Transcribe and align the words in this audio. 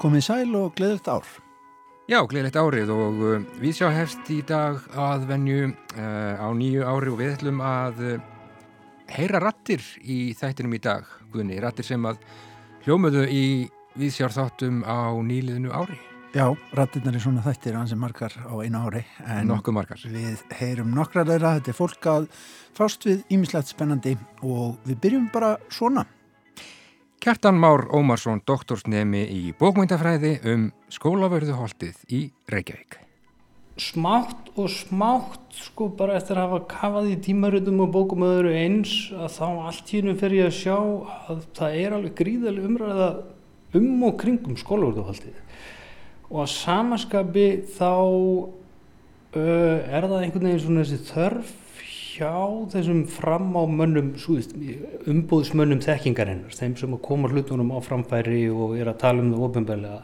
Komið 0.00 0.22
sæl 0.24 0.54
og 0.56 0.72
gleðilt 0.78 1.08
ár. 1.12 1.26
Já, 2.08 2.20
gleðilegt 2.24 2.56
árið 2.56 2.92
og 2.94 3.20
uh, 3.20 3.44
við 3.60 3.80
sjá 3.80 3.90
hefst 3.92 4.28
í 4.32 4.38
dag 4.46 4.78
að 4.96 5.26
venju 5.28 5.66
uh, 5.66 6.38
á 6.40 6.48
nýju 6.56 6.86
ári 6.86 7.12
og 7.12 7.18
við 7.20 7.34
ætlum 7.34 7.60
að 7.60 8.00
uh, 8.06 8.14
heyra 9.12 9.42
rattir 9.42 9.84
í 10.00 10.32
þættinum 10.38 10.78
í 10.78 10.80
dag, 10.86 11.04
Guðni, 11.34 11.58
rattir 11.60 11.84
sem 11.88 12.08
að 12.08 12.22
hljómuðu 12.86 13.26
í 13.28 13.44
viðsjárþáttum 13.98 14.80
á 14.86 15.12
nýliðinu 15.20 15.74
ári. 15.74 16.00
Já, 16.36 16.46
rattirnar 16.76 17.16
er 17.16 17.26
svona 17.26 17.44
þættir 17.44 17.76
ansið 17.76 18.00
margar 18.00 18.40
á 18.40 18.54
einu 18.60 18.86
ári. 18.88 19.04
Nokkuð 19.48 19.76
margar. 19.76 20.02
Við 20.04 20.42
heyrum 20.58 20.96
nokkra 20.96 21.24
þeirra, 21.28 21.56
þetta 21.58 21.72
er 21.72 21.78
fólk 21.80 22.08
að 22.12 22.26
fást 22.76 23.08
við 23.08 23.24
ímislegt 23.32 23.72
spennandi 23.72 24.16
og 24.44 24.76
við 24.84 25.00
byrjum 25.04 25.30
bara 25.32 25.56
svona. 25.72 26.04
Kjartan 27.26 27.56
Már 27.58 27.88
Ómarsson, 27.90 28.38
doktorsnemi 28.46 29.24
í 29.34 29.40
bókmyndafræði 29.58 30.28
um 30.46 30.68
skólavörðuholtið 30.94 32.04
í 32.06 32.20
Reykjavík. 32.46 33.00
smátt 33.82 34.52
og 34.54 34.70
smátt 34.70 35.58
sko 35.58 35.88
bara 35.90 36.14
eftir 36.20 36.38
að 36.38 36.46
hafa 36.46 36.60
kafað 36.70 37.08
í 37.10 37.16
tímarutum 37.26 37.82
og 37.82 37.90
bókum 37.96 38.22
öðru 38.22 38.54
eins 38.54 39.10
að 39.10 39.34
þá 39.40 39.48
allt 39.48 39.90
í 39.90 39.98
hennu 39.98 40.14
fer 40.20 40.36
ég 40.38 40.46
að 40.46 40.54
sjá 40.60 40.78
að 41.26 41.42
það 41.58 41.80
er 41.82 41.98
alveg 41.98 42.14
gríðalega 42.22 42.70
umræða 42.70 43.10
um 43.74 44.06
og 44.06 44.16
kringum 44.22 44.62
skólaverðuhaldið 44.62 45.42
og 46.30 46.40
að 46.44 46.50
samaskapi 46.54 47.48
þá 47.74 47.90
uh, 47.90 49.76
er 49.82 50.06
það 50.06 50.20
einhvern 50.22 50.52
veginn 50.52 50.66
svona 50.68 50.86
þessi 50.86 51.10
þörf 51.10 51.56
hjá 52.16 52.32
þessum 52.72 53.04
fram 53.12 53.52
á 53.54 53.62
mönnum 53.68 54.12
umbúðsmönnum 55.12 55.82
þekkingarinnar 55.84 56.54
þeim 56.56 56.76
sem 56.80 56.94
að 56.96 57.02
koma 57.04 57.30
hlutunum 57.32 57.74
á 57.76 57.78
framfæri 57.84 58.46
og 58.50 58.76
er 58.80 58.90
að 58.90 59.00
tala 59.04 59.24
um 59.24 59.32
það 59.34 59.46
ofinbælega 59.48 60.02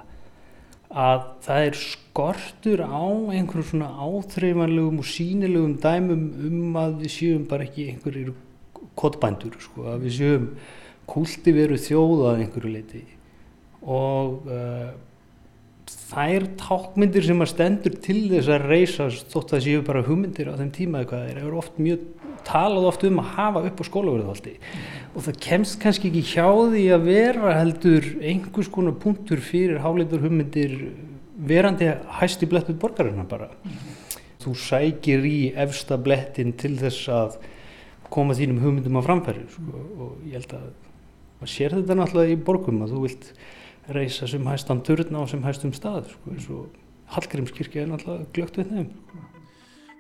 að 0.93 1.23
það 1.47 1.67
er 1.67 1.79
skortur 1.81 2.83
á 2.85 3.05
einhverjum 3.33 3.69
svona 3.71 3.89
áþreifanlegum 3.97 5.01
og 5.01 5.09
sínilegum 5.09 5.79
dæmum 5.81 6.27
um 6.49 6.77
að 6.83 6.99
við 7.01 7.15
séum 7.17 7.47
bara 7.49 7.65
ekki 7.65 7.89
einhverjir 7.95 8.35
kottbændur 8.99 9.57
sko, 9.63 9.87
að 9.95 10.05
við 10.07 10.19
séum 10.19 10.51
kulti 11.09 11.55
veru 11.57 11.79
þjóðað 11.81 12.43
einhverju 12.45 12.75
leiti 12.75 13.03
og 13.83 14.45
uh, 14.53 14.93
þær 16.13 16.49
tákmyndir 16.61 17.25
sem 17.27 17.45
að 17.45 17.51
stendur 17.53 17.95
til 18.05 18.19
þess 18.31 18.51
að 18.53 18.67
reysa 18.71 19.07
þótt 19.33 19.55
að 19.57 19.65
séu 19.67 19.85
bara 19.87 20.05
hugmyndir 20.07 20.51
á 20.53 20.59
þeim 20.59 20.73
tíma 20.75 21.03
eitthvað 21.03 21.31
er, 21.31 21.41
er 21.43 21.57
oft 21.57 21.79
mjög 21.83 22.05
talað 22.47 22.89
oft 22.91 23.07
um 23.07 23.21
að 23.23 23.31
hafa 23.37 23.63
upp 23.69 23.81
á 23.81 23.85
skólaverðvaldi 23.89 24.53
mm. 24.59 24.85
og 25.15 25.27
það 25.27 25.41
kemst 25.47 25.79
kannski 25.83 26.11
ekki 26.11 26.25
hjá 26.33 26.47
því 26.49 26.85
að 26.97 27.09
vera 27.09 27.55
heldur 27.61 28.09
einhvers 28.21 28.71
konar 28.73 28.99
punktur 29.03 29.43
fyrir 29.45 29.83
háleitur 29.85 30.25
hugmyndir 30.25 30.77
verandi 31.43 31.91
hæsti 32.19 32.49
blettur 32.51 32.79
borgarinnar 32.83 33.29
bara 33.31 33.51
þú 34.43 34.55
sækir 34.59 35.27
í 35.27 35.41
efsta 35.65 35.99
blettin 36.03 36.55
til 36.59 36.75
þess 36.81 37.09
að 37.13 37.41
koma 38.13 38.37
þínum 38.37 38.61
hugmyndum 38.63 38.99
á 39.01 39.07
framfæri 39.07 39.45
sko, 39.51 39.83
og 39.97 40.27
ég 40.29 40.41
held 40.41 40.57
að 40.59 40.71
maður 41.41 41.53
sér 41.55 41.77
þetta 41.79 41.99
náttúrulega 41.99 42.35
í 42.35 42.41
borgum 42.49 42.83
að 42.85 42.95
þú 42.95 43.05
vilt 43.07 43.31
reysa 43.91 44.29
sem 44.31 44.47
hæstan 44.47 44.83
turna 44.87 45.25
og 45.25 45.31
sem 45.33 45.43
hæstum 45.43 45.73
stað 45.75 46.13
sko, 46.13 46.31
eins 46.31 46.49
og 46.53 46.71
Hallgrímskirkja 47.13 47.83
er 47.83 47.91
náttúrulega 47.91 48.31
glögt 48.33 48.57
við 48.57 48.71
þeim. 48.73 48.87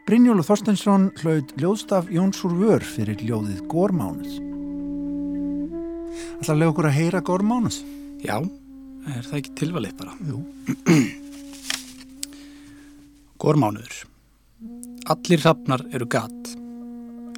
Brynjólu 0.06 0.42
Þorstensson 0.42 1.10
hlaut 1.20 1.52
ljóðstaf 1.60 2.08
Jónsúr 2.10 2.54
Vör 2.58 2.82
fyrir 2.82 3.20
ljóðið 3.22 3.60
Górmánuð 3.70 4.32
Það 6.42 6.58
lega 6.58 6.72
okkur 6.72 6.88
að 6.88 6.96
heyra 6.96 7.20
Górmánuð 7.28 7.76
Já, 8.24 8.40
er 8.42 9.28
það 9.28 9.36
ekki 9.38 9.54
tilvalið 9.60 9.94
bara? 10.00 10.16
Jú. 10.26 10.40
Górmánuður 13.44 14.00
Allir 15.14 15.44
hrafnar 15.44 15.86
eru 15.94 16.10
gat 16.10 16.52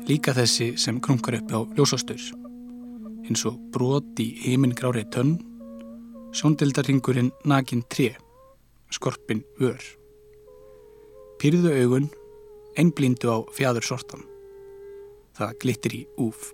líka 0.09 0.33
þessi 0.37 0.75
sem 0.81 1.01
krunkar 1.05 1.43
upp 1.43 1.53
á 1.53 1.61
ljósastur 1.77 2.25
eins 3.25 3.45
og 3.49 3.61
brot 3.73 4.21
í 4.21 4.31
heimingrári 4.47 5.05
tönn 5.13 5.37
sjóndildarringurinn 6.34 7.31
nakin 7.45 7.84
tré, 7.89 8.17
skorpin 8.91 9.45
vör. 9.61 9.81
Pyrðu 11.39 11.71
augun, 11.78 12.09
einblíndu 12.78 13.31
á 13.31 13.39
fjadur 13.55 13.87
sortan. 13.87 14.25
Það 15.39 15.59
glittir 15.62 15.94
í 15.94 16.03
úf. 16.19 16.53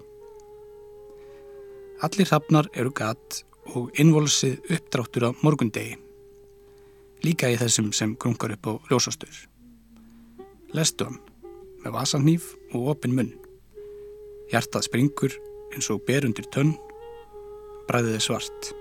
Allir 2.04 2.28
hafnar 2.32 2.68
eru 2.72 2.92
gatt 2.96 3.42
og 3.76 3.92
innvolsið 4.00 4.60
uppdráttur 4.72 5.28
á 5.28 5.30
morgundegi. 5.44 5.96
Líka 7.24 7.50
í 7.52 7.58
þessum 7.60 7.90
sem 7.92 8.16
krunkar 8.16 8.56
upp 8.56 8.68
á 8.68 8.72
ljósastur. 8.88 9.32
Lestu 10.76 11.08
hann 11.08 11.20
með 11.84 11.96
vasanhýf 11.96 12.52
og 12.72 12.92
opin 12.94 13.16
munn. 13.16 13.32
Hjartað 14.52 14.88
springur 14.88 15.36
eins 15.74 15.88
og 15.92 16.04
berundir 16.08 16.48
tönn, 16.52 16.74
bræðiði 17.88 18.20
svart. 18.24 18.72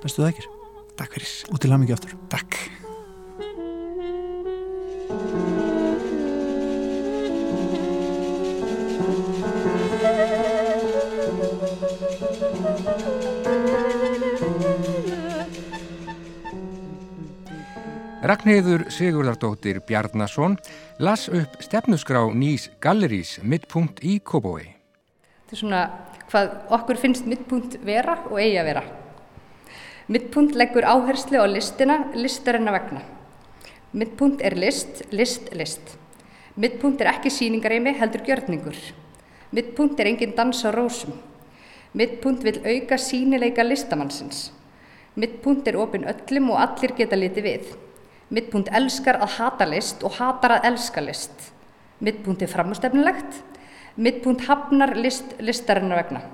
Bestu 0.00 0.24
þakkir. 0.24 0.46
Takk 0.96 1.16
fyrir. 1.16 1.32
Og 1.52 1.60
til 1.60 1.72
ham 1.72 1.82
ekki 1.84 1.96
aftur. 1.96 2.14
Takk. 2.32 2.56
Ragnheiður 18.20 18.84
Sigurðardóttir 18.92 19.80
Bjarnason 19.88 20.54
las 21.02 21.26
upp 21.32 21.56
stefnusgrá 21.64 22.20
nýs 22.36 22.68
gallerís 22.84 23.38
mittpunkt 23.42 24.04
í 24.04 24.20
Kóbói. 24.20 24.68
Þetta 25.48 25.56
er 25.56 25.62
svona 25.64 25.82
hvað 26.30 26.56
okkur 26.78 27.00
finnst 27.00 27.26
mittpunkt 27.26 27.80
vera 27.84 28.20
og 28.30 28.38
eigi 28.38 28.60
að 28.60 28.68
vera. 28.70 28.99
Mittpunkt 30.10 30.56
leggur 30.58 30.82
áherslu 30.82 31.38
á 31.38 31.46
listina, 31.46 32.10
listarinnar 32.18 32.74
vegna. 32.74 33.00
Mittpunkt 33.94 34.40
er 34.42 34.56
list, 34.58 35.04
list, 35.14 35.52
list. 35.54 35.92
Mittpunkt 36.58 36.98
er 37.00 37.12
ekki 37.12 37.30
síningareimi, 37.30 37.92
heldur 37.94 38.24
gjörningur. 38.26 38.74
Mittpunkt 39.54 40.00
er 40.02 40.08
engin 40.10 40.32
dans 40.34 40.64
á 40.66 40.74
rósum. 40.74 41.12
Mittpunkt 41.94 42.42
vil 42.42 42.58
auka 42.58 42.98
sínileika 42.98 43.62
listamannsins. 43.62 44.50
Mittpunkt 45.14 45.68
er 45.70 45.78
opinn 45.78 46.08
öllum 46.10 46.50
og 46.56 46.58
allir 46.64 46.94
geta 46.98 47.14
litið 47.14 47.46
við. 47.46 47.68
Mittpunkt 48.34 48.72
elskar 48.74 49.20
að 49.22 49.36
hata 49.36 49.68
list 49.70 50.02
og 50.02 50.16
hatar 50.18 50.56
að 50.56 50.66
elska 50.72 51.04
list. 51.06 51.52
Mittpunkt 52.02 52.42
er 52.42 52.50
framstefnilegt. 52.50 53.44
Mittpunkt 53.94 54.42
hafnar 54.50 54.96
list 54.98 55.38
listarinnar 55.38 56.02
vegna. 56.02 56.24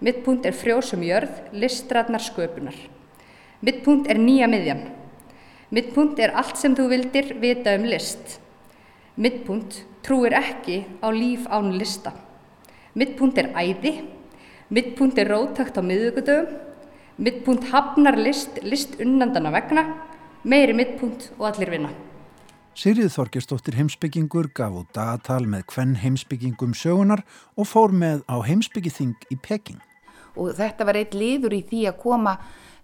Mittpunkt 0.00 0.48
er 0.48 0.56
frjósum 0.56 1.04
jörð, 1.04 1.36
listrætnar 1.52 2.24
sköpunar. 2.24 2.80
Mittpunkt 3.60 4.08
er 4.08 4.16
nýja 4.16 4.46
miðjan. 4.48 4.86
Mittpunkt 5.68 6.20
er 6.24 6.32
allt 6.32 6.56
sem 6.56 6.72
þú 6.72 6.86
vildir 6.88 7.34
vita 7.42 7.74
um 7.76 7.84
list. 7.84 8.38
Mittpunkt 9.20 9.82
trúir 10.00 10.32
ekki 10.32 10.78
á 11.04 11.12
líf 11.12 11.44
án 11.52 11.74
lista. 11.76 12.14
Mittpunkt 12.96 13.36
er 13.38 13.50
æði. 13.52 13.98
Mittpunkt 14.72 15.20
er 15.20 15.28
rótakt 15.28 15.76
á 15.76 15.84
miðugudöfum. 15.84 16.56
Mittpunkt 17.20 17.66
hafnar 17.68 18.16
list, 18.16 18.62
list 18.64 18.96
unnandana 18.96 19.52
vegna. 19.52 19.84
Meiri 20.42 20.72
mittpunkt 20.72 21.28
og 21.36 21.50
allir 21.50 21.68
vinna. 21.74 21.90
Sigrið 22.72 23.12
Þorgesdóttir 23.12 23.76
heimsbyggingur 23.76 24.48
gaf 24.56 24.72
út 24.72 24.88
dagatal 24.96 25.44
með 25.44 25.66
hvenn 25.74 25.98
heimsbyggingum 26.00 26.72
sögunar 26.72 27.26
og 27.60 27.68
fór 27.68 27.92
með 27.92 28.24
á 28.24 28.40
heimsbyggithing 28.40 29.18
í 29.28 29.36
Peking. 29.36 29.82
Og 30.40 30.54
þetta 30.56 30.86
var 30.88 30.96
eitt 30.96 31.12
liður 31.12 31.58
í 31.58 31.60
því 31.66 31.84
að 31.90 32.00
koma 32.00 32.38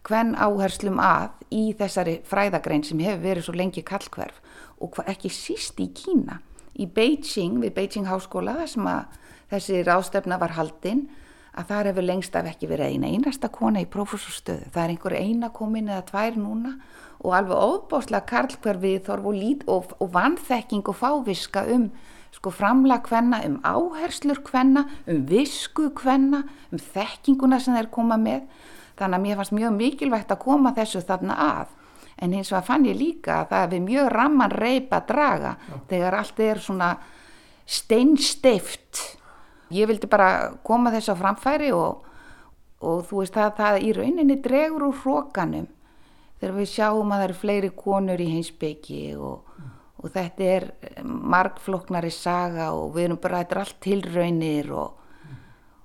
hvenn 0.06 0.34
áherslum 0.38 1.00
að 1.02 1.30
í 1.54 1.70
þessari 1.78 2.20
fræðagrein 2.26 2.84
sem 2.86 3.00
hefur 3.02 3.24
verið 3.24 3.46
svo 3.46 3.54
lengi 3.56 3.84
kallkverf 3.86 4.40
og 4.82 4.98
ekki 5.06 5.30
síst 5.32 5.80
í 5.82 5.88
Kína. 5.96 6.40
Í 6.76 6.86
Beijing, 6.92 7.60
við 7.62 7.72
Beijing 7.76 8.08
háskóla, 8.08 8.58
þar 8.60 8.72
sem 8.72 8.90
að 8.90 9.22
þessi 9.52 9.84
rástefna 9.86 10.38
var 10.40 10.56
haldinn, 10.58 11.06
að 11.56 11.70
það 11.70 11.88
hefur 11.90 12.06
lengst 12.10 12.36
af 12.36 12.48
ekki 12.50 12.68
verið 12.68 12.92
eina 12.92 13.08
einasta 13.08 13.48
kona 13.48 13.80
í 13.80 13.88
prófessorstöðu. 13.88 14.68
Það 14.74 14.82
er 14.82 14.92
einhver 14.92 15.16
eina 15.16 15.48
komin 15.56 15.88
eða 15.88 16.04
tvær 16.10 16.36
núna 16.36 16.74
og 17.24 17.32
alveg 17.32 17.56
óbáslega 17.56 18.28
karlkverfið 18.28 18.98
þorf 19.06 19.30
og, 19.30 19.64
og, 19.72 19.94
og 20.04 20.12
vanþekking 20.12 20.90
og 20.92 20.98
fáviska 21.00 21.64
um 21.72 21.88
sko 22.36 22.52
framlag 22.52 23.08
hvenna, 23.08 23.40
um 23.48 23.58
áherslur 23.64 24.42
hvenna, 24.46 24.86
um 25.08 25.24
visku 25.28 25.90
hvenna, 26.02 26.44
um 26.70 26.78
þekkinguna 26.78 27.60
sem 27.62 27.76
þeir 27.76 27.90
koma 27.90 28.20
með. 28.20 28.46
Þannig 28.96 29.18
að 29.18 29.26
mér 29.26 29.40
fannst 29.40 29.56
mjög 29.56 29.76
mikilvægt 29.76 30.32
að 30.32 30.42
koma 30.44 30.72
þessu 30.76 31.02
þarna 31.04 31.36
að. 31.46 31.74
En 32.16 32.32
hins 32.32 32.48
vegar 32.52 32.64
fann 32.64 32.86
ég 32.88 32.96
líka 32.96 33.42
að 33.42 33.50
það 33.50 33.66
hefði 33.66 33.80
mjög 33.84 34.08
ramman 34.14 34.56
reypa 34.56 35.02
að 35.02 35.08
draga 35.10 35.56
Já. 35.60 35.76
þegar 35.90 36.18
allt 36.22 36.40
er 36.40 36.62
svona 36.64 36.90
steinsteift 37.66 39.02
Ég 39.74 39.88
vildi 39.90 40.06
bara 40.06 40.52
koma 40.62 40.92
þess 40.94 41.10
á 41.10 41.14
framfæri 41.18 41.72
og, 41.74 42.04
og 42.86 43.00
þú 43.08 43.22
veist 43.22 43.34
það, 43.34 43.54
það 43.58 43.78
í 43.82 43.94
rauninni 43.96 44.36
dregur 44.42 44.84
úr 44.90 45.00
hrókanum 45.00 45.66
þegar 46.38 46.54
við 46.60 46.70
sjáum 46.70 47.10
að 47.10 47.18
það 47.18 47.26
eru 47.26 47.38
fleiri 47.40 47.70
konur 47.74 48.22
í 48.22 48.28
heimsbyggi 48.30 49.00
og, 49.18 49.56
og 50.02 50.12
þetta 50.12 50.48
er 50.56 50.66
margfloknari 51.06 52.12
saga 52.12 52.70
og 52.76 52.94
við 52.96 53.08
erum 53.08 53.20
bara, 53.20 53.42
þetta 53.42 53.56
er 53.56 53.62
allt 53.62 53.78
tilraunir 53.84 54.72
og, 54.76 55.04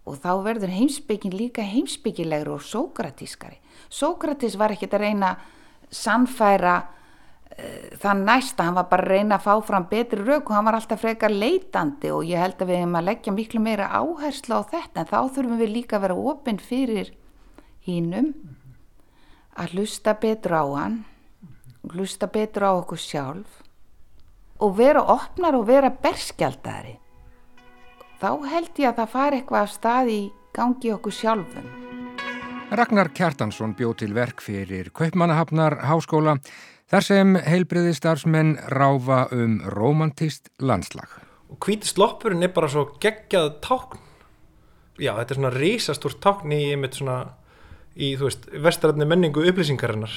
og 0.08 0.18
þá 0.20 0.32
verður 0.46 0.74
heimsbyggin 0.76 1.36
líka 1.38 1.66
heimsbyggilegur 1.66 2.58
og 2.58 2.66
sókratískari. 2.68 3.62
Sókratis 3.92 4.58
var 4.60 4.76
ekkert 4.76 4.98
að 4.98 5.06
reyna 5.06 5.32
sannfæra 5.92 6.76
uh, 6.82 7.88
þann 8.04 8.26
næsta, 8.28 8.68
hann 8.68 8.78
var 8.78 8.90
bara 8.92 9.08
að 9.08 9.14
reyna 9.16 9.40
að 9.40 9.48
fá 9.48 9.56
fram 9.72 9.88
betri 9.92 10.24
rauk 10.24 10.50
og 10.50 10.58
hann 10.58 10.68
var 10.68 10.80
alltaf 10.80 11.04
frekar 11.04 11.32
leitandi 11.32 12.12
og 12.12 12.28
ég 12.28 12.44
held 12.44 12.60
að 12.60 12.74
við 12.74 12.82
hefum 12.84 13.00
að 13.00 13.08
leggja 13.10 13.36
miklu 13.36 13.64
meira 13.64 13.92
áherslu 13.96 14.60
á 14.60 14.62
þetta 14.76 15.04
en 15.04 15.12
þá 15.12 15.20
þurfum 15.38 15.64
við 15.64 15.76
líka 15.78 15.98
að 15.98 16.08
vera 16.08 16.20
opinn 16.34 16.60
fyrir 16.60 17.14
hínum 17.88 18.34
að 19.58 19.76
hlusta 19.76 20.14
betur 20.20 20.56
á 20.56 20.66
hann 20.76 21.02
hlusta 21.92 22.28
betur 22.30 22.68
á 22.68 22.72
okkur 22.78 23.02
sjálf 23.02 23.62
og 24.62 24.78
vera 24.78 25.04
opnar 25.14 25.58
og 25.58 25.68
vera 25.70 25.92
berskjaldari 26.04 26.98
þá 28.22 28.32
held 28.54 28.82
ég 28.82 28.92
að 28.92 29.00
það 29.02 29.14
fari 29.16 29.42
eitthvað 29.42 29.68
af 29.68 29.72
stað 29.76 30.12
í 30.14 30.22
gangi 30.56 30.94
okkur 30.96 31.18
sjálfum 31.20 31.72
Ragnar 32.72 33.10
Kjartansson 33.12 33.74
bjóð 33.76 33.98
til 34.00 34.14
verk 34.16 34.40
fyrir 34.40 34.94
Kaupmannahafnar 34.96 35.82
háskóla 35.90 36.38
þar 36.92 37.04
sem 37.04 37.34
heilbriði 37.44 37.92
starfsmenn 37.96 38.54
ráfa 38.72 39.26
um 39.36 39.58
romantist 39.74 40.50
landslag. 40.60 41.08
Og 41.52 41.60
hvíti 41.64 41.88
sloppurinn 41.88 42.44
er 42.44 42.52
bara 42.56 42.70
svo 42.72 42.86
geggjað 43.04 43.58
tákn. 43.64 44.00
Já, 45.00 45.14
þetta 45.18 45.34
er 45.34 45.40
svona 45.40 45.54
risastórt 45.56 46.20
tákn 46.24 46.56
í 46.56 46.62
einmitt 46.74 46.96
svona 47.00 47.18
í, 47.96 48.14
þú 48.20 48.28
veist, 48.28 48.48
vestarætni 48.64 49.08
menningu 49.08 49.44
upplýsingarinnar. 49.52 50.16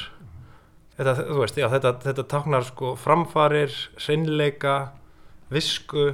Þetta, 0.94 1.14
þú 1.26 1.38
veist, 1.40 1.56
já, 1.58 1.66
þetta, 1.72 1.94
þetta 2.04 2.26
táknar 2.30 2.66
sko 2.68 2.92
framfarir, 3.00 3.72
seinleika, 3.98 4.74
visku, 5.50 6.12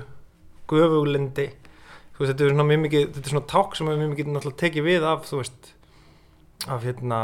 göfuglindi. 0.71 1.51
Veist, 2.17 2.31
þetta 2.33 2.47
er 2.47 2.55
svona 2.55 2.69
mjög 2.69 2.83
mikið, 2.87 3.05
þetta 3.17 3.29
er 3.29 3.35
svona 3.35 3.51
tákn 3.53 3.77
sem 3.77 3.91
við 3.91 4.01
mjög 4.01 4.15
mikið 4.15 4.33
náttúrulega 4.33 4.63
tekið 4.65 4.89
við 4.89 5.07
af, 5.11 5.29
þú 5.29 5.43
veist, 5.43 5.75
af 6.69 6.85
hérna 6.85 7.21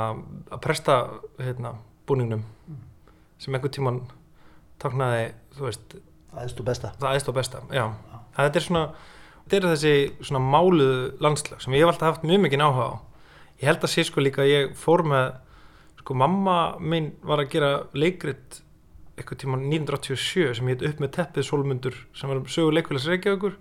að 0.50 0.60
presta 0.64 0.96
hérna 1.40 1.74
búningnum 2.08 2.44
mm. 2.44 2.78
sem 3.42 3.56
einhvern 3.56 3.74
tíman 3.74 3.98
taknaði 4.82 5.26
þú 5.56 5.66
veist 5.68 5.96
aðeins 6.36 6.56
og 6.56 6.68
besta 6.68 6.92
aðeins 7.00 7.28
og 7.28 7.36
besta, 7.36 7.62
já 7.74 7.84
ah. 7.88 8.22
þetta 8.38 8.60
er 8.60 8.66
svona, 8.66 8.84
þetta 9.44 9.58
er 9.58 9.68
þessi 9.74 10.28
svona 10.28 10.42
máluðu 10.44 11.00
landslag 11.24 11.62
sem 11.64 11.76
ég 11.76 11.84
hef 11.84 11.94
alltaf 11.94 12.14
haft 12.14 12.28
mjög 12.28 12.46
mikið 12.46 12.64
áhuga 12.64 12.88
á 12.88 12.94
ég 13.60 13.68
held 13.70 13.84
að 13.84 13.92
sé 13.92 14.06
sko 14.06 14.24
líka 14.24 14.44
að 14.44 14.52
ég 14.52 14.78
fór 14.78 15.04
með 15.08 15.26
sko 16.06 16.14
mamma 16.14 16.76
minn 16.78 17.16
var 17.26 17.40
að 17.42 17.48
gera 17.50 17.70
leikrit 17.98 18.60
eitthvað 19.18 19.40
tíman 19.42 19.64
1987 19.66 20.52
sem 20.54 20.68
heit 20.70 20.84
upp 20.86 21.00
með 21.02 21.16
teppið 21.16 21.46
solmundur 21.48 21.96
sem 22.14 22.30
var 22.30 22.44
sögur 22.52 22.76
leikvæðis 22.76 23.08
reykjavíkur. 23.10 23.56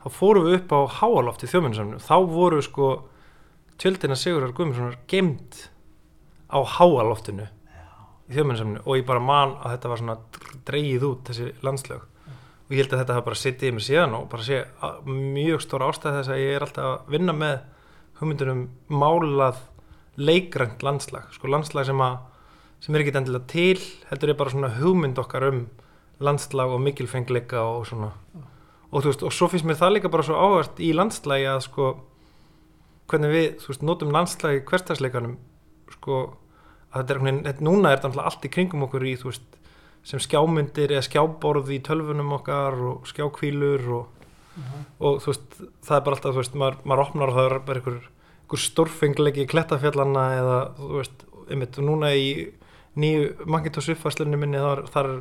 Þá 0.00 0.08
fórum 0.14 0.46
við 0.46 0.56
upp 0.62 0.72
á 0.72 0.80
háaloft 1.02 1.44
í 1.44 1.50
þjóminsamnu 1.52 2.00
þá 2.00 2.16
voru 2.30 2.62
sko 2.64 2.88
tjöldina 3.76 4.16
Sigurar 4.16 4.54
Guðmundssonar 4.56 4.96
gemd 5.10 5.60
á 6.48 6.58
háaloftinu 6.78 7.50
í 7.50 8.32
þjóðmennisamnu 8.32 8.86
og 8.86 8.96
ég 8.96 9.08
bara 9.10 9.28
man 9.28 9.58
að 9.60 9.74
þetta 9.74 9.92
var 9.92 10.00
svona 10.00 10.18
dreyið 10.70 11.08
út 11.10 11.28
þessi 11.28 11.52
landslög. 11.68 12.06
Og 12.68 12.72
ég 12.72 12.80
held 12.80 12.94
að 12.94 13.02
þetta 13.02 13.18
hafa 13.18 13.28
bara 13.28 13.42
sittið 13.42 13.68
í 13.68 13.76
mig 13.76 13.84
síðan 13.84 14.16
og 14.16 14.30
bara 14.32 14.46
sé 14.46 14.64
mjög 15.04 15.66
stóra 15.66 15.92
ástæð 15.92 16.22
þess 16.22 16.32
að 16.32 16.46
ég 16.46 16.56
er 16.56 16.64
alltaf 16.64 16.94
að 16.94 17.12
vinna 17.12 17.36
með 17.36 17.58
hugmyndunum 18.22 18.70
málað 18.88 19.66
leikrænt 20.18 20.82
landslag 20.82 21.30
sko 21.34 21.50
landslag 21.50 21.86
sem 21.86 22.02
að 22.02 22.18
sem 22.82 22.94
er 22.94 23.02
ekki 23.02 23.16
endilega 23.18 23.50
til 23.50 23.80
heldur 24.10 24.32
er 24.32 24.38
bara 24.38 24.54
svona 24.54 24.74
hugmynd 24.76 25.18
okkar 25.18 25.48
um 25.48 25.64
landslag 26.20 26.74
og 26.74 26.82
mikilfengleika 26.82 27.62
og 27.62 27.86
svona 27.86 28.12
og 28.90 29.02
þú 29.02 29.10
veist 29.10 29.24
og 29.26 29.34
svo 29.34 29.48
finnst 29.48 29.66
mér 29.66 29.78
það 29.78 29.94
líka 29.96 30.12
bara 30.12 30.26
svo 30.26 30.38
áhvert 30.38 30.80
í 30.82 30.92
landslagi 30.96 31.46
að 31.46 31.64
sko 31.68 31.90
hvernig 33.08 33.32
við, 33.32 33.46
þú 33.62 33.72
veist, 33.72 33.84
notum 33.86 34.12
landslægi 34.12 34.64
hverstagsleikanum 34.68 35.38
sko, 35.94 36.18
að 36.92 37.00
þetta 37.00 37.14
er 37.14 37.20
einhvern 37.20 37.40
veginn, 37.46 37.64
núna 37.68 37.92
er 37.92 38.02
þetta 38.02 38.26
allt 38.28 38.44
í 38.44 38.52
kringum 38.52 38.84
okkur 38.88 39.06
í, 39.08 39.14
þú 39.20 39.30
veist, 39.30 39.56
sem 40.08 40.22
skjámyndir 40.22 40.94
eða 40.94 41.06
skjáborð 41.08 41.72
í 41.74 41.80
tölfunum 41.84 42.36
okkar 42.38 42.76
og 42.90 43.08
skjákvílur 43.08 43.88
og, 43.96 44.28
uh 44.56 44.62
-huh. 44.62 44.84
og 44.98 45.22
þú 45.22 45.32
veist, 45.32 45.48
það 45.86 45.96
er 45.96 46.04
bara 46.04 46.16
alltaf, 46.16 46.34
þú 46.34 46.40
veist, 46.42 46.54
maður, 46.54 46.76
maður 46.84 47.04
opnar 47.06 47.28
og 47.28 47.34
það 47.34 47.46
er 47.46 47.58
bara 47.58 47.78
einhver, 47.78 48.08
einhver 48.48 48.64
stórfenglegi 48.64 49.44
klettafjallana 49.50 50.24
eða, 50.38 50.60
þú 50.78 50.94
veist, 50.96 51.26
einmitt, 51.48 51.76
núna 51.84 52.14
í 52.16 52.30
nýju 52.98 53.46
Macintosh 53.46 53.92
uppfæslunni 53.92 54.40
minni 54.40 54.58
þar, 54.62 54.86
þar 54.88 55.10
er 55.12 55.20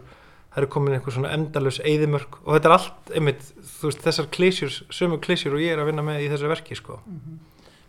eru 0.58 0.70
komin 0.74 0.96
einhver 0.96 1.14
svona 1.14 1.34
endalus 1.36 1.78
eðimörk 1.86 2.40
og 2.46 2.56
þetta 2.56 2.70
er 2.70 2.76
allt, 2.78 3.12
einmitt, 3.14 3.44
þú 3.78 3.92
veist, 3.92 4.02
þessar 4.06 4.30
klísjur, 4.34 4.78
sömu 4.96 5.20
klísjur 5.22 5.58
og 5.58 5.62
ég 5.62 5.76
er 5.76 5.84
að 5.84 5.92
vinna 5.92 6.06
með 6.08 6.24
í 6.24 6.30
þessu 6.32 6.50
verki, 6.50 6.78
sko. 6.80 7.02
Mm 7.06 7.20
-hmm. 7.20 7.38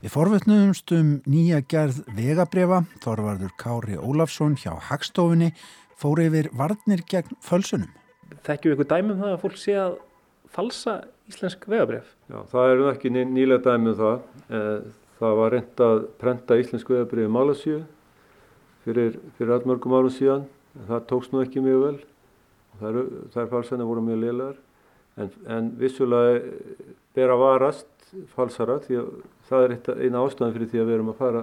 Við 0.03 0.13
forvetnumst 0.15 0.93
um 0.93 1.23
nýja 1.27 1.63
gerð 1.67 2.05
vegabrefa, 2.15 2.85
Þorvarður 3.03 3.55
Kári 3.59 3.97
Ólafsson 3.97 4.55
hjá 4.55 4.79
Hagstofunni 4.79 5.53
fór 5.97 6.21
yfir 6.21 6.51
varnir 6.53 7.03
gegn 7.03 7.35
fölsunum. 7.43 7.91
Þekkjum 8.45 8.71
við 8.71 8.79
eitthvað 8.79 8.93
dæmum 8.97 9.19
það 9.19 9.33
að 9.33 9.41
fólk 9.41 9.57
sé 9.57 9.75
að 9.75 9.97
falsa 10.55 11.05
íslensk 11.29 11.67
vegabref? 11.67 12.15
Já, 12.31 12.39
það 12.53 12.71
eru 12.73 12.91
ekki 12.93 13.11
nýlega 13.11 13.65
dæmum 13.65 13.97
það. 13.99 14.21
Það 15.19 15.39
var 15.41 15.55
reynd 15.55 15.83
að 15.83 16.05
prenta 16.21 16.59
íslensk 16.61 16.91
vegabref 16.93 17.27
í 17.27 17.33
Malasíu 17.35 17.79
fyrir, 18.85 19.19
fyrir 19.39 19.57
allmörgum 19.57 19.97
árum 19.99 20.15
síðan. 20.15 20.47
Það 20.87 21.07
tókst 21.11 21.35
nú 21.35 21.43
ekki 21.43 21.63
mjög 21.65 21.85
vel. 21.85 21.99
Það 22.79 23.41
er 23.43 23.51
falsanir 23.51 23.89
voru 23.89 24.05
mjög 24.07 24.21
liðlegar. 24.23 24.59
En, 25.19 25.33
en 25.51 25.71
vissulega 25.81 26.43
ber 27.17 27.33
að 27.35 27.43
varast 27.43 28.13
falsara 28.37 28.79
því 28.85 29.01
að 29.01 29.09
það 29.49 29.65
er 29.65 30.05
eina 30.05 30.23
ástæðan 30.23 30.55
fyrir 30.55 30.71
því 30.71 30.83
að 30.83 30.87
við 30.87 30.97
erum 30.99 31.11
að 31.13 31.19
fara 31.19 31.43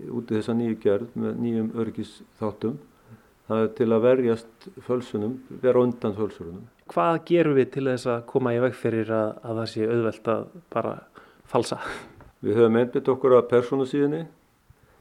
út 0.00 0.30
í 0.30 0.36
þessa 0.36 0.54
nýju 0.56 0.78
gerð 0.84 1.18
með 1.18 1.42
nýjum 1.44 1.72
örgisþáttum. 1.82 2.78
Það 3.50 3.64
er 3.64 3.72
til 3.80 3.88
að 3.90 4.04
verjast 4.04 4.68
fölsunum, 4.86 5.34
vera 5.64 5.82
undan 5.82 6.14
fölsunum. 6.14 6.62
Hvað 6.90 7.18
gerum 7.26 7.58
við 7.58 7.68
til 7.74 7.84
þess 7.90 8.06
að 8.14 8.22
koma 8.30 8.54
í 8.54 8.62
veg 8.62 8.78
fyrir 8.78 9.10
að, 9.10 9.34
að 9.42 9.60
það 9.60 9.68
sé 9.74 9.90
auðvelt 9.90 10.32
að 10.36 10.46
bara 10.70 10.94
falsa? 11.50 11.80
Við 12.40 12.56
höfum 12.56 12.78
einbit 12.80 13.08
okkur 13.12 13.36
að 13.36 13.48
persónusíðinni 13.50 14.22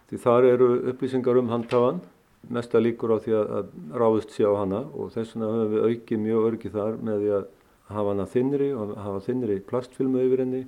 því 0.09 0.21
þar 0.23 0.47
eru 0.49 0.69
upplýsingar 0.91 1.39
um 1.39 1.51
handhafan. 1.53 2.01
Mesta 2.49 2.79
líkur 2.79 3.15
á 3.15 3.17
því 3.19 3.35
að 3.35 3.71
ráðust 3.99 4.33
sé 4.35 4.47
á 4.47 4.53
hana 4.55 4.85
og 4.95 5.11
þess 5.15 5.35
vegna 5.35 5.51
höfum 5.53 5.73
við 5.73 5.87
aukið 5.89 6.21
mjög 6.23 6.45
örgið 6.49 6.75
þar 6.77 6.99
með 7.03 7.23
því 7.23 7.31
að 7.37 7.47
hafa 7.89 8.13
hana 8.13 8.27
þinnri 8.33 8.69
og 8.75 8.93
hafa 9.03 9.23
þinnri 9.25 9.57
plastfilmu 9.69 10.23
yfir 10.23 10.43
henni 10.43 10.61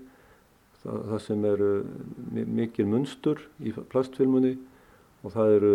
það, 0.82 1.00
það 1.12 1.22
sem 1.28 1.48
eru 1.51 1.72
mikil 2.60 2.88
munstur 2.90 3.44
í 3.62 3.74
plastfilmunni 3.94 4.56
og 5.22 5.36
það 5.36 5.56
eru 5.58 5.74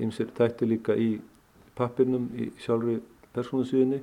ymsir 0.00 0.30
uh, 0.30 0.34
tætti 0.38 0.68
líka 0.68 0.96
í 0.96 1.16
pappirnum 1.76 2.28
í 2.38 2.50
sjálfri 2.62 2.98
persónusíðinni 3.36 4.00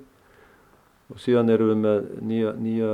og 1.13 1.21
síðan 1.21 1.51
eru 1.53 1.71
við 1.71 1.81
með 1.83 2.09
nýja, 2.21 2.53
nýja 2.59 2.91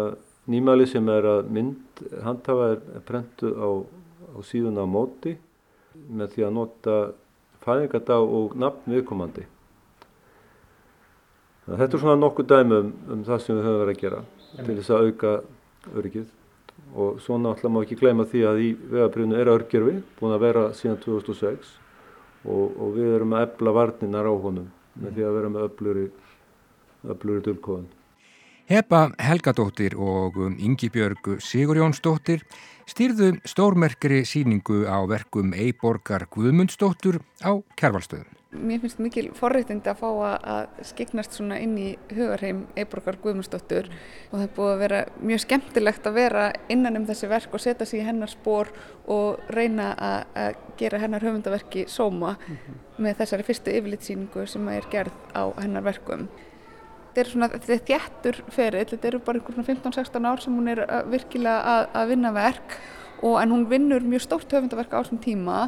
nýmæli 0.49 0.87
sem 0.89 1.09
er 1.13 1.27
að 1.29 1.51
mynd 1.53 2.03
handhafa 2.25 2.71
er, 2.73 2.81
prentu 3.05 3.53
á, 3.53 3.69
á 4.33 4.39
síðuna 4.45 4.85
á 4.85 4.87
móti 4.89 5.35
með 6.09 6.35
því 6.35 6.45
að 6.47 6.55
nota 6.55 6.97
fæðingardag 7.63 8.33
og 8.39 8.55
nafn 8.57 8.95
viðkomandi. 8.95 9.45
Þetta 11.69 11.89
er 11.89 12.01
svona 12.01 12.17
nokkuð 12.17 12.49
dæmi 12.49 12.77
um, 12.81 12.91
um 13.13 13.23
það 13.27 13.43
sem 13.43 13.57
við 13.57 13.67
höfum 13.67 13.81
verið 13.83 13.95
að 13.95 14.03
gera 14.03 14.21
til 14.57 14.77
þess 14.79 14.93
að 14.95 15.09
auka 15.09 15.33
öryggið 15.99 16.29
og 16.95 17.19
svo 17.21 17.37
náttúrulega 17.37 17.73
má 17.75 17.83
ekki 17.83 17.99
gleyma 17.99 18.25
því 18.31 18.41
að 18.49 18.63
í 18.63 18.69
vegabrifinu 18.79 19.37
er 19.37 19.51
örgjörfi 19.53 19.99
búin 20.17 20.33
að 20.33 20.43
vera 20.47 20.63
síðan 20.73 20.97
2006 21.03 21.75
og, 22.49 22.65
og 22.73 22.95
við 22.95 23.13
erum 23.19 23.35
að 23.37 23.45
ebla 23.45 23.75
varninar 23.75 24.31
á 24.31 24.33
honum 24.33 24.71
með 24.97 25.19
því 25.19 25.27
að 25.27 25.37
vera 25.37 25.53
með 25.53 25.67
öfluri 25.67 26.07
öfluri 27.13 27.43
dölkóðan. 27.45 27.87
Hepa 28.69 29.07
Helgadóttir 29.17 29.95
og 29.97 30.35
Ingi 30.61 30.91
Björg 30.93 31.39
Sigurjónsdóttir 31.41 32.43
stýrðu 32.85 33.31
stórmerkri 33.41 34.19
síningu 34.29 34.83
á 34.85 35.01
verkum 35.09 35.55
Eiborgar 35.57 36.27
Guðmundsdóttur 36.29 37.17
á 37.41 37.57
Kjærvalstöðum. 37.73 38.27
Mér 38.53 38.83
finnst 38.83 39.01
mikil 39.01 39.31
forreittindi 39.33 39.89
að 39.89 40.03
fá 40.03 40.09
að 40.45 40.85
skiknast 40.85 41.33
svona 41.33 41.57
inn 41.57 41.73
í 41.81 41.87
hugarheim 42.13 42.59
Eiborgar 42.77 43.17
Guðmundsdóttur 43.23 43.89
og 43.89 44.35
það 44.35 44.45
er 44.45 44.53
búið 44.59 44.73
að 44.75 44.83
vera 44.83 45.01
mjög 45.31 45.41
skemmtilegt 45.47 46.05
að 46.11 46.19
vera 46.19 46.43
innan 46.69 46.99
um 47.01 47.07
þessi 47.09 47.29
verk 47.31 47.57
og 47.57 47.63
setja 47.65 47.89
sér 47.89 48.03
í 48.03 48.05
hennar 48.05 48.29
spór 48.29 48.69
og 49.09 49.49
reyna 49.49 49.95
að 49.97 50.61
gera 50.77 51.01
hennar 51.01 51.25
höfundaverki 51.25 51.87
sóma 51.89 52.35
mm 52.37 52.53
-hmm. 52.53 52.77
með 53.01 53.17
þessari 53.23 53.49
fyrstu 53.49 53.73
yfirlitsýningu 53.73 54.45
sem 54.45 54.69
er 54.69 54.85
gerð 54.91 55.17
á 55.33 55.49
hennar 55.57 55.83
verkum. 55.89 56.29
Þetta 57.09 57.21
er 57.23 57.31
svona 57.33 57.49
þetta 57.55 57.75
er 57.75 57.85
þjættur 57.89 58.41
ferill, 58.53 58.87
þetta 58.93 59.11
eru 59.11 59.21
bara 59.25 59.41
einhvern 59.41 59.67
15-16 59.67 60.29
ár 60.29 60.43
sem 60.43 60.55
hún 60.55 60.71
er 60.71 60.83
að, 60.85 61.13
virkilega 61.13 61.75
að, 61.75 61.85
að 62.01 62.11
vinna 62.13 62.33
verk 62.35 62.75
og 63.19 63.39
en 63.41 63.55
hún 63.55 63.65
vinnur 63.69 64.05
mjög 64.05 64.27
stórt 64.27 64.53
höfundaverk 64.53 64.93
á 64.95 65.01
þessum 65.01 65.23
tíma 65.23 65.63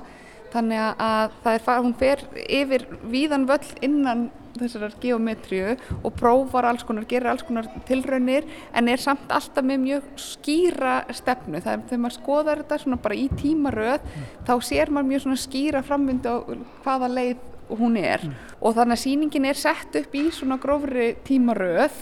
þannig 0.52 1.02
að 1.02 1.50
er, 1.54 1.66
hún 1.80 1.98
fer 2.00 2.24
yfir 2.46 2.86
víðan 3.12 3.48
völl 3.50 3.68
innan 3.84 4.30
þessar 4.60 4.96
geometriu 5.02 5.76
og 6.02 6.16
prófar 6.18 6.68
alls 6.68 6.84
konar, 6.88 7.06
gerir 7.10 7.32
alls 7.32 7.46
konar 7.48 7.70
tilraunir 7.88 8.48
en 8.76 8.90
er 8.92 9.02
samt 9.02 9.32
alltaf 9.32 9.66
með 9.66 9.84
mjög 9.86 10.10
skýra 10.20 10.96
stefnu. 11.16 11.62
Það 11.64 11.74
er 11.74 11.86
þegar 11.88 12.04
maður 12.04 12.18
skoðar 12.18 12.64
þetta 12.64 12.82
svona 12.84 13.00
bara 13.06 13.20
í 13.20 13.28
tímaröð 13.40 14.04
mm. 14.04 14.28
þá 14.50 14.54
sér 14.68 14.92
maður 14.92 15.12
mjög 15.14 15.26
svona 15.26 15.44
skýra 15.46 15.84
framvindu 15.88 16.36
á 16.36 16.38
hvaða 16.84 17.12
leið 17.16 17.48
hún 17.80 17.98
er 17.98 18.24
mm. 18.26 18.34
og 18.62 18.76
þannig 18.76 18.98
að 18.98 19.04
síningin 19.04 19.46
er 19.46 19.60
sett 19.60 19.96
upp 19.96 20.16
í 20.16 20.24
svona 20.34 20.58
grófri 20.62 21.14
tímaröð 21.28 21.96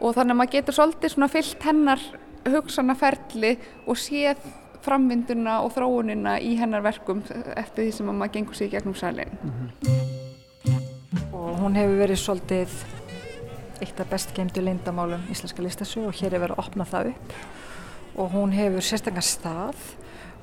og 0.00 0.16
þannig 0.16 0.34
að 0.34 0.40
maður 0.40 0.54
getur 0.56 0.76
svolítið 0.76 1.14
svona 1.14 1.28
fyllt 1.28 1.68
hennar 1.68 2.04
hugsanaferli 2.48 3.56
og 3.86 3.98
séð 4.00 4.40
framvinduna 4.84 5.58
og 5.64 5.74
þróunina 5.74 6.38
í 6.40 6.54
hennar 6.60 6.84
verkum 6.84 7.20
eftir 7.56 7.84
því 7.84 7.90
sem 7.92 8.08
maður 8.10 8.32
gengur 8.38 8.56
sér 8.56 8.70
gegnum 8.72 8.96
sælinn. 8.96 9.36
Mm 9.42 9.52
-hmm. 9.52 9.76
Og 11.32 11.58
hún 11.60 11.76
hefur 11.76 11.96
verið 12.00 12.18
svolítið 12.18 12.70
eitt 13.80 14.00
af 14.00 14.10
best 14.10 14.34
geimdu 14.34 14.60
leindamálum 14.60 15.20
íslenska 15.30 15.62
listasög 15.62 16.06
og 16.06 16.14
hér 16.14 16.34
er 16.34 16.40
verið 16.40 16.58
að 16.58 16.58
opna 16.58 16.84
það 16.84 17.06
upp 17.06 17.32
og 18.16 18.30
hún 18.32 18.52
hefur 18.52 18.80
sérstaklega 18.80 19.20
stað 19.20 19.76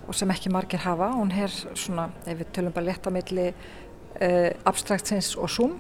og 0.08 0.16
sem 0.16 0.32
ekki 0.32 0.50
margir 0.50 0.80
hafa. 0.80 1.12
Hún 1.12 1.32
er 1.32 1.52
svona, 1.76 2.10
ef 2.26 2.40
við 2.40 2.52
tölum 2.56 2.74
bara 2.74 2.86
leta 2.86 3.10
milli 3.10 3.54
uh, 4.22 4.50
abstraktsins 4.66 5.36
og 5.38 5.50
zoom 5.50 5.78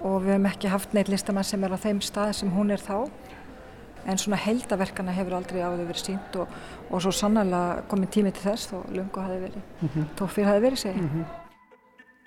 og 0.00 0.22
við 0.22 0.36
hefum 0.36 0.50
ekki 0.50 0.70
haft 0.70 0.92
neitt 0.94 1.08
listamann 1.08 1.46
sem 1.46 1.64
er 1.64 1.74
á 1.74 1.78
þeim 1.80 2.02
stað 2.04 2.34
sem 2.40 2.52
hún 2.52 2.70
er 2.70 2.82
þá 2.82 3.08
en 4.06 4.20
svona 4.20 4.38
heildaverkana 4.38 5.14
hefur 5.16 5.38
aldrei 5.38 5.62
áður 5.62 5.88
verið 5.88 6.04
sínt 6.10 6.36
og, 6.40 6.52
og 6.90 7.02
svo 7.02 7.12
sannlega 7.14 7.82
komið 7.90 8.12
tími 8.16 8.32
til 8.36 8.44
þess 8.44 8.70
þó 8.70 8.76
lungu 8.94 9.24
hafi 9.24 9.40
verið, 9.42 9.64
mm 9.80 9.88
-hmm. 9.88 10.06
þó 10.18 10.24
fyrir 10.26 10.48
hafi 10.50 10.62
verið 10.66 10.82
segið. 10.84 11.02
Mm 11.02 11.10
-hmm. 11.14 11.42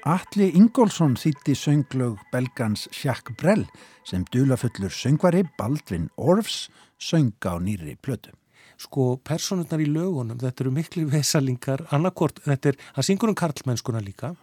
Alli 0.07 0.51
Ingólfsson 0.55 1.15
þýtti 1.15 1.55
sönglaug 1.55 2.19
belgans 2.31 2.87
Jacques 3.03 3.35
Brel 3.35 3.65
sem 4.03 4.25
dulafullur 4.31 4.91
söngvari 4.91 5.43
Baldvin 5.57 6.09
Orfs 6.17 6.69
söng 6.97 7.33
á 7.43 7.59
nýri 7.59 7.97
plötu. 8.01 8.31
Sko, 8.77 9.17
personurnar 9.17 9.79
í 9.79 9.85
lögunum, 9.85 10.39
þetta 10.39 10.63
eru 10.63 10.71
miklu 10.71 11.05
vesalingar, 11.11 11.83
annarkort, 11.91 12.39
þetta 12.45 12.69
er, 12.69 12.75
það 12.95 13.03
syngur 13.03 13.29
um 13.29 13.35
karlmennskuna 13.35 13.99
líka, 13.99 14.35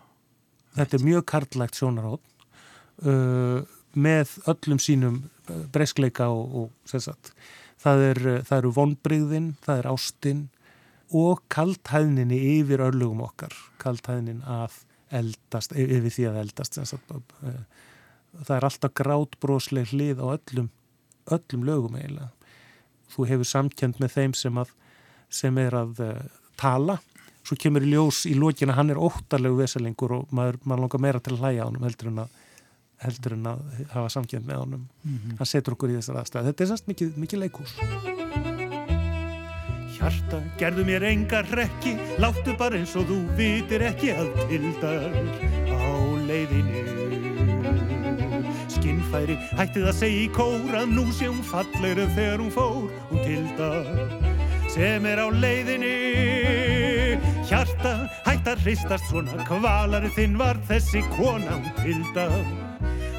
þetta 0.76 0.98
er 0.98 1.06
mjög 1.06 1.24
karlægt 1.32 1.78
sjónarótt, 1.80 2.24
uh, 3.04 3.62
með 3.96 4.34
öllum 4.50 4.80
sínum 4.82 5.22
eh, 5.48 5.62
breyskleika 5.72 6.28
og, 6.28 6.56
og 6.60 6.90
sagt, 6.92 7.32
það, 7.80 8.02
er, 8.10 8.18
eh, 8.28 8.42
það 8.44 8.58
eru 8.58 8.72
vonbreyðin, 8.76 9.46
það 9.64 9.80
er 9.80 9.88
ástinn 9.88 10.42
og 11.16 11.40
kalthæðninni 11.52 12.36
yfir 12.58 12.82
örlugum 12.84 13.22
okkar, 13.24 13.54
kalthæðnin 13.80 14.42
að 14.44 14.82
eldast, 15.16 15.72
yfir 15.72 16.12
því 16.12 16.26
að 16.28 16.40
eldast 16.42 16.76
sagt, 16.76 17.14
eh, 17.46 17.62
það 18.42 18.56
er 18.58 18.68
alltaf 18.68 18.96
grátbrósleg 19.00 19.94
hlið 19.94 20.20
á 20.20 20.26
öllum 20.36 20.68
öllum 21.26 21.64
lögum 21.66 21.96
eiginlega. 21.98 22.30
Þú 23.10 23.28
hefur 23.30 23.48
samkjönd 23.50 24.00
með 24.02 24.14
þeim 24.14 24.34
sem, 24.38 24.58
að, 24.60 24.72
sem 25.32 25.58
er 25.58 25.74
að 25.74 26.02
uh, 26.02 26.22
tala 26.58 26.98
svo 27.46 27.58
kemur 27.60 27.84
í 27.86 27.92
ljós 27.92 28.24
í 28.26 28.34
lókina 28.38 28.74
hann 28.76 28.90
er 28.90 28.98
óttalegu 28.98 29.60
veselingur 29.60 30.18
og 30.18 30.34
maður, 30.34 30.58
maður 30.64 30.84
langar 30.86 31.04
meira 31.04 31.22
til 31.22 31.36
að 31.36 31.44
hlæja 31.44 31.66
á 31.66 31.68
hann 31.68 31.86
heldur 31.86 32.10
en 32.10 32.24
að 32.24 32.42
heldur 33.06 33.34
en 33.36 33.48
að 33.50 33.64
hafa 33.92 34.12
samkjönd 34.14 34.46
með 34.48 34.60
honum. 34.62 34.86
Mm 35.04 35.16
-hmm. 35.16 35.36
hann 35.38 35.46
setur 35.46 35.76
okkur 35.76 35.92
í 35.92 35.98
þessar 35.98 36.22
aðstæð 36.22 36.46
þetta 36.48 36.64
er 36.64 36.68
sannst 36.68 36.88
mikið, 36.88 37.16
mikið 37.16 37.38
leikús 37.44 37.76
Hjarta, 39.96 40.42
gerðu 40.60 40.84
mér 40.84 41.02
enga 41.08 41.40
rekki 41.42 41.94
láttu 42.20 42.56
bara 42.58 42.76
eins 42.76 42.92
og 42.96 43.06
þú 43.08 43.16
vitir 43.38 43.80
ekki 43.80 44.10
að 44.12 44.28
tildar 44.50 45.06
á 45.72 45.88
leiðinu. 46.28 46.82
Skinnfæri 48.76 49.38
hættið 49.56 49.88
að 49.88 49.96
segja 49.96 50.20
í 50.26 50.28
kóra 50.36 50.84
nú 50.84 51.08
sé 51.16 51.30
hún 51.30 51.40
fallegri 51.42 52.06
þegar 52.12 52.44
hún 52.44 52.52
fór 52.52 52.92
hún 53.08 53.24
tildar 53.24 53.88
sem 54.68 55.08
er 55.08 55.24
á 55.24 55.28
leiðinu 55.32 56.85
Hjarta, 57.46 58.08
hætt 58.26 58.48
að 58.50 58.62
hristast 58.64 59.04
svona. 59.06 59.44
Kvalari 59.46 60.08
þinn 60.16 60.32
var 60.40 60.58
þessi 60.66 60.98
kona 61.12 61.60
hún 61.60 61.68
tildar 61.78 62.32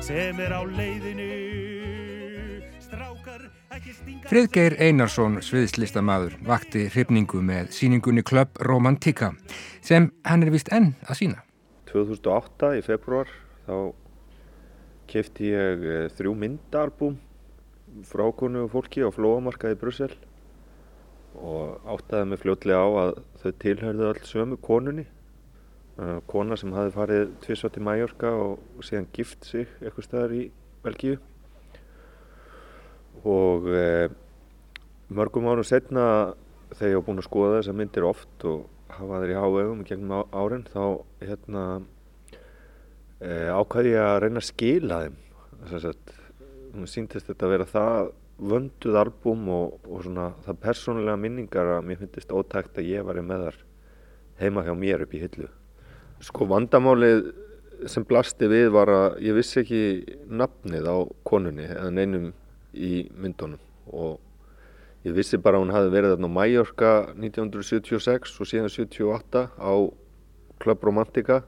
sem 0.04 0.42
er 0.44 0.52
á 0.52 0.68
leiðinu. 0.68 1.28
Strákar 2.84 3.46
ekki 3.72 3.96
stinga 3.96 4.28
Friðgeir 4.28 4.76
Einarsson, 4.84 5.40
sviðslistamadur, 5.40 6.36
vakti 6.44 6.90
hrifningu 6.92 7.40
með 7.40 7.72
síningunni 7.78 8.26
Club 8.28 8.60
Romantica 8.68 9.32
sem 9.80 10.12
hann 10.28 10.44
er 10.44 10.52
vist 10.52 10.74
enn 10.76 10.92
að 11.08 11.22
sína. 11.22 11.48
2008 11.88 12.76
í 12.82 12.84
februar 12.84 13.32
þá 13.64 13.78
kefti 15.08 15.54
ég 15.56 15.88
eh, 15.88 16.08
þrjú 16.20 16.36
myndalbum 16.36 17.16
frá 18.04 18.28
konu 18.36 18.68
og 18.68 18.74
fólki 18.76 19.08
á 19.08 19.10
flóamarkaði 19.16 19.80
í 19.80 19.86
Brussel 19.88 20.12
og 21.38 21.86
áttaði 21.94 22.30
mig 22.32 22.42
fljótlega 22.42 22.82
á 22.82 22.90
að 23.04 23.12
þau 23.42 23.52
tilhörðu 23.64 24.10
alls 24.10 24.32
sömu 24.32 24.58
konunni. 24.62 25.06
Uh, 25.98 26.20
kona 26.30 26.58
sem 26.58 26.74
hafi 26.76 26.94
farið 26.94 27.32
tviðsvátt 27.42 27.74
til 27.78 27.84
Mallorca 27.86 28.32
og 28.38 28.86
síðan 28.86 29.10
gift 29.16 29.48
sig 29.50 29.66
eitthvað 29.82 30.06
staðar 30.06 30.36
í 30.38 30.44
Belgíu. 30.86 31.18
Og 33.28 33.66
e, 33.74 34.10
mörgum 35.10 35.48
árum 35.50 35.66
setna 35.66 36.36
þegar 36.76 36.92
ég 36.92 37.02
á 37.02 37.06
búin 37.08 37.22
að 37.22 37.26
skoða 37.26 37.56
þessar 37.58 37.78
myndir 37.80 38.06
oft 38.08 38.46
og 38.48 38.68
hafa 38.94 39.22
þeir 39.24 39.34
í 39.34 39.40
hávegum 39.42 39.82
gegnum 39.88 40.30
árin 40.38 40.68
þá 40.70 40.84
hérna, 41.24 41.64
e, 43.20 43.32
ákvæði 43.58 43.96
ég 43.96 44.06
að 44.06 44.20
reyna 44.24 44.44
að 44.44 44.50
skila 44.52 45.02
þeim. 45.04 45.18
Þess 45.72 45.90
að 45.90 46.16
mér 46.78 46.94
síntist 46.94 47.32
þetta 47.32 47.48
að 47.48 47.54
vera 47.56 47.70
það 47.74 48.14
vönduð 48.38 49.00
albúm 49.02 49.48
og, 49.50 49.80
og 49.90 50.04
svona 50.06 50.30
það 50.46 50.60
persónulega 50.66 51.18
minningar 51.22 51.72
að 51.78 51.88
mér 51.88 52.02
finnist 52.04 52.34
ótækt 52.34 52.78
að 52.78 52.92
ég 52.92 53.06
var 53.08 53.20
með 53.26 53.48
þar 53.48 53.60
heima 54.42 54.64
hjá 54.66 54.74
mér 54.78 55.04
upp 55.06 55.16
í 55.18 55.22
hillu. 55.24 55.50
Sko 56.22 56.48
vandamálið 56.50 57.32
sem 57.90 58.06
blasti 58.06 58.50
við 58.50 58.72
var 58.74 58.90
að 58.94 59.20
ég 59.26 59.38
vissi 59.38 59.62
ekki 59.62 59.82
nafnið 60.30 60.90
á 60.90 60.98
konunni 61.28 61.68
eða 61.68 61.92
neinum 61.94 62.32
í 62.74 63.08
myndunum. 63.18 63.62
Og 63.90 64.18
ég 65.06 65.18
vissi 65.18 65.40
bara 65.42 65.58
að 65.58 65.66
hún 65.66 65.76
hafi 65.76 65.94
verið 65.94 66.16
þarna 66.16 66.30
á 66.30 66.38
Mallorca 66.38 66.94
1976 67.18 68.34
og 68.42 68.50
síðan 68.50 68.74
78 68.74 69.46
á 69.58 69.74
Club 70.58 70.84
Romantica 70.86 71.44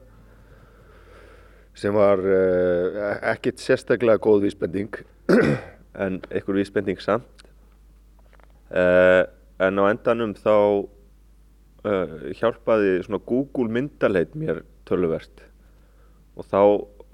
sem 1.74 1.94
var 1.94 2.18
eh, 2.18 3.00
ekkert 3.32 3.62
sérstaklega 3.62 4.20
góð 4.22 4.46
vísbending 4.46 5.02
en 5.94 6.20
einhver 6.30 6.58
vísbending 6.58 7.00
samt. 7.02 7.44
Eh, 8.70 9.24
en 9.60 9.78
á 9.82 9.84
endanum 9.90 10.32
þá 10.38 10.54
uh, 11.84 12.12
hjálpaði 12.38 13.00
svona 13.04 13.20
Google 13.26 13.68
myndaleit 13.72 14.36
mér 14.38 14.62
töluvert. 14.88 15.42
Og 16.38 16.46
þá 16.48 16.62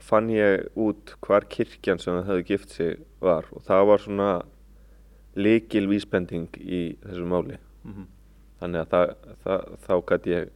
fann 0.06 0.28
ég 0.30 0.68
út 0.78 1.16
hvar 1.24 1.48
kirkjan 1.50 1.98
sem 2.02 2.14
það 2.18 2.28
hefði 2.30 2.46
gift 2.50 2.76
sig 2.76 3.00
var. 3.24 3.48
Og 3.50 3.64
það 3.66 3.88
var 3.90 4.04
svona 4.04 4.30
likil 5.36 5.88
vísbending 5.90 6.60
í 6.60 6.82
þessu 7.02 7.26
máli. 7.26 7.58
Mm 7.82 7.92
-hmm. 7.92 8.06
þannig 8.60 8.80
að 8.80 8.88
það, 8.92 9.16
það, 9.44 9.60
þá 9.86 9.94
gæti 10.10 10.30
ég 10.30 10.48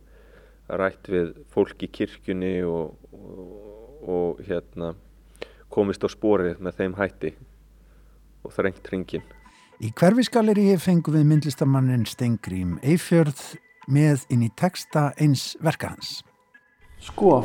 rætt 0.69 1.09
við 1.09 1.29
fólk 1.51 1.83
í 1.83 1.89
kirkjunni 1.89 2.63
og, 2.65 2.97
og, 3.13 4.09
og 4.15 4.41
hérna 4.47 4.95
komist 5.71 6.05
á 6.07 6.09
spórið 6.11 6.59
með 6.59 6.79
þeim 6.79 6.95
hætti 6.99 7.33
og 8.45 8.55
þrengt 8.55 8.89
ringin 8.93 9.27
Í 9.81 9.89
hverfisgaleri 9.97 10.75
fengum 10.77 11.15
við 11.17 11.23
myndlistamannin 11.25 12.03
Stengrím 12.05 12.75
Eifjörð 12.85 13.39
með 13.89 14.27
inn 14.29 14.43
í 14.45 14.51
texta 14.53 15.07
eins 15.17 15.55
verka 15.65 15.89
hans. 15.95 16.19
Sko, 17.01 17.39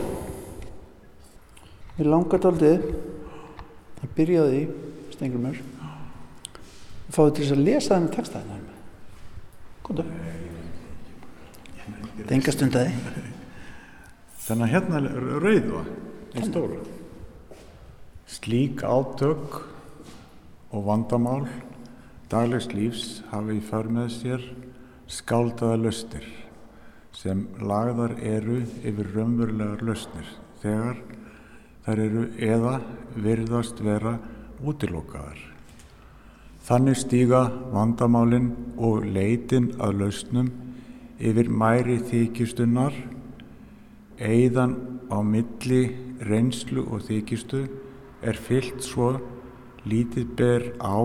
ég 1.95 2.09
langar 2.09 2.41
daldið 2.43 2.83
að 4.03 4.11
byrja 4.17 4.43
því, 4.49 4.59
Stengurmur, 5.15 5.61
að 5.79 7.15
fá 7.15 7.21
þið 7.21 7.31
til 7.37 7.45
þess 7.45 7.55
að 7.55 7.63
lesa 7.69 7.93
þennan 7.93 8.11
texta 8.17 8.41
þennan. 8.41 8.65
Góða. 9.87 10.05
Það 11.85 12.25
er 12.25 12.33
enga 12.35 12.55
stund 12.57 12.75
að 12.75 12.89
þið. 12.89 13.21
Þannig 14.45 14.67
að 14.67 14.75
hérna 14.75 14.99
er 14.99 15.31
rauða, 15.45 15.85
einn 16.33 16.49
stóra. 16.51 16.81
Slík 18.35 18.83
átök 18.83 19.55
og 20.75 20.83
vandamál 20.89 21.45
daglegs 22.31 22.67
lífs 22.73 23.21
hafi 23.31 23.59
í 23.59 23.63
för 23.63 23.87
með 23.95 24.09
sér 24.11 24.45
skáldaða 25.07 25.77
lausnir 25.85 26.25
sem 27.15 27.45
lagðar 27.63 28.15
eru 28.19 28.57
yfir 28.83 29.11
raunverulegar 29.15 29.83
lausnir 29.87 30.31
þegar 30.63 30.99
þær 31.85 32.01
eru 32.07 32.23
eða 32.41 32.73
virðast 33.15 33.79
vera 33.85 34.17
útilokaðar. 34.65 35.37
Þannig 36.65 36.97
stíga 36.97 37.43
vandamálinn 37.71 38.49
og 38.81 39.05
leitin 39.05 39.69
að 39.77 39.99
lausnum 40.01 40.49
yfir 41.21 41.51
mæri 41.53 41.99
þykjustunnar, 42.09 42.95
eigðan 44.17 44.73
á 45.13 45.21
milli 45.21 45.83
reynslu 46.25 46.83
og 46.89 47.05
þykjustu 47.05 47.61
er 48.25 48.39
fyllt 48.41 48.81
svo 48.83 49.13
lítið 49.85 50.29
ber 50.37 50.63
á 50.81 50.97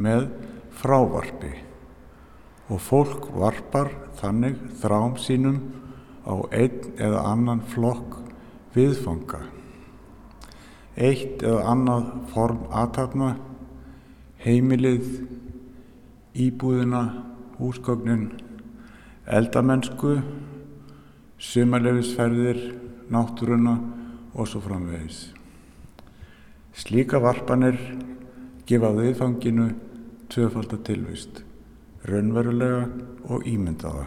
með 0.00 0.28
frávarpi 0.78 1.52
og 2.68 2.80
fólk 2.84 3.28
varpar 3.36 3.90
þannig 4.20 4.56
þrám 4.80 5.16
sínum 5.20 5.60
á 6.28 6.34
einn 6.52 6.92
eða 6.96 7.22
annan 7.32 7.62
flokk 7.72 8.18
viðfanga. 8.74 9.40
Eitt 10.98 11.44
eða 11.46 11.62
annað 11.72 12.08
form 12.32 12.64
aðtapna, 12.74 13.36
heimilið, 14.42 15.06
íbúðina, 16.34 17.02
húsgögnin, 17.58 18.28
eldamennsku, 19.24 20.18
sumarlefisferðir, 21.38 22.60
náttúruna 23.14 23.78
og 24.34 24.50
svo 24.50 24.62
framvegis. 24.64 25.37
Slíka 26.78 27.18
varpanir 27.18 27.74
gefa 28.68 28.92
viðfanginu 28.94 29.64
tvöfaldar 30.30 30.78
tilvist, 30.86 31.40
raunverulega 32.06 32.84
og 33.34 33.48
ímyndaða. 33.50 34.04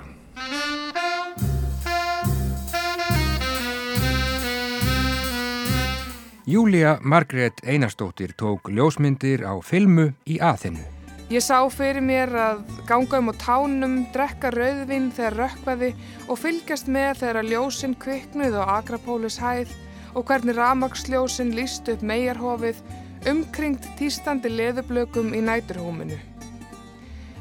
Júlia 6.47 6.95
Margrét 7.03 7.59
Einarstóttir 7.67 8.31
tók 8.39 8.71
ljósmyndir 8.71 9.43
á 9.43 9.59
filmu 9.59 10.13
í 10.23 10.39
aðinu. 10.39 10.87
Ég 11.27 11.43
sá 11.43 11.59
fyrir 11.67 11.99
mér 11.99 12.31
að 12.31 12.63
ganga 12.87 13.19
um 13.19 13.31
á 13.31 13.35
tánum, 13.35 14.01
drekka 14.15 14.55
rauðvinn 14.55 15.11
þegar 15.11 15.39
rökkvaði 15.43 15.93
og 16.31 16.39
fylgjast 16.39 16.87
með 16.87 17.25
þegar 17.25 17.51
ljósinn 17.51 17.99
kviknuð 17.99 18.59
á 18.63 18.79
Akrapólis 18.79 19.41
hæð 19.43 19.75
og 20.15 20.25
hvernig 20.27 20.57
ramagsljósinn 20.57 21.53
líst 21.55 21.89
upp 21.91 22.03
megarhofið 22.05 22.81
umkringt 23.31 23.85
týstandi 23.99 24.49
leðublökum 24.51 25.33
í 25.37 25.41
næturhúminu. 25.45 26.17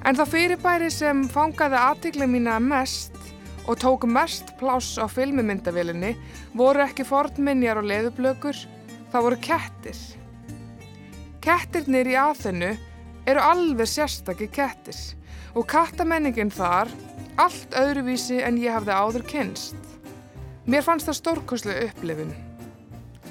En 0.05 0.17
það 0.17 0.33
fyrirbæri 0.33 0.89
sem 0.93 1.27
fangaði 1.29 1.77
aðtikli 1.81 2.29
mína 2.29 2.57
mest 2.63 3.17
og 3.69 3.79
tók 3.81 4.07
mest 4.09 4.55
pláss 4.61 4.97
á 4.97 5.05
filmumyndavilinni 5.09 6.15
voru 6.57 6.85
ekki 6.85 7.05
fornminjar 7.05 7.83
og 7.83 7.89
leðublökur, 7.91 8.57
það 9.13 9.27
voru 9.27 9.41
kettir. 9.45 10.01
Kettirnir 11.45 12.09
í 12.09 12.17
aðhennu 12.21 12.75
eru 13.29 13.45
alveg 13.45 13.89
sérstakki 13.89 14.49
kettir 14.53 14.99
og 15.55 15.69
kattamenningin 15.69 16.53
þar 16.53 16.91
allt 17.41 17.77
öðruvísi 17.77 18.41
en 18.45 18.61
ég 18.61 18.77
hafði 18.77 18.97
áður 18.97 19.27
kynst. 19.29 19.77
Mér 20.69 20.85
fannst 20.87 21.09
það 21.09 21.21
stórkoslu 21.21 21.77
upplifin. 21.87 22.33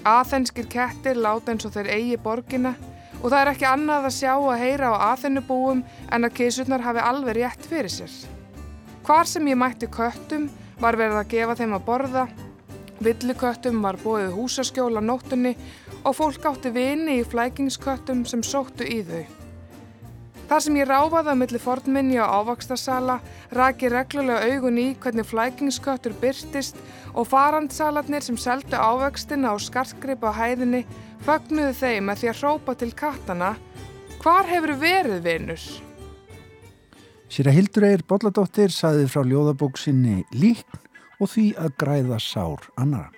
Aþenskir 0.07 0.67
kettir 0.71 1.19
láta 1.19 1.51
eins 1.51 1.65
og 1.67 1.73
þeir 1.75 1.89
eigi 1.95 2.17
borgina 2.23 2.75
og 3.19 3.31
það 3.31 3.39
er 3.39 3.51
ekki 3.51 3.67
annað 3.67 4.07
að 4.07 4.15
sjá 4.15 4.33
að 4.37 4.61
heyra 4.61 4.91
á 4.95 4.97
aþennubúum 5.11 5.81
en 6.11 6.27
að 6.27 6.35
kísurnar 6.39 6.85
hafi 6.85 7.03
alveg 7.03 7.39
rétt 7.39 7.65
fyrir 7.67 7.91
sér. 7.91 8.13
Hvar 9.03 9.27
sem 9.27 9.47
ég 9.51 9.59
mætti 9.59 9.89
köttum 9.91 10.47
var 10.79 10.95
verið 10.99 11.19
að 11.19 11.33
gefa 11.33 11.57
þeim 11.59 11.75
að 11.75 11.85
borða, 11.89 12.27
villuköttum 13.03 13.83
var 13.83 13.99
bóðið 14.03 14.37
húsaskjóla 14.37 15.03
nóttunni 15.03 15.55
og 16.03 16.15
fólk 16.15 16.47
átti 16.47 16.71
vini 16.75 17.19
í 17.19 17.27
flækingsköttum 17.27 18.23
sem 18.29 18.43
sóttu 18.45 18.87
í 18.87 19.01
þau. 19.03 19.38
Þar 20.49 20.63
sem 20.65 20.77
ég 20.79 20.87
ráfaði 20.89 21.29
á 21.29 21.35
milli 21.37 21.59
fornminni 21.61 22.15
og 22.23 22.31
ávakstasala 22.39 23.19
raki 23.53 23.91
reglulega 23.93 24.47
augun 24.49 24.79
í 24.81 24.87
hvernig 24.97 25.27
flækingsköttur 25.29 26.15
byrtist 26.21 26.79
og 27.13 27.27
farandsalarnir 27.29 28.25
sem 28.25 28.37
seldu 28.37 28.73
ávöxtina 28.73 29.51
og 29.53 29.61
skartgrip 29.61 30.25
á 30.25 30.33
hæðinni 30.33 30.87
fögnuðu 31.27 31.75
þeim 31.77 32.09
að 32.09 32.23
því 32.23 32.31
að 32.31 32.41
hrópa 32.41 32.75
til 32.81 32.89
kattana 32.97 33.51
Hvar 34.19 34.49
hefur 34.49 34.73
verið 34.81 35.21
vinnur? 35.23 35.61
Sýra 37.29 37.53
Hildur 37.53 37.85
Eir 37.87 38.01
Bolladóttir 38.09 38.73
saði 38.73 39.05
frá 39.07 39.21
ljóðabóksinni 39.23 40.25
líkn 40.33 40.81
og 41.21 41.29
því 41.29 41.45
að 41.61 41.77
græða 41.79 42.17
sár 42.19 42.65
annara. 42.73 43.13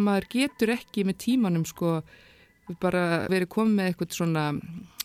Maður 0.00 0.26
getur 0.32 0.72
ekki 0.74 1.04
með 1.06 1.20
tímanum 1.26 1.68
sko 1.68 2.00
bara 2.80 3.02
verið 3.32 3.48
komið 3.54 3.74
með 3.78 3.90
eitthvað 3.90 4.16
svona 4.18 4.44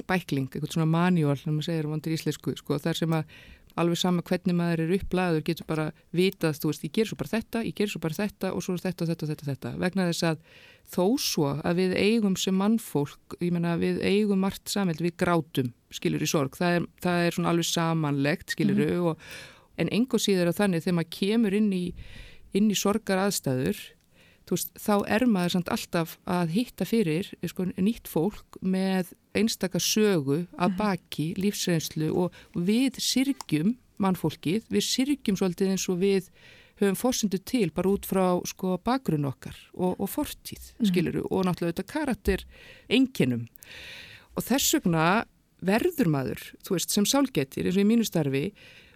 bækling, 0.09 0.49
eitthvað 0.51 0.75
svona 0.75 0.89
manuál 0.89 1.37
sem 1.39 1.53
maður 1.53 1.69
segir 1.69 1.89
vondur 1.89 2.15
íslensku, 2.15 2.55
sko, 2.59 2.79
þar 2.83 2.99
sem 2.99 3.15
að 3.15 3.35
alveg 3.79 3.97
sama 3.97 4.21
hvernig 4.21 4.53
maður 4.53 4.83
er 4.83 4.91
upplæður 4.99 5.45
getur 5.47 5.65
bara 5.65 5.85
vitað, 6.13 6.59
þú 6.61 6.69
veist, 6.69 6.83
ég 6.85 6.93
ger 6.93 7.09
svo 7.09 7.17
bara 7.17 7.31
þetta 7.31 7.63
ég 7.65 7.77
ger 7.77 7.89
svo 7.89 8.01
bara 8.03 8.17
þetta 8.19 8.51
og 8.53 8.61
svo 8.61 8.75
þetta 8.77 9.05
og 9.05 9.09
þetta 9.09 9.25
og 9.25 9.31
þetta, 9.31 9.47
þetta 9.49 9.71
vegna 9.81 10.05
þess 10.11 10.27
að 10.29 10.43
þó 10.93 11.05
svo 11.17 11.47
að 11.55 11.79
við 11.81 11.95
eigum 11.97 12.35
sem 12.37 12.59
mannfólk 12.59 13.37
ég 13.39 13.55
menna 13.55 13.73
við 13.81 14.03
eigum 14.05 14.43
margt 14.45 14.69
samheld 14.69 15.01
við 15.01 15.15
grátum, 15.23 15.73
skilur 15.89 16.21
í 16.21 16.29
sorg, 16.29 16.53
það 16.59 16.77
er, 16.77 16.87
það 17.01 17.25
er 17.25 17.37
svona 17.37 17.53
alveg 17.53 17.69
samanlegt, 17.71 18.53
skilur 18.53 18.77
mm 18.77 18.93
-hmm. 18.93 19.09
og, 19.09 19.17
en 19.81 19.89
engo 19.89 20.19
síður 20.21 20.51
að 20.51 20.59
þannig 20.61 20.85
þegar 20.85 20.97
maður 20.99 21.13
kemur 21.17 21.57
inn 21.57 21.71
í, 21.73 21.83
inn 22.53 22.69
í 22.69 22.77
sorgar 22.77 23.23
aðstæður 23.25 23.79
veist, 24.51 24.73
þá 24.79 24.95
er 25.07 25.25
maður 25.29 25.55
samt 25.57 25.69
alltaf 25.73 26.17
að 26.29 26.55
hitta 26.57 26.87
fyrir 26.87 27.29
sko, 27.47 27.67
nýtt 27.77 28.09
fólk 28.11 28.57
með 28.61 29.13
einstakar 29.37 29.83
sögu 29.83 30.43
að 30.57 30.73
mhm. 30.73 30.79
baki 30.81 31.29
lífsreynslu 31.39 32.11
og 32.11 32.35
við 32.53 32.99
sirgjum 33.01 33.77
mannfólkið, 34.03 34.67
við 34.73 34.85
sirgjum 34.87 35.39
svolítið 35.39 35.73
eins 35.73 35.87
og 35.91 36.01
við 36.01 36.29
höfum 36.81 36.97
fórsendu 36.97 37.37
til 37.45 37.69
bara 37.71 37.91
út 37.93 38.07
frá 38.09 38.25
sko, 38.49 38.77
bakgrunn 38.83 39.29
okkar 39.29 39.55
og, 39.77 39.93
og 40.01 40.09
fortíð, 40.09 40.71
mm. 40.79 40.87
skiluru, 40.89 41.21
og 41.29 41.45
náttúrulega 41.45 41.77
þetta 41.77 41.91
karakter 41.91 42.43
enginum. 42.91 43.45
Og 44.33 44.43
þess 44.47 44.79
vegna 44.79 45.05
verður 45.63 46.09
maður, 46.11 46.41
þú 46.65 46.75
veist, 46.75 46.91
sem 46.91 47.05
sálgetir 47.07 47.69
eins 47.69 47.77
og 47.77 47.85
í 47.85 47.89
mínu 47.91 48.07
starfi, 48.09 48.47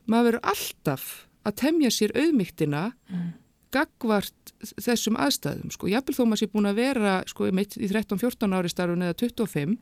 maður 0.09 0.31
verður 0.31 0.49
alltaf 0.55 1.05
að 1.47 1.59
temja 1.61 1.93
sér 1.93 2.15
auðmygtina 2.17 2.87
mm 3.07 3.27
gagvart 3.75 4.53
þessum 4.81 5.17
aðstæðum 5.21 5.73
sko, 5.73 5.89
jápil 5.91 6.15
þó 6.15 6.23
maður 6.25 6.43
sé 6.43 6.51
búin 6.53 6.69
að 6.69 6.79
vera 6.81 7.17
sko 7.29 7.49
í 7.49 7.53
13-14 7.53 8.55
ári 8.57 8.71
starfun 8.71 9.05
eða 9.05 9.17
25 9.19 9.75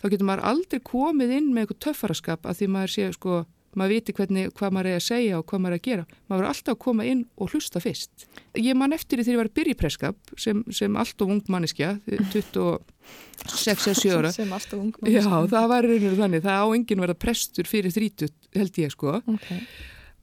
þá 0.00 0.08
getur 0.12 0.28
maður 0.28 0.48
aldrei 0.52 0.80
komið 0.84 1.30
inn 1.38 1.52
með 1.52 1.60
eitthvað 1.64 1.84
töffaraskap 1.86 2.42
að 2.46 2.56
því 2.60 2.66
maður 2.72 2.90
sé 2.92 3.04
sko, 3.16 3.32
maður 3.76 3.92
viti 3.96 4.14
hvernig, 4.16 4.44
hvað 4.56 4.70
maður 4.76 4.88
er 4.90 4.98
að 4.98 5.06
segja 5.06 5.38
og 5.40 5.46
hvað 5.50 5.62
maður 5.64 5.76
er 5.76 5.80
að 5.80 5.88
gera, 5.88 6.04
maður 6.30 6.44
er 6.44 6.50
alltaf 6.52 6.72
að 6.72 6.84
koma 6.86 7.02
inn 7.08 7.22
og 7.36 7.46
hlusta 7.52 7.78
fyrst. 7.82 8.14
Ég 8.60 8.74
man 8.78 8.96
eftir 8.96 9.20
því 9.20 9.34
ég 9.34 9.40
var 9.40 9.50
að 9.50 9.56
byrja 9.58 9.76
í 9.76 9.80
presskap 9.80 10.18
sem, 10.40 10.62
sem 10.78 10.92
allt 11.00 11.18
of 11.24 11.32
ung 11.34 11.44
manniska 11.52 11.88
26-7 12.06 14.16
ára. 14.16 14.30
Sem 14.36 14.56
allt 14.56 14.70
of 14.72 14.80
ung 14.80 14.94
manniska 15.00 15.28
Já, 15.28 15.36
það 15.52 15.66
var 15.74 15.82
reynir 15.90 16.18
þannig, 16.20 16.46
það 16.46 16.64
á 16.64 16.66
enginn 16.78 17.04
verða 17.04 17.22
prestur 17.26 17.66
fyrir 17.68 17.92
30 17.96 18.32
held 18.56 18.74
ég 18.80 18.96
sko. 18.96 19.20
Okay. 19.36 19.60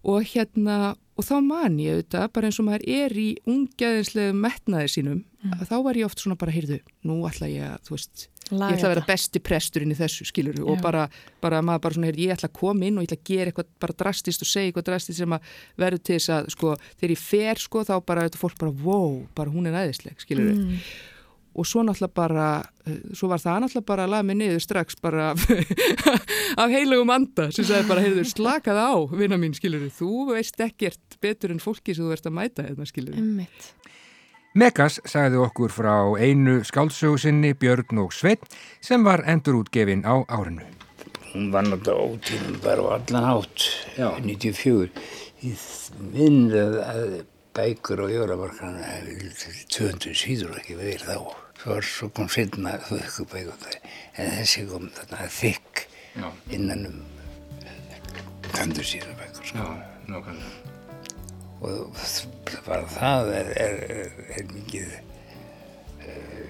og 0.03 0.19
hérna 0.33 0.77
og 1.13 1.27
þá 1.27 1.33
man 1.45 1.79
ég 1.81 1.97
auðvitað, 1.99 2.27
bara 2.35 2.49
eins 2.49 2.59
og 2.61 2.67
maður 2.67 2.85
er 2.95 3.15
í 3.19 3.29
ungeðinslega 3.49 4.35
metnaði 4.37 4.91
sínum 4.95 5.19
mm. 5.21 5.65
þá 5.69 5.75
var 5.85 5.99
ég 5.99 6.07
oft 6.07 6.23
svona 6.23 6.37
bara, 6.39 6.53
heyrðu, 6.55 6.79
nú 7.07 7.19
ætla 7.29 7.49
ég 7.51 7.67
að, 7.69 7.83
þú 7.87 7.95
veist, 7.97 8.25
Laga 8.51 8.73
ég 8.73 8.79
ætla 8.79 8.89
að 8.89 8.93
vera 8.95 9.05
besti 9.07 9.39
presturinn 9.39 9.93
í 9.93 9.97
þessu, 9.97 10.27
skilur 10.27 10.57
þú, 10.57 10.65
og 10.73 10.81
bara, 10.83 11.05
bara 11.43 11.61
maður 11.63 11.85
bara 11.85 11.97
svona, 11.97 12.09
heyrðu, 12.09 12.25
ég 12.25 12.35
ætla 12.35 12.49
að 12.49 12.57
koma 12.59 12.89
inn 12.89 12.97
og 12.99 13.05
ég 13.05 13.11
ætla 13.11 13.19
að 13.21 13.29
gera 13.29 13.53
eitthvað 13.53 13.71
bara 13.85 13.97
drastist 14.03 14.43
og 14.43 14.51
segja 14.51 14.71
eitthvað 14.71 14.89
drastist 14.89 15.21
sem 15.21 15.37
að 15.37 15.55
verður 15.85 16.03
til 16.03 16.17
þess 16.17 16.33
að, 16.35 16.51
sko, 16.57 16.75
þegar 16.97 17.15
ég 17.15 17.23
fer, 17.23 17.63
sko, 17.63 17.85
þá 17.87 17.95
bara, 18.11 18.27
þetta 18.27 18.41
fólk 18.41 18.59
bara, 18.59 18.75
wow, 18.83 19.17
bara 19.37 19.53
hún 19.53 19.69
er 19.71 19.79
æðisleg, 19.85 20.19
skilur 20.25 20.49
þú. 20.49 20.59
Mm 20.59 20.85
og 21.53 21.67
svo 21.67 21.83
náttúrulega 21.85 22.15
bara, 22.17 22.47
eh, 22.87 22.99
svo 23.13 23.29
var 23.31 23.41
það 23.43 23.63
náttúrulega 23.63 23.89
bara 23.91 24.07
að 24.07 24.13
laða 24.13 24.27
mig 24.29 24.37
niður 24.39 24.63
strax 24.65 24.99
bara 25.01 25.29
af, 25.31 25.45
af 26.63 26.73
heilugum 26.73 27.13
anda 27.13 27.49
sem 27.51 27.67
sagði 27.67 27.89
bara, 27.89 28.03
heyrður, 28.05 28.29
slakað 28.29 28.81
á, 28.81 28.93
vinna 29.13 29.39
mín, 29.41 29.55
skilur 29.57 29.85
þú 29.93 30.33
veist 30.33 30.59
ekkert 30.63 31.17
betur 31.21 31.53
en 31.53 31.63
fólki 31.63 31.95
sem 31.95 32.05
þú 32.05 32.13
verðst 32.13 32.29
að 32.29 32.37
mæta 32.39 32.67
hérna, 32.67 32.89
skilur 32.89 33.17
Ummitt. 33.19 33.73
Megas 34.53 34.99
sagði 35.09 35.39
okkur 35.41 35.71
frá 35.73 35.95
einu 36.21 36.59
skáldsögusinni 36.67 37.55
Björn 37.57 38.03
og 38.03 38.13
Sveit 38.13 38.45
sem 38.85 39.01
var 39.05 39.23
endurútgefin 39.25 40.05
á 40.05 40.21
árinu. 40.29 40.67
Hún 41.33 41.49
var 41.53 41.65
náttúrulega 41.65 42.13
ótíðan 42.13 42.59
bara 42.61 42.85
á 42.85 42.89
allan 42.99 43.29
átt, 43.31 43.65
94. 43.97 44.91
Ég 45.43 45.63
myndi 46.13 46.61
að 46.61 47.23
bækur 47.53 48.05
og 48.05 48.13
jóramarkana 48.13 48.93
200 49.73 50.13
síður 50.17 50.59
ekki 50.61 50.77
verið 50.77 51.09
þá 51.09 51.42
svo, 51.63 51.79
svo 51.81 52.09
kom 52.11 52.29
setna 52.31 52.75
þauðkubæk 52.89 53.77
en 54.19 54.31
þessi 54.39 54.65
kom 54.67 54.89
þarna 54.97 55.27
þykk 55.31 55.83
innan 56.53 56.87
um 56.89 56.99
kandur 58.53 58.85
síðan 58.85 59.15
bækur 59.17 59.47
sko. 59.49 59.63
og 61.63 61.95
bara 62.67 62.83
það 62.91 63.31
er, 63.37 63.51
er, 63.63 63.77
er 64.35 64.51
mikið 64.51 64.91
uh, 66.03 66.43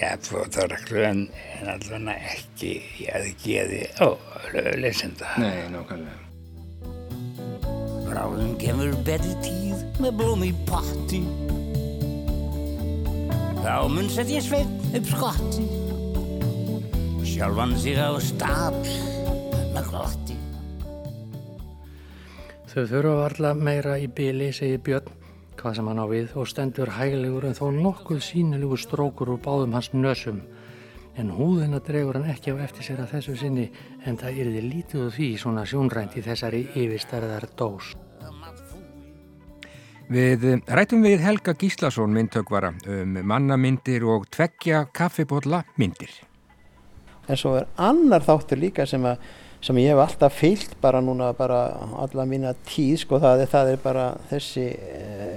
ja, 0.00 0.12
fotoreglu 0.26 1.06
en, 1.06 1.24
en 1.60 1.72
allavega 1.76 2.34
ekki 2.34 2.74
að 3.14 3.30
geði 3.44 3.84
á 4.02 4.10
lesenda. 4.78 5.30
Nei, 5.40 5.64
nákvæmlega. 5.72 6.20
Bráðum 8.04 8.54
kemur 8.60 8.92
betri 9.06 9.34
tíð 9.46 10.02
með 10.02 10.18
blóm 10.20 10.44
í 10.46 10.52
patti 10.68 11.22
Þá 13.64 13.88
mun 13.88 14.10
sett 14.12 14.28
ég 14.28 14.42
sveitn 14.44 14.92
upp 14.98 15.06
skotti 15.08 15.62
Sjálfan 17.24 17.72
sig 17.80 17.96
á 17.96 18.12
stapl 18.20 18.90
með 19.72 19.88
glotti 19.88 20.36
Þau 22.68 22.84
þurfa 22.90 23.14
varla 23.22 23.54
meira 23.56 23.96
í 24.02 24.10
byli, 24.12 24.50
segir 24.52 24.84
Björn, 24.84 25.08
hvað 25.56 25.78
sem 25.78 25.88
hann 25.88 26.04
á 26.04 26.06
við 26.12 26.36
og 26.36 26.52
stendur 26.52 26.92
hæglegur 26.92 27.48
en 27.48 27.56
þó 27.56 27.68
nokkuð 27.72 28.20
sínilegur 28.28 28.84
strókur 28.84 29.32
úr 29.32 29.40
báðum 29.40 29.78
hans 29.78 29.94
nösum. 29.96 30.42
En 31.16 31.32
húðina 31.32 31.80
dregur 31.80 32.18
hann 32.18 32.28
ekki 32.34 32.52
á 32.52 32.60
eftir 32.66 32.90
sér 32.90 33.04
að 33.06 33.14
þessu 33.16 33.40
sinni 33.46 33.70
en 34.04 34.20
það 34.20 34.42
yrði 34.44 34.64
lítið 34.66 35.06
úr 35.06 35.14
því 35.16 35.34
svona 35.40 35.64
sjónrænt 35.64 36.18
í 36.18 36.26
þessari 36.26 36.66
yfirstærðar 36.74 37.48
dós. 37.56 37.94
Við 40.12 40.44
rætum 40.68 41.04
við 41.06 41.22
Helga 41.24 41.54
Gíslason 41.56 42.12
myndtökvara 42.12 42.74
um 42.90 43.16
mannamyndir 43.24 44.04
og 44.04 44.26
tveggja 44.34 44.84
kaffibotla 44.92 45.62
myndir. 45.80 46.12
En 47.24 47.40
svo 47.40 47.54
er 47.56 47.70
annar 47.80 48.24
þáttur 48.26 48.60
líka 48.60 48.84
sem 48.86 49.04
að 49.08 49.22
sem 49.64 49.78
ég 49.80 49.94
hef 49.94 50.02
alltaf 50.02 50.34
fyllt 50.36 50.74
bara 50.82 51.00
núna 51.00 51.30
bara 51.36 51.60
alla 52.02 52.26
mína 52.28 52.52
tíð 52.68 52.98
sko 53.00 53.20
það 53.22 53.44
er, 53.44 53.48
það 53.48 53.70
er 53.70 53.78
bara 53.80 54.04
þessi 54.28 54.64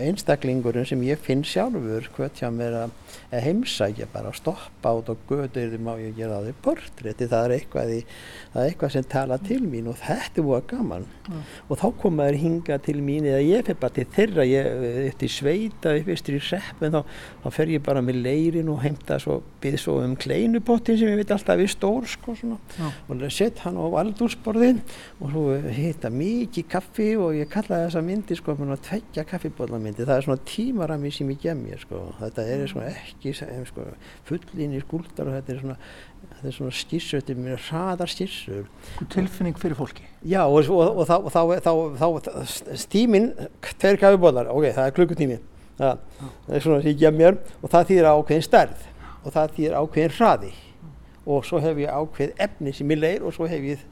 einstaklingurinn 0.03 0.87
sem 0.89 1.03
ég 1.07 1.21
finn 1.23 1.45
sjálfur 1.47 2.09
hvert 2.17 2.41
hjá 2.41 2.49
mér 2.51 2.75
að 2.81 2.97
heimsækja 3.31 4.07
bara 4.13 4.31
að 4.31 4.39
stoppa 4.41 4.93
át 4.93 5.11
og 5.13 5.23
götur 5.29 5.77
má 5.81 5.93
ég 6.01 6.15
gera 6.17 6.41
því 6.45 6.53
portrétti? 6.65 7.29
Það 7.31 7.45
er 7.47 7.55
eitthvað, 7.57 7.93
í, 7.97 7.99
það 8.53 8.61
er 8.63 8.71
eitthvað 8.71 8.93
sem 8.95 9.07
tala 9.11 9.39
til 9.43 9.61
mín 9.65 9.89
og 9.91 9.99
þetta 10.01 10.41
er 10.41 10.47
búið 10.47 10.67
gaman. 10.71 11.07
Mm. 11.27 11.41
og 11.67 11.79
þá 11.81 11.87
komaður 12.01 12.37
hinga 12.39 12.77
til 12.85 13.01
mín 13.03 13.25
eða 13.27 13.41
ég 13.43 13.65
fyrir 13.67 13.79
bara 13.81 13.95
til 13.97 14.05
þeirra 14.15 14.45
ég 14.47 14.85
eftir 15.09 15.31
sveita 15.31 15.91
upp 15.99 16.11
eftir 16.13 16.37
í 16.37 16.41
seppin 16.43 16.93
þá, 16.93 17.01
þá 17.43 17.47
fer 17.57 17.73
ég 17.73 17.83
bara 17.83 18.03
með 18.05 18.21
leirin 18.23 18.71
og 18.71 18.79
heimta 18.85 19.17
svo 19.19 19.41
byrð 19.63 19.81
svo 19.81 19.97
um 20.05 20.15
kleinupottin 20.19 20.99
sem 20.99 21.11
ég 21.11 21.19
veit 21.19 21.33
alltaf 21.35 21.59
er 21.59 21.71
stór 21.71 22.07
sko 22.07 22.35
svona. 22.37 22.59
Mm. 22.77 22.95
og 23.11 23.25
sett 23.33 23.59
hann 23.65 23.75
á 23.75 23.85
aldúrsborðin 24.01 24.79
og 25.19 25.33
svo 25.33 25.43
hita 25.75 26.11
mikið 26.13 26.69
kaffi 26.71 27.09
og 27.19 27.35
ég 27.37 27.51
kalla 27.51 27.83
þessa 27.85 28.03
myndi 28.05 28.37
sko 28.37 28.55
að 28.57 28.83
tveggja 28.87 29.25
kaffibólamyndi 29.27 30.05
það 30.07 30.17
er 30.17 30.27
svona 30.27 30.45
tímarami 30.47 31.11
sem 31.13 31.29
ég 31.33 31.41
gem 31.43 31.61
mér 31.65 31.81
sko. 31.81 32.01
Þetta 32.21 32.45
er 32.53 32.65
svona 32.71 32.91
ekki 32.91 33.06
sko, 33.09 33.87
fullinni 34.27 34.81
skúldar 34.83 35.29
og 35.29 35.37
þetta 35.37 35.53
er 35.53 35.61
svona 35.63 35.77
þetta 36.37 36.49
er 36.49 36.55
svona 36.55 36.75
skissur, 36.75 37.21
þetta 37.21 37.33
er 37.33 37.41
mjög 37.41 37.61
hraðar 37.67 38.11
skissur 38.11 38.65
tilfinning 39.13 39.59
fyrir 39.59 39.77
fólki. 39.79 40.05
Já 40.21 40.43
og, 40.45 40.69
og, 40.69 40.81
og, 40.83 41.01
og 41.01 41.31
þá, 41.33 41.41
þá, 41.63 41.71
þá, 41.97 42.05
þá 42.27 42.77
stímin, 42.83 43.31
tveir 43.73 43.99
kaffibólar 44.01 44.51
ok, 44.53 44.69
það 44.75 44.85
er 44.85 44.95
klukkutími. 44.97 45.39
Það, 45.77 45.99
það 46.47 46.55
er 46.57 46.65
svona 46.65 46.79
sem 46.81 46.91
ég 46.91 47.01
gem 47.03 47.19
mér 47.19 47.39
og 47.61 47.69
það 47.73 47.91
þýðir 47.91 48.09
ákveðin 48.11 48.47
stærð 48.47 48.87
og 49.23 49.35
það 49.35 49.53
þýðir 49.57 49.77
ákveðin 49.81 50.17
hraði. 50.17 50.53
Og 51.27 51.43
svo 51.43 51.59
hef 51.59 51.81
ég 51.81 51.91
ákveð 51.91 52.37
efni 52.47 52.73
sem 52.73 52.93
ég 52.93 53.01
leir 53.01 53.25
og 53.27 53.35
svo 53.35 53.49
hef 53.49 53.65
ég 53.73 53.87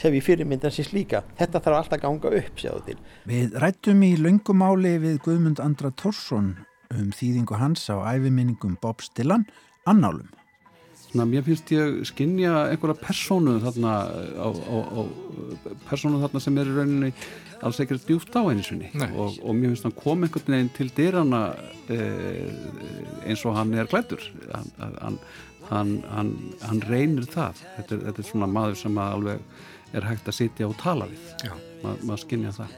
hef 0.00 0.12
ég 0.14 0.22
fyrirmyndan 0.24 0.72
síns 0.72 0.92
líka 0.94 1.20
þetta 1.38 1.60
þarf 1.60 1.80
alltaf 1.80 1.98
að 1.98 2.04
ganga 2.04 2.30
upp 2.40 2.60
sjáðu 2.60 2.84
til. 2.86 3.00
Við 3.28 3.58
rættum 3.62 4.04
í 4.06 4.14
löngumáli 4.20 4.94
við 5.02 5.18
Guðmund 5.26 5.60
Andra 5.62 5.90
Tórsson 5.92 6.54
um 6.92 7.10
þýðingu 7.14 7.60
hans 7.60 7.86
á 7.88 7.96
æfiminningum 8.14 8.78
Bob 8.82 9.04
Stillan 9.04 9.46
annálum 9.88 10.28
Svona, 11.14 11.28
mér 11.30 11.44
finnst 11.46 11.70
ég 11.70 12.00
skinja 12.08 12.64
einhverja 12.72 12.96
persónu 12.98 13.60
þarna 13.62 13.90
á, 14.34 14.48
á, 14.50 14.76
á 14.82 15.00
persónu 15.86 16.18
þarna 16.18 16.40
sem 16.42 16.56
er 16.58 16.70
í 16.70 16.72
rauninni 16.74 17.10
alls 17.62 17.78
ekkert 17.84 18.08
djúft 18.08 18.34
á 18.34 18.42
einu 18.42 18.64
sinni. 18.66 18.90
Og, 19.14 19.36
og 19.38 19.54
mér 19.54 19.70
finnst 19.70 19.86
hann 19.86 19.94
kom 19.94 20.26
einhvern 20.26 20.56
veginn 20.56 20.72
til 20.74 20.88
dyrana 20.96 21.42
eh, 21.86 22.50
eins 23.28 23.44
og 23.46 23.54
hann 23.54 23.70
er 23.78 23.86
klættur 23.90 24.26
hann, 24.50 25.20
hann, 25.70 25.94
hann, 26.10 26.32
hann 26.64 26.82
reynir 26.90 27.30
það. 27.30 27.62
Þetta 27.76 27.94
er, 27.94 28.02
þetta 28.08 28.24
er 28.24 28.30
svona 28.32 28.50
maður 28.50 28.82
sem 28.82 28.98
alveg 29.04 29.46
er 29.94 30.10
hægt 30.10 30.34
að 30.34 30.38
sitja 30.40 30.66
og 30.66 30.76
tala 30.82 31.06
við 31.12 31.70
Ma, 31.84 31.94
maður 32.00 32.22
skinnja 32.24 32.52
það. 32.56 32.76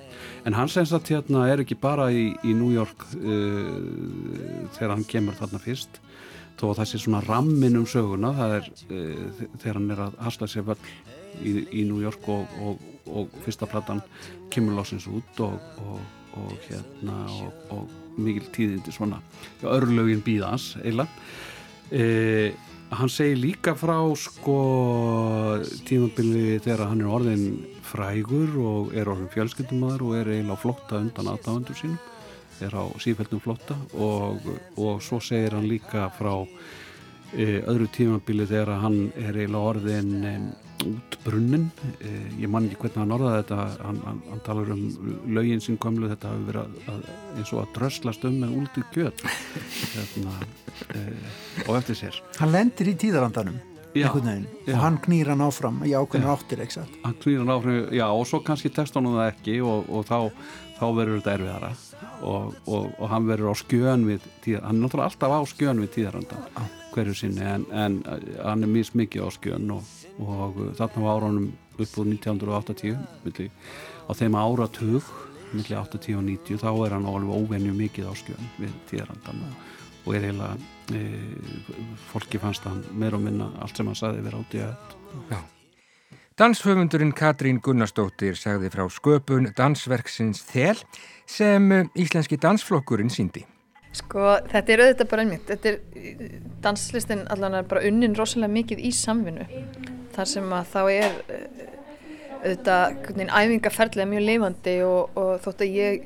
En 0.48 0.56
hann 0.56 0.70
segist 0.72 0.96
að 0.96 1.12
hérna 1.12 1.44
er 1.52 1.62
ekki 1.62 1.76
bara 1.78 2.08
í, 2.10 2.32
í 2.42 2.54
New 2.56 2.72
York 2.74 3.06
uh, 3.14 4.66
þegar 4.74 4.96
hann 4.96 5.06
kemur 5.08 5.38
þarna 5.38 5.62
fyrst 5.62 6.00
þó 6.56 6.70
að 6.70 6.78
það 6.80 6.90
sé 6.90 7.00
svona 7.02 7.22
rammin 7.26 7.78
um 7.78 7.86
söguna 7.88 8.32
það 8.36 8.54
er 8.56 8.68
uh, 8.72 9.44
þegar 9.60 9.78
hann 9.78 9.94
er 9.94 10.02
að 10.06 10.18
hasla 10.26 10.48
sér 10.50 10.66
völl 10.70 10.78
í, 11.44 11.52
í 11.52 11.84
New 11.86 12.00
York 12.02 12.26
og, 12.32 12.58
og, 12.64 12.84
og 13.06 13.38
fyrsta 13.44 13.68
platan 13.70 14.02
kemur 14.52 14.78
losins 14.78 15.06
út 15.10 15.42
og, 15.44 15.60
og 16.36 16.54
hérna 16.66 17.20
og 17.74 17.92
mikil 18.16 18.48
tíðindi 18.54 18.94
svona. 18.94 19.20
Örlögin 19.60 20.24
býðans 20.24 20.72
eða 20.82 21.06
uh, 21.06 22.65
hann 22.96 23.10
segir 23.12 23.38
líka 23.40 23.74
frá 23.76 23.98
sko 24.16 24.58
tímabili 25.88 26.58
þegar 26.64 26.90
hann 26.90 27.02
er 27.04 27.12
orðin 27.18 27.46
frægur 27.86 28.54
og 28.62 28.94
er 28.96 29.10
orðin 29.12 29.32
fjölskyldumæður 29.34 30.04
og 30.06 30.14
er 30.20 30.30
eiginlega 30.32 30.62
flotta 30.62 31.00
undan 31.02 31.30
aðdáðandur 31.32 31.78
sínum 31.78 31.98
er 32.64 32.72
á 32.72 32.84
sífældum 33.02 33.42
flotta 33.44 33.76
og, 34.00 34.40
og 34.80 35.02
svo 35.04 35.20
segir 35.20 35.56
hann 35.56 35.68
líka 35.68 36.08
frá 36.16 36.32
öðru 37.34 37.88
tímabili 37.94 38.46
þegar 38.48 38.80
hann 38.82 38.98
er 39.18 39.36
eiginlega 39.36 39.70
orðin 39.72 40.12
e, 40.24 40.34
út 40.86 41.16
brunnin 41.24 41.68
e, 41.98 42.12
ég 42.42 42.50
man 42.52 42.68
ekki 42.68 42.80
hvernig 42.84 43.02
hann 43.02 43.14
orðaði 43.16 43.42
þetta. 43.42 43.60
Hann, 43.84 44.02
hann, 44.06 44.18
hann 44.30 44.42
talar 44.46 44.74
um 44.74 44.82
lögin 45.38 45.62
sín 45.64 45.80
komlu 45.82 46.10
þetta 46.12 46.32
hafi 46.32 46.48
verið 46.50 46.64
að, 46.64 46.90
að, 46.92 47.06
eins 47.36 47.54
og 47.54 47.62
að 47.62 47.72
dröslast 47.78 48.26
um 48.28 48.36
með 48.42 48.58
úldið 48.62 48.90
kjöt. 48.94 49.24
Hérna, 49.94 50.36
e, 50.92 51.06
og 51.66 51.72
eftir 51.80 52.02
sér. 52.02 52.20
Hann 52.40 52.54
lendir 52.54 52.92
í 52.92 52.98
tíðarandanum 53.06 53.58
Já, 53.96 54.10
og 54.12 54.76
hann 54.76 54.98
knýr 55.00 55.30
hann 55.32 55.42
áfram 55.46 55.78
í 55.86 55.94
ákveðinu 55.96 56.28
áttir 56.28 56.60
hann 56.60 57.14
knýr 57.22 57.38
hann 57.40 57.52
áfram, 57.54 57.76
já 57.96 58.04
og 58.10 58.26
svo 58.28 58.42
kannski 58.44 58.68
testa 58.68 59.00
hann 59.00 59.14
það 59.14 59.30
ekki 59.30 59.54
og, 59.64 59.88
og 59.88 60.04
þá, 60.04 60.18
þá 60.76 60.86
verður 60.98 61.20
þetta 61.22 61.36
erfiðara. 61.38 61.70
Og, 62.26 62.56
og, 62.68 62.90
og 63.00 63.08
hann 63.12 63.28
verður 63.28 63.52
á 63.52 63.54
skjön 63.56 64.04
við 64.08 64.26
tíðar, 64.44 64.66
hann 64.68 64.76
er 64.76 64.84
náttúrulega 64.84 65.08
alltaf 65.10 65.36
á 65.36 65.40
skjön 65.48 65.80
við 65.84 65.94
tíðarandan 65.96 66.44
ah. 66.60 66.68
Hverju 66.96 67.14
sinni 67.14 67.44
en, 67.44 67.66
en 67.70 68.00
hann 68.40 68.64
er 68.64 68.72
mís 68.72 68.92
mikið 68.96 69.28
á 69.28 69.30
skjön 69.36 69.70
og 69.76 70.60
þarna 70.78 71.04
var 71.04 71.20
áraunum 71.20 71.48
upp 71.76 71.98
úr 72.00 72.10
1980 72.10 72.96
milli, 73.24 73.48
á 74.08 74.12
þeim 74.16 74.38
áratug 74.40 75.10
millir 75.52 75.78
80 75.78 76.16
og 76.18 76.24
90 76.28 76.62
þá 76.62 76.70
er 76.72 76.96
hann 76.96 77.08
alveg 77.10 77.42
óvenju 77.42 77.74
mikið 77.76 78.08
á 78.10 78.14
skjön 78.18 78.54
við 78.60 78.78
tíðarandan 78.90 79.44
og 80.06 80.14
er 80.14 80.28
eiginlega 80.28 80.56
e, 80.94 81.02
fólki 82.12 82.40
fannst 82.42 82.66
hann 82.66 82.82
meir 82.96 83.16
og 83.18 83.22
minna 83.26 83.50
allt 83.60 83.76
sem 83.76 83.88
hann 83.88 83.98
saði 83.98 84.24
verið 84.24 84.42
átti 84.44 84.64
að 84.66 85.44
Danshöfundurinn 86.36 87.14
Katrín 87.16 87.62
Gunnarsdóttir 87.64 88.36
sagði 88.36 88.68
frá 88.68 88.84
sköpun 88.92 89.48
dansverksins 89.56 90.42
Þel 90.44 90.82
sem 91.24 91.70
íslenski 91.96 92.36
dansflokkurinn 92.36 93.08
síndi. 93.08 93.46
Sko 93.96 94.34
þetta 94.50 94.72
er 94.74 94.82
auðvitað 94.84 95.10
bara 95.12 95.24
einmitt, 95.24 95.46
þetta 95.48 95.70
er 95.72 96.40
danslistin 96.64 97.24
allan 97.32 97.60
er 97.60 97.68
bara 97.68 97.84
unnin 97.88 98.16
rosalega 98.18 98.52
mikið 98.52 98.82
í 98.84 98.90
samvinnu 98.94 99.46
þar 100.16 100.30
sem 100.30 100.52
að 100.56 100.68
þá 100.72 100.82
er 100.92 101.16
auðvitað 102.42 103.30
æfingaferðlega 103.40 104.10
mjög 104.10 104.26
leifandi 104.26 104.76
og, 104.86 105.16
og 105.18 105.32
þótt 105.44 105.64
að 105.64 105.78
ég 105.78 106.04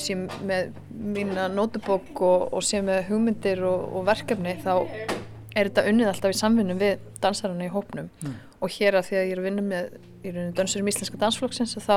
sé 0.00 0.16
með 0.16 0.70
mína 0.90 1.48
nótubók 1.52 2.22
og, 2.24 2.46
og 2.56 2.64
sé 2.64 2.80
með 2.84 3.08
hugmyndir 3.10 3.62
og, 3.68 3.88
og 3.96 4.06
verkefni 4.08 4.56
þá 4.62 4.74
er 4.80 5.68
þetta 5.68 5.86
unnið 5.90 6.12
alltaf 6.12 6.34
í 6.34 6.38
samvinnum 6.38 6.80
við 6.80 7.00
dansarana 7.22 7.66
í 7.66 7.72
hópnum 7.72 8.08
mm. 8.08 8.36
og 8.60 8.76
hér 8.76 9.00
að 9.00 9.10
því 9.10 9.18
að 9.18 9.26
ég 9.26 9.34
er 9.34 9.42
að 9.42 9.48
vinna 9.48 9.66
með 9.66 9.90
í 10.20 10.32
rauninu 10.32 10.56
dansurum 10.56 10.90
íslenska 10.92 11.20
dansflokksins 11.20 11.76
þá 11.84 11.96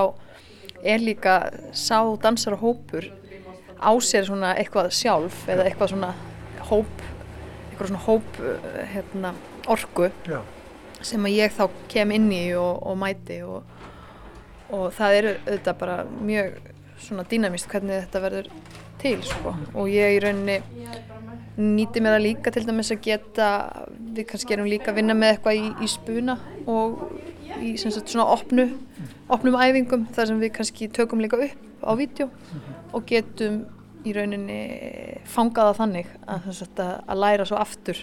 er 0.84 1.03
líka 1.03 1.38
sá 1.75 1.99
dansara 2.23 2.60
hópur 2.60 3.08
á 3.79 3.91
sér 4.03 4.27
svona 4.27 4.53
eitthvað 4.59 4.91
sjálf 4.95 5.43
eða 5.49 5.67
eitthvað 5.67 5.93
svona 5.93 6.12
hóp 6.69 7.03
eitthvað 7.69 7.89
svona 7.89 8.03
hóp 8.07 8.41
hérna, 8.93 9.33
orgu 9.67 10.09
Já. 10.29 10.41
sem 11.01 11.25
að 11.25 11.38
ég 11.38 11.55
þá 11.55 11.63
kem 11.91 12.13
inn 12.15 12.29
í 12.33 12.43
og, 12.59 12.83
og 12.86 12.99
mæti 13.01 13.41
og, 13.47 13.63
og 14.73 14.88
það 14.95 15.17
er 15.19 15.29
auðvitað 15.33 15.81
bara 15.81 15.97
mjög 16.19 16.55
svona 17.03 17.25
dýnamist 17.27 17.67
hvernig 17.71 18.05
þetta 18.05 18.23
verður 18.23 18.49
til 19.03 19.17
sko. 19.27 19.55
og 19.73 19.89
ég 19.91 20.15
í 20.15 20.21
rauninni 20.23 20.62
nýti 21.57 22.01
mér 22.01 22.15
það 22.15 22.23
líka 22.23 22.53
til 22.53 22.63
dæmis 22.65 22.93
að 22.93 23.03
geta 23.05 23.49
við 24.15 24.25
kannski 24.31 24.55
erum 24.55 24.69
líka 24.69 24.93
að 24.93 25.01
vinna 25.01 25.17
með 25.17 25.36
eitthvað 25.36 25.59
í, 25.59 25.67
í 25.83 25.89
spuna 25.91 26.38
og 26.69 27.03
í 27.62 27.75
sagt, 27.77 28.09
svona 28.09 28.25
opnu, 28.33 28.69
opnum 29.31 29.59
æfingum 29.59 30.07
þar 30.15 30.31
sem 30.31 30.41
við 30.41 30.53
kannski 30.57 30.89
tökum 30.93 31.21
líka 31.21 31.41
upp 31.43 31.72
á 31.87 31.93
vídeo 31.99 32.29
og 32.93 33.05
getum 33.09 33.63
í 34.03 34.13
rauninni 34.15 34.59
fangaða 35.31 35.77
þannig 35.79 36.09
að, 36.27 36.49
að, 36.51 36.81
að 37.07 37.21
læra 37.23 37.47
svo 37.47 37.59
aftur 37.59 37.99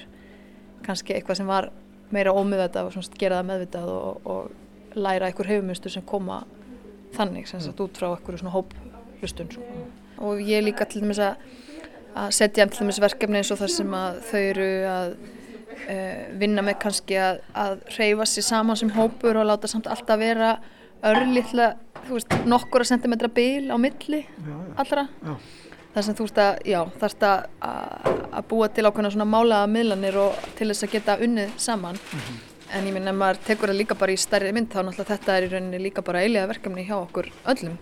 kannski 0.86 1.14
eitthvað 1.16 1.40
sem 1.40 1.50
var 1.50 1.70
meira 2.10 2.32
ómiðvitað 2.34 2.88
og 2.88 3.18
gera 3.20 3.40
það 3.40 3.50
meðvitað 3.50 3.90
og, 3.94 4.30
og 4.30 4.96
læra 4.98 5.28
einhver 5.28 5.50
hefumustur 5.50 5.92
sem 5.92 6.06
koma 6.06 6.42
þannig 7.14 7.48
sem 7.50 7.60
sagt 7.62 7.82
út 7.82 7.98
frá 7.98 8.08
einhverju 8.10 8.40
svona 8.40 8.54
hóplustun 8.54 9.50
sko. 9.52 9.82
og 10.24 10.40
ég 10.42 10.64
líka 10.64 10.86
til 10.88 11.02
dæmis 11.04 11.20
að 11.22 11.36
að 12.18 12.32
setja 12.34 12.66
til 12.66 12.82
dæmis 12.82 13.00
verkefni 13.02 13.40
eins 13.40 13.52
og 13.54 13.60
það 13.60 13.72
sem 13.76 13.94
að 13.94 14.18
þau 14.26 14.40
eru 14.40 14.68
að 14.90 15.12
uh, 15.14 16.22
vinna 16.40 16.64
með 16.66 16.78
kannski 16.84 17.18
að 17.20 17.84
reyfa 17.96 18.26
sér 18.26 18.46
saman 18.48 18.80
sem 18.80 18.92
hópur 18.94 19.38
og 19.38 19.46
láta 19.46 19.70
samt 19.70 19.90
alltaf 19.90 20.20
vera 20.20 20.56
örlítla, 21.06 21.72
þú 22.06 22.18
veist, 22.18 22.36
nokkura 22.48 22.86
sentimetra 22.88 23.28
bil 23.32 23.70
á 23.72 23.76
milli 23.80 24.24
allra. 24.76 25.08
Já. 25.24 25.34
þar 25.94 26.06
sem 26.06 26.14
þú 26.14 26.26
veist 26.26 26.38
að, 26.38 26.62
já, 26.70 26.80
þarfst 27.00 27.26
að 27.26 28.20
að 28.30 28.46
búa 28.50 28.68
til 28.70 28.86
ákveðna 28.86 29.10
svona 29.10 29.26
málaða 29.26 29.66
miðlanir 29.70 30.16
og 30.22 30.48
til 30.58 30.70
þess 30.70 30.86
að 30.86 30.92
geta 30.94 31.18
unnið 31.24 31.54
saman. 31.58 31.98
En 32.70 32.86
ég 32.86 32.94
minn 32.94 33.10
ef 33.10 33.16
maður 33.18 33.40
tekur 33.48 33.72
það 33.72 33.80
líka 33.80 33.96
bara 33.98 34.14
í 34.14 34.18
stærri 34.20 34.52
mynd 34.54 34.70
þá 34.70 34.84
náttúrulega 34.86 35.16
þetta 35.16 35.36
er 35.36 35.46
í 35.46 35.48
rauninni 35.50 35.80
líka 35.82 36.04
bara 36.06 36.22
eilega 36.22 36.46
verkefni 36.52 36.84
hjá 36.86 36.96
okkur 37.00 37.30
öllum. 37.50 37.78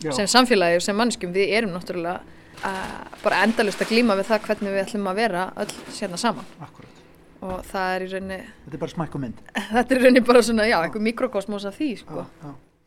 Já. 0.00 0.12
sem 0.16 0.28
samfélagi 0.32 0.78
og 0.78 0.82
sem 0.84 0.96
mannskjum 0.96 1.32
við 1.34 1.50
erum 1.58 1.74
náttúrulega 1.74 2.22
uh, 2.64 3.18
bara 3.20 3.42
endalust 3.44 3.82
að 3.84 3.90
glíma 3.92 4.16
við 4.16 4.30
það 4.30 4.46
hvernig 4.46 4.72
við 4.72 4.82
ætlum 4.86 5.10
að 5.10 5.20
vera 5.20 5.42
öll 5.60 5.74
sérna 5.92 6.20
saman. 6.22 6.46
Akkurat. 6.64 6.99
Og 7.40 7.62
það 7.68 7.94
er 7.94 8.04
í 8.04 8.10
rauninni 8.14 8.40
Þetta 8.64 8.76
er 8.76 8.82
bara 8.82 8.94
smæk 8.94 9.14
og 9.16 9.24
mynd. 9.24 9.44
þetta 9.76 9.94
er 9.94 10.00
í 10.00 10.02
rauninni 10.04 10.24
bara 10.26 10.42
svona, 10.46 10.66
já, 10.70 10.76
einhver 10.80 11.06
mikrokosmos 11.06 11.66
af 11.68 11.78
því, 11.78 11.90
sko. 12.02 12.26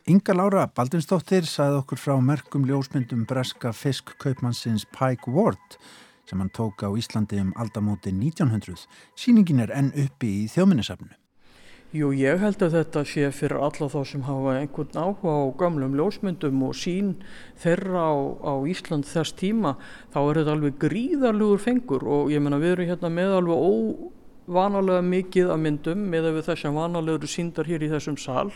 Inga 0.04 0.36
Lára 0.36 0.66
Baldinsdóttir 0.68 1.46
sagði 1.48 1.80
okkur 1.80 2.00
frá 2.00 2.14
merkum 2.20 2.66
ljósmyndum 2.68 3.24
breska 3.28 3.72
fiskkaupmannsins 3.72 4.84
Pike 4.92 5.32
Ward 5.32 5.78
sem 6.28 6.40
hann 6.40 6.52
tók 6.52 6.84
á 6.84 6.88
Íslandi 6.92 7.40
um 7.40 7.52
aldamóti 7.56 8.12
1900. 8.12 8.86
Sýningin 9.16 9.62
er 9.64 9.72
enn 9.72 9.92
uppi 9.96 10.30
í 10.44 10.48
þjóminnesafnu. 10.52 11.12
Jú, 11.94 12.08
ég 12.16 12.40
held 12.42 12.58
að 12.64 12.74
þetta 12.74 13.04
sé 13.06 13.28
fyrir 13.30 13.60
alla 13.62 13.86
þá 13.86 14.00
sem 14.10 14.24
hafa 14.26 14.56
einhvern 14.58 14.96
áhuga 14.98 15.30
á 15.30 15.42
gamlum 15.60 15.92
ljósmyndum 15.94 16.64
og 16.66 16.74
sín 16.74 17.12
þeirra 17.62 18.08
á, 18.10 18.14
á 18.42 18.52
Ísland 18.66 19.06
þess 19.06 19.36
tíma, 19.38 19.76
þá 20.10 20.18
er 20.24 20.40
þetta 20.40 20.56
alveg 20.56 20.80
gríðarlugur 20.82 21.62
fengur 21.62 22.02
og 22.02 22.32
ég 22.34 22.42
menna 22.42 22.58
við 22.58 22.74
erum 22.74 22.90
hérna 22.90 23.12
með 23.14 23.36
alveg 23.38 23.62
óvanalega 24.44 25.00
mikið 25.08 25.52
af 25.54 25.60
myndum 25.60 26.02
með 26.12 26.28
að 26.28 26.36
við 26.38 26.48
þessum 26.50 26.76
vanalega 26.76 27.20
eru 27.20 27.30
síndar 27.32 27.68
hér 27.70 27.84
í 27.86 27.88
þessum 27.92 28.18
sal 28.20 28.50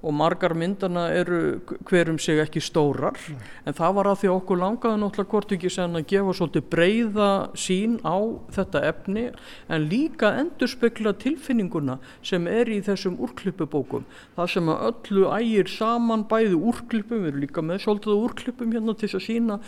og 0.00 0.14
margar 0.16 0.54
myndana 0.56 1.08
eru 1.12 1.60
hverum 1.88 2.18
sig 2.18 2.40
ekki 2.40 2.62
stórar 2.64 3.18
en 3.66 3.76
það 3.76 3.96
var 3.98 4.08
að 4.10 4.20
því 4.22 4.30
okkur 4.32 4.60
langaði 4.60 5.00
náttúrulega 5.02 5.32
hvort 5.34 5.54
ekki 5.56 5.70
sen 5.72 5.98
að 5.98 6.06
gefa 6.12 6.34
svolítið 6.38 6.68
breyða 6.72 7.30
sín 7.58 7.98
á 8.00 8.16
þetta 8.56 8.82
efni 8.88 9.26
en 9.68 9.88
líka 9.90 10.32
endurspegla 10.40 11.12
tilfinninguna 11.20 11.98
sem 12.26 12.48
er 12.50 12.70
í 12.72 12.80
þessum 12.84 13.18
úrklippubókum. 13.20 14.06
Það 14.36 14.50
sem 14.54 14.70
að 14.72 14.86
öllu 14.90 15.26
ægir 15.36 15.70
saman 15.70 16.24
bæði 16.30 16.56
úrklippum, 16.56 17.24
við 17.24 17.32
erum 17.32 17.44
líka 17.44 17.64
með 17.64 17.84
svolítið 17.84 18.24
úrklippum 18.24 18.74
hérna 18.76 18.96
til 18.96 19.08
þess 19.08 19.20
að 19.20 19.26
sína 19.26 19.60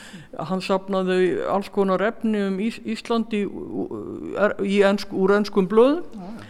hann 0.53 0.64
sapnaði 0.64 1.21
alls 1.51 1.71
konar 1.75 2.05
efni 2.09 2.47
um 2.49 2.59
Ís 2.62 2.81
Íslandi 2.83 3.45
í 3.45 4.81
ensk, 4.87 5.12
úr 5.12 5.37
enskum 5.37 5.68
blöðum 5.71 6.40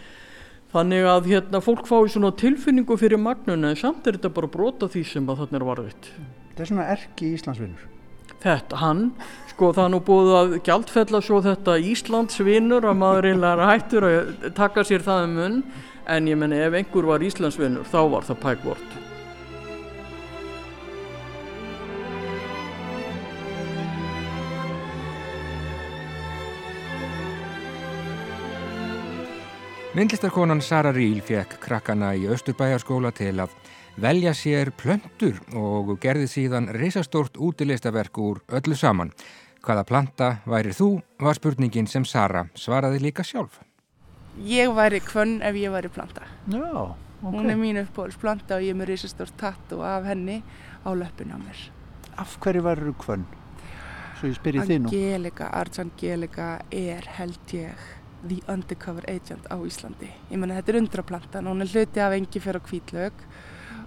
Þannig 0.73 1.05
að 1.05 1.27
hérna, 1.29 1.59
fólk 1.61 1.85
fái 1.85 2.07
svona 2.09 2.31
tilfinningu 2.33 2.95
fyrir 2.97 3.19
magnuna 3.21 3.69
en 3.69 3.77
samt 3.77 4.07
er 4.09 4.17
þetta 4.17 4.31
bara 4.33 4.49
brota 4.49 4.87
því 4.89 5.03
sem 5.05 5.27
að 5.29 5.43
þarna 5.43 5.59
er 5.59 5.65
varðvitt. 5.67 6.07
Þetta 6.49 6.63
er 6.63 6.71
svona 6.71 6.87
erki 6.95 7.29
Íslandsvinnur. 7.35 7.83
Þetta, 8.43 8.79
hann, 8.81 9.03
sko 9.51 9.69
það 9.77 9.85
er 9.85 9.93
nú 9.93 10.01
búið 10.07 10.33
að 10.39 10.57
gjaldfella 10.65 11.21
svo 11.23 11.43
þetta 11.45 11.77
Íslandsvinnur 11.93 12.89
að 12.89 12.99
maður 13.03 13.29
eiginlega 13.29 13.69
hættur 13.69 14.09
að 14.09 14.49
taka 14.57 14.83
sér 14.89 15.05
það 15.05 15.27
um 15.27 15.37
munn 15.37 15.63
en 16.09 16.33
ég 16.33 16.41
menna 16.41 16.65
ef 16.65 16.81
einhver 16.81 17.07
var 17.13 17.23
Íslandsvinnur 17.29 17.87
þá 17.93 17.99
var 18.17 18.27
það 18.31 18.41
pækvort. 18.47 19.02
Myndlistarkonan 29.93 30.57
Sara 30.65 30.89
Ríl 30.89 31.19
fekk 31.21 31.59
krakkana 31.61 32.15
í 32.17 32.23
Östurbæjarskóla 32.33 33.11
til 33.13 33.35
að 33.43 33.51
velja 34.01 34.31
sér 34.33 34.71
plöntur 34.73 35.37
og 35.53 35.91
gerði 36.01 36.25
síðan 36.31 36.65
reysastórt 36.73 37.37
útilistaverk 37.37 38.17
úr 38.17 38.41
öllu 38.57 38.73
saman. 38.73 39.13
Hvaða 39.61 39.85
planta 39.85 40.31
væri 40.49 40.73
þú 40.73 40.89
var 41.21 41.37
spurningin 41.37 41.85
sem 41.85 42.09
Sara 42.09 42.47
svaraði 42.57 43.03
líka 43.05 43.21
sjálf. 43.21 43.61
Ég 44.41 44.73
væri 44.73 45.03
kvönn 45.05 45.43
ef 45.45 45.61
ég 45.61 45.77
væri 45.77 45.93
planta. 45.93 46.25
Já, 46.49 46.65
ok. 46.73 47.29
Hún 47.29 47.53
er 47.53 47.61
mín 47.61 47.83
uppbóðs 47.85 48.17
planta 48.17 48.57
og 48.57 48.65
ég 48.65 48.73
er 48.73 48.81
með 48.81 48.95
reysastórt 48.95 49.37
tattu 49.37 49.83
af 49.85 50.09
henni 50.09 50.41
á 50.81 50.89
löppinu 50.89 51.37
á 51.37 51.39
mér. 51.39 51.67
Af 52.17 52.39
hverju 52.41 52.65
værið 52.65 52.95
hvern? 53.05 53.29
Svo 54.17 54.33
ég 54.33 54.41
spyr 54.41 54.57
í 54.57 54.69
þínu. 54.73 54.89
Angelica, 54.89 55.53
Arts 55.53 55.85
Angelica 55.85 56.55
er 56.73 57.05
held 57.21 57.53
ég 57.61 57.91
the 58.27 58.39
undercover 58.47 59.03
agent 59.07 59.45
á 59.51 59.55
Íslandi. 59.59 60.09
Ég 60.31 60.39
menna 60.39 60.59
þetta 60.59 60.73
er 60.73 60.79
undraplantan, 60.81 61.49
hún 61.49 61.63
er 61.63 61.71
hluti 61.71 62.01
af 62.03 62.15
engi 62.15 62.41
fyrir 62.43 62.61
á 62.61 62.67
kvítlaug. 62.67 63.25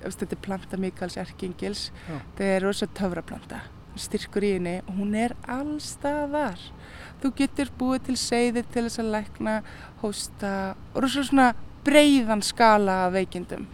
Þetta 0.07 0.37
er 0.37 0.43
planta 0.45 0.79
Mikaels 0.79 1.17
Erkingils. 1.19 1.89
Já. 2.07 2.19
Þetta 2.37 2.51
er 2.53 2.67
rosa 2.67 2.87
töfraplanta. 2.87 3.63
Styrkur 3.97 4.45
í 4.45 4.53
henni 4.59 4.75
og 4.85 4.99
hún 4.99 5.15
er 5.17 5.33
allstaðar. 5.49 6.61
Þú 7.23 7.33
getur 7.39 7.73
búið 7.79 8.11
til 8.11 8.19
seiðir 8.21 8.67
til 8.69 8.85
þess 8.85 9.01
að 9.01 9.15
lækna, 9.15 9.55
hósta 10.03 10.53
og 10.93 11.01
rosa 11.07 11.25
svona 11.25 11.55
breiðan 11.87 12.45
skala 12.45 13.07
af 13.07 13.17
veikindum. 13.17 13.65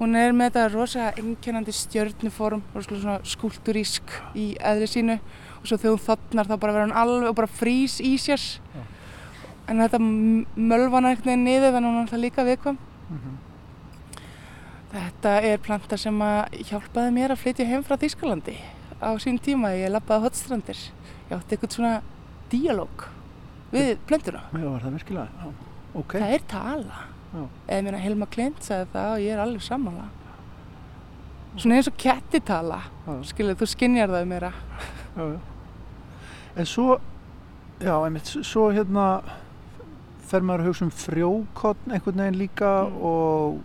Hún 0.00 0.16
er 0.18 0.32
með 0.34 0.54
þetta 0.54 0.70
rosa 0.72 1.10
einkennandi 1.20 1.74
stjörnuform, 1.76 2.64
rosa 2.74 2.96
svona 2.96 3.18
skúlturísk 3.28 4.16
í 4.34 4.54
eðri 4.58 4.88
sínu 4.90 5.18
og 5.60 5.68
svo 5.68 5.76
þegar 5.76 5.92
hún 5.92 6.06
þotnar 6.08 6.48
þá 6.48 6.56
bara 6.56 6.74
verður 6.74 6.88
hún 6.88 7.00
alveg 7.02 7.28
og 7.28 7.36
bara 7.38 7.52
frýs 7.60 8.00
í 8.02 8.16
sér. 8.18 8.40
Já. 8.72 8.82
En 9.70 9.78
þetta 9.78 9.98
mölvan 10.02 11.08
eitthvað 11.10 11.38
niður 11.38 11.72
þannig 11.76 11.86
að 11.86 11.92
hún 11.92 11.98
er 11.98 12.04
alltaf 12.06 12.22
líka 12.22 12.46
viðkvam. 12.46 12.78
Mhm. 13.08 13.38
Þetta 14.92 15.32
er 15.48 15.58
planta 15.58 15.96
sem 15.96 16.18
að 16.20 16.58
hjálpaði 16.68 17.12
mér 17.12 17.32
að 17.32 17.40
flytja 17.40 17.66
heim 17.66 17.82
frá 17.82 17.96
Þýskalandi 17.96 18.56
á 19.00 19.10
sín 19.16 19.38
tíma. 19.40 19.72
Ég 19.72 19.90
lappaði 19.90 20.26
hotstrandir. 20.26 20.80
Ég 21.30 21.36
átti 21.38 21.56
eitthvað 21.56 21.76
svona 21.78 22.02
díalóg 22.52 23.08
við 23.72 23.96
var 24.68 24.82
það 24.84 24.96
virkilega? 24.98 25.28
Já, 25.40 25.52
ok. 25.94 26.16
Það 26.18 26.34
er 26.36 26.42
tala. 26.50 27.04
Já. 27.32 27.44
Eða 27.68 27.84
mér 27.86 27.96
að 27.96 28.04
Helma 28.04 28.28
Klint 28.28 28.66
sagði 28.66 28.90
það 28.92 29.12
og 29.14 29.22
ég 29.24 29.32
er 29.32 29.40
alveg 29.40 29.64
sammála. 29.64 30.08
Svona 31.56 31.78
eins 31.78 31.88
og 31.88 31.96
kettitala. 32.00 32.80
Skilur, 33.28 33.56
þú 33.60 33.68
skinjar 33.72 34.12
það 34.12 34.28
meira. 34.28 34.52
Já, 35.16 35.24
já. 35.24 35.40
En 36.52 36.68
svo, 36.68 36.98
já, 37.80 37.94
einmitt, 37.96 38.28
svo 38.44 38.66
hérna 38.76 39.06
fer 40.32 40.46
maður 40.46 40.64
að 40.64 40.70
hugsa 40.70 40.86
um 40.86 40.94
frjókotn 40.96 41.92
einhvern 41.92 42.24
veginn 42.24 42.40
líka 42.40 42.72
og 43.04 43.60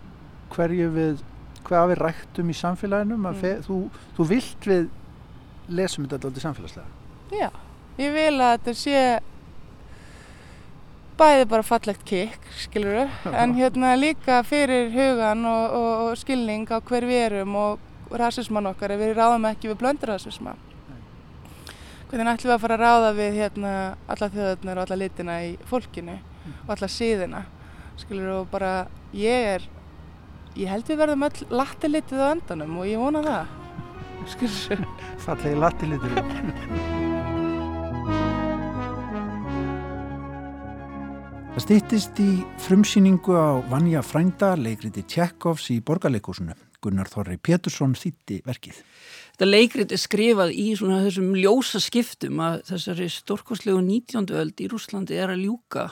hverju 0.54 0.90
við, 0.92 1.24
hvað 1.68 1.90
við 1.92 2.00
ræktum 2.02 2.52
í 2.52 2.56
samfélaginu. 2.56 3.16
Mm. 3.18 3.40
Fe, 3.40 3.54
þú, 3.64 3.80
þú 4.18 4.28
vilt 4.32 4.68
við 4.68 4.86
lesum 5.68 6.06
þetta 6.06 6.28
alltaf 6.28 6.44
samfélagslega. 6.44 6.86
Já, 7.38 7.50
ég 8.00 8.14
vil 8.14 8.36
að 8.36 8.54
þetta 8.54 8.76
sé 8.82 9.02
bæði 11.18 11.48
bara 11.50 11.66
fallegt 11.66 12.04
kikk, 12.06 12.38
skilur 12.62 13.08
en 13.26 13.56
hérna 13.56 13.96
líka 13.98 14.38
fyrir 14.46 14.92
hugan 14.94 15.42
og, 15.50 15.74
og, 15.74 15.90
og 16.06 16.20
skilning 16.20 16.68
á 16.70 16.78
hver 16.78 17.08
við 17.08 17.24
erum 17.24 17.56
og 17.58 18.14
rasisman 18.14 18.70
okkar 18.70 18.94
við 19.00 19.16
ráðum 19.18 19.48
ekki 19.50 19.72
við 19.72 19.80
blöndurrasisma. 19.82 20.54
Hvernig 22.08 22.30
ætlum 22.32 22.48
við 22.48 22.54
að 22.54 22.62
fara 22.62 22.76
að 22.78 22.84
ráða 22.86 23.08
við 23.18 23.34
hérna 23.42 23.72
alla 24.08 24.28
þjóðurnar 24.32 24.78
og 24.78 24.86
alla 24.86 25.00
litina 25.02 25.40
í 25.44 25.50
fólkinu 25.68 26.14
og 26.66 26.74
alla 26.76 26.88
síðina, 26.92 27.42
skilur 28.00 28.34
og 28.40 28.50
bara 28.52 28.72
ég 29.16 29.48
er, 29.56 29.66
ég 30.58 30.70
held 30.72 30.88
við 30.88 31.00
verðum 31.02 31.26
öll 31.28 31.48
lattilitið 31.60 32.24
á 32.24 32.28
endanum 32.34 32.78
og 32.82 32.88
ég 32.90 33.02
vona 33.02 33.24
það. 33.26 33.56
Skilur. 34.34 34.86
Fallegi 35.24 35.60
lattilitið. 35.62 37.06
Það 41.58 41.64
stýttist 41.64 42.20
í 42.22 42.32
frumsýningu 42.62 43.34
á 43.34 43.58
Vanja 43.66 43.98
Frænda, 44.06 44.52
leikriti 44.54 45.02
Tjekkovs 45.02 45.72
í 45.74 45.80
borgarleikúsinu. 45.82 46.54
Gunnar 46.78 47.08
Þorri 47.10 47.34
Pétursson 47.42 47.96
þýtti 47.98 48.36
verkið. 48.46 48.76
Þetta 49.32 49.48
leikrit 49.48 49.94
er 49.94 49.98
skrifað 49.98 50.52
í 50.54 50.68
svona 50.78 51.00
þessum 51.02 51.32
ljósa 51.34 51.80
skiptum 51.82 52.38
að 52.42 52.60
þessari 52.70 53.08
stórkoslegu 53.10 53.80
19. 53.82 54.30
öld 54.38 54.62
í 54.62 54.68
Rúslandi 54.70 55.18
er 55.18 55.32
að 55.34 55.48
ljúka 55.48 55.88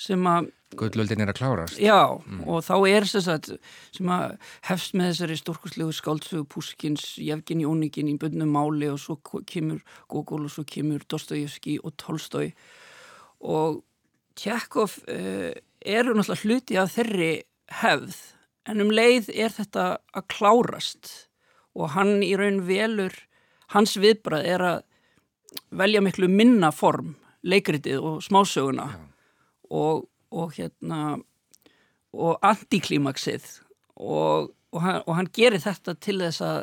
sem 0.00 0.26
að 0.28 0.50
Gullöldin 0.78 1.18
er 1.24 1.32
að 1.32 1.40
klárast. 1.40 1.80
Já, 1.82 1.98
og 2.46 2.60
þá 2.62 2.74
er 2.86 3.06
þess 3.10 3.30
að 3.32 3.48
sem 3.90 4.10
að 4.14 4.36
hefst 4.68 4.94
með 4.94 5.08
þessari 5.10 5.38
stórkoslegu 5.40 5.94
skáldsögu 5.96 6.46
Puskins, 6.52 7.06
Jefgin 7.18 7.64
Jónikin 7.64 8.10
í 8.12 8.14
bönnum 8.20 8.52
máli 8.54 8.86
og 8.92 9.00
svo 9.02 9.16
kemur 9.50 9.82
Gogol 10.12 10.46
og 10.46 10.54
svo 10.54 10.64
kemur 10.68 11.02
Dostojevski 11.10 11.80
og 11.82 11.96
Tolstói 11.98 12.52
og 13.42 13.82
Tjekov 14.38 15.00
uh, 15.10 15.50
eru 15.82 16.14
náttúrulega 16.14 16.46
hluti 16.46 16.78
af 16.78 16.94
þeirri 16.94 17.32
hefð 17.82 18.20
en 18.70 18.84
um 18.86 18.94
leið 18.94 19.32
er 19.34 19.50
þetta 19.50 19.88
að 20.14 20.28
klárast. 20.30 21.10
Og 21.74 21.96
hann 21.96 22.22
í 22.22 22.30
raun 22.38 22.62
velur 22.66 23.14
hans 23.74 23.98
viðbrað 23.98 24.46
er 24.54 24.66
að 24.66 24.80
velja 25.74 26.02
miklu 26.02 26.30
minna 26.30 26.70
form 26.74 27.16
leikritið 27.42 27.98
og 27.98 28.22
smásöguna 28.22 28.90
og, 29.70 30.06
og 30.30 30.54
hérna 30.56 31.18
og 32.10 32.38
antiklímaksið 32.42 33.46
og, 33.96 34.50
og, 34.74 34.82
og 35.06 35.12
hann 35.14 35.30
gerir 35.34 35.62
þetta 35.62 35.94
til 36.02 36.18
þess 36.24 36.44
að 36.44 36.60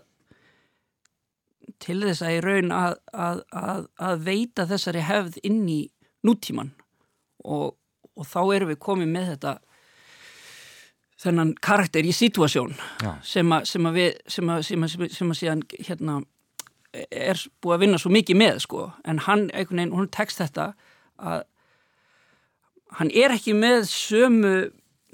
til 1.83 1.99
þess 2.01 2.23
að 2.25 2.35
í 2.37 2.41
raun 2.43 2.73
að, 2.73 2.97
að, 3.13 3.43
að, 3.51 3.85
að 4.01 4.25
veita 4.25 4.65
þessari 4.69 5.03
hefð 5.05 5.39
inn 5.47 5.63
í 5.69 5.81
nútíman 6.25 6.73
og, 7.45 7.75
og 8.17 8.27
þá 8.27 8.39
erum 8.55 8.71
við 8.71 8.81
komið 8.83 9.11
með 9.13 9.31
þetta 9.33 9.53
þennan 11.21 11.53
karakter 11.65 12.05
í 12.05 12.13
situasjón 12.13 12.75
sem 13.25 13.53
að 13.53 13.69
sem 13.69 13.87
að 13.89 13.99
við 13.99 14.09
sem 14.29 14.49
að, 14.53 14.65
sem 14.67 14.83
að, 14.85 14.97
sem 15.13 15.31
að 15.31 15.39
síðan 15.39 15.63
hérna 15.77 16.17
er 17.11 17.41
búið 17.61 17.75
að 17.75 17.83
vinna 17.83 17.99
svo 18.01 18.11
mikið 18.13 18.39
með 18.39 18.59
sko. 18.63 18.87
En 19.05 19.21
hann, 19.25 19.47
einhvern 19.53 19.81
veginn, 19.81 19.95
hún 19.97 20.09
tekst 20.13 20.41
þetta 20.41 20.71
að 21.17 21.43
hann 22.95 23.11
er 23.11 23.35
ekki 23.35 23.55
með 23.57 23.87
sömu 23.91 24.53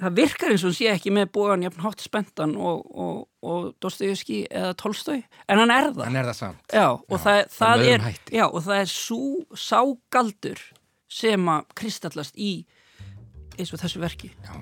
það 0.03 0.17
virkar 0.17 0.53
eins 0.53 0.65
og 0.67 0.75
sé 0.75 0.89
ekki 0.91 1.13
með 1.13 1.31
bóðan 1.35 1.65
jafn 1.67 1.83
hátt 1.85 2.03
spentan 2.03 2.55
og, 2.57 2.83
og, 2.91 3.17
og 3.45 3.71
Dostoyevski 3.83 4.43
eða 4.49 4.73
Tolstói 4.79 5.21
en 5.21 5.61
hann 5.61 5.73
er 5.73 5.91
það. 5.91 6.05
Hann 6.07 6.19
er 6.19 6.29
það 6.31 6.55
já, 6.73 6.87
og, 6.91 7.17
já, 7.17 7.23
það, 7.25 7.41
það 7.57 7.87
er, 7.87 8.07
já, 8.33 8.45
og 8.49 8.61
það 8.67 8.81
er 8.81 8.93
svo 8.93 9.57
ságaldur 9.65 10.63
sem 11.13 11.49
að 11.53 11.67
kristallast 11.77 12.37
í 12.37 12.53
eins 13.57 13.73
og 13.73 13.83
þessu 13.83 14.01
verki. 14.01 14.33
Já. 14.43 14.55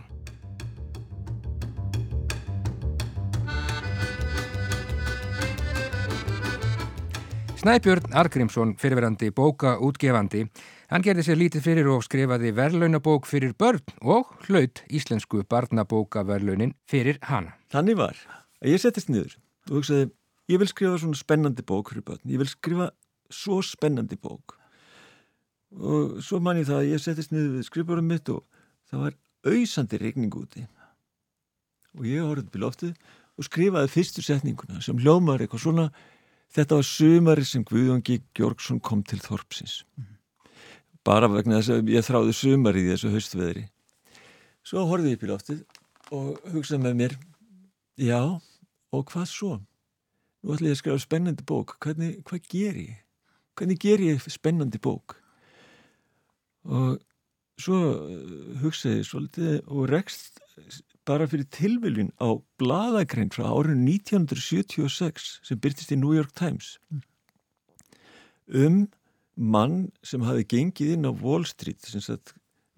Snæbjörn 7.61 8.15
Argrímsson, 8.17 8.71
fyrirverandi 8.81 9.27
bókaútgefandi, 9.37 10.47
hann 10.91 11.05
gerði 11.05 11.23
sér 11.25 11.39
lítið 11.39 11.63
fyrir 11.65 11.89
og 11.91 12.03
skrifaði 12.05 12.51
verðlaunabók 12.57 13.27
fyrir 13.29 13.53
börn 13.57 13.83
og 14.03 14.31
hlaut 14.47 14.81
íslensku 14.91 15.45
barnabókaverðlaunin 15.51 16.73
fyrir 16.89 17.19
hana. 17.29 17.55
Þannig 17.71 17.99
var 17.99 18.19
að 18.61 18.73
ég 18.73 18.83
settist 18.83 19.11
niður 19.11 19.37
og 19.69 19.77
hugsaði, 19.79 20.09
ég 20.51 20.61
vil 20.61 20.69
skrifa 20.69 20.99
svona 20.99 21.19
spennandi 21.19 21.65
bók 21.65 21.93
fyrir 21.93 22.05
börn, 22.07 22.23
ég 22.27 22.41
vil 22.41 22.49
skrifa 22.51 22.91
svo 23.31 23.61
spennandi 23.65 24.19
bók. 24.19 24.57
Og 25.71 26.19
svo 26.25 26.41
man 26.43 26.59
ég 26.59 26.67
það 26.67 26.81
að 26.81 26.91
ég 26.91 27.03
settist 27.03 27.31
niður 27.31 27.57
við 27.57 27.67
skrifbórum 27.69 28.11
mitt 28.11 28.31
og 28.33 28.43
það 28.91 29.05
var 29.07 29.19
auðsandi 29.47 30.01
regning 30.01 30.35
úti. 30.35 30.65
Og 31.97 32.07
ég 32.07 32.23
horfði 32.23 32.47
upp 32.49 32.57
í 32.57 32.65
loftið 32.65 32.95
og 33.39 33.47
skrifaði 33.47 33.93
fyrstu 33.93 34.23
setninguna 34.25 34.83
sem 34.83 34.99
hljómar 34.99 35.39
eitthvað 35.43 35.69
svona 35.69 35.91
Þetta 36.51 36.81
var 36.81 36.83
sumari 36.83 37.45
sem 37.47 37.61
Guðjóngi 37.63 38.17
Gjörgsson 38.35 38.81
kom 38.83 39.05
til 39.07 39.21
Þorpsins. 39.23 39.85
Bara 41.07 41.29
vegna 41.31 41.59
þess 41.59 41.73
að 41.73 41.91
ég 41.95 42.05
þráði 42.05 42.33
sumari 42.37 42.83
í 42.85 42.89
þessu 42.91 43.11
haustveðri. 43.15 43.63
Svo 44.61 44.85
horfið 44.89 45.09
ég 45.09 45.17
upp 45.17 45.25
í 45.25 45.29
loftið 45.31 45.61
og 46.13 46.51
hugsaði 46.53 46.83
með 46.83 46.97
mér, 46.99 47.15
já, 47.97 48.21
og 48.93 49.05
hvað 49.09 49.29
svo? 49.31 49.53
Nú 50.41 50.53
ætla 50.55 50.69
ég 50.69 50.75
að 50.75 50.81
skrifa 50.81 51.01
spennandi 51.01 51.45
bók. 51.47 51.75
Hvernig, 51.81 52.19
hvað 52.27 52.51
ger 52.51 52.77
ég? 52.81 52.99
Hvernig 53.57 53.81
ger 53.81 54.03
ég 54.05 54.29
spennandi 54.29 54.81
bók? 54.81 55.17
Og 56.69 57.01
svo 57.61 57.81
hugsaði 58.61 59.01
ég 59.01 59.09
svolítið 59.09 59.59
og 59.69 59.89
rekst 59.89 60.41
bara 61.07 61.27
fyrir 61.29 61.49
tilviljun 61.53 62.11
á 62.21 62.37
bladagrein 62.61 63.31
frá 63.33 63.47
árun 63.49 63.85
1976 63.89 65.39
sem 65.47 65.59
byrtist 65.61 65.93
í 65.93 65.97
New 65.97 66.13
York 66.13 66.33
Times 66.37 66.75
um 68.47 68.83
mann 69.41 69.89
sem 70.05 70.23
hafi 70.25 70.45
gengið 70.45 70.95
inn 70.95 71.09
á 71.09 71.11
Wall 71.11 71.45
Street 71.49 71.81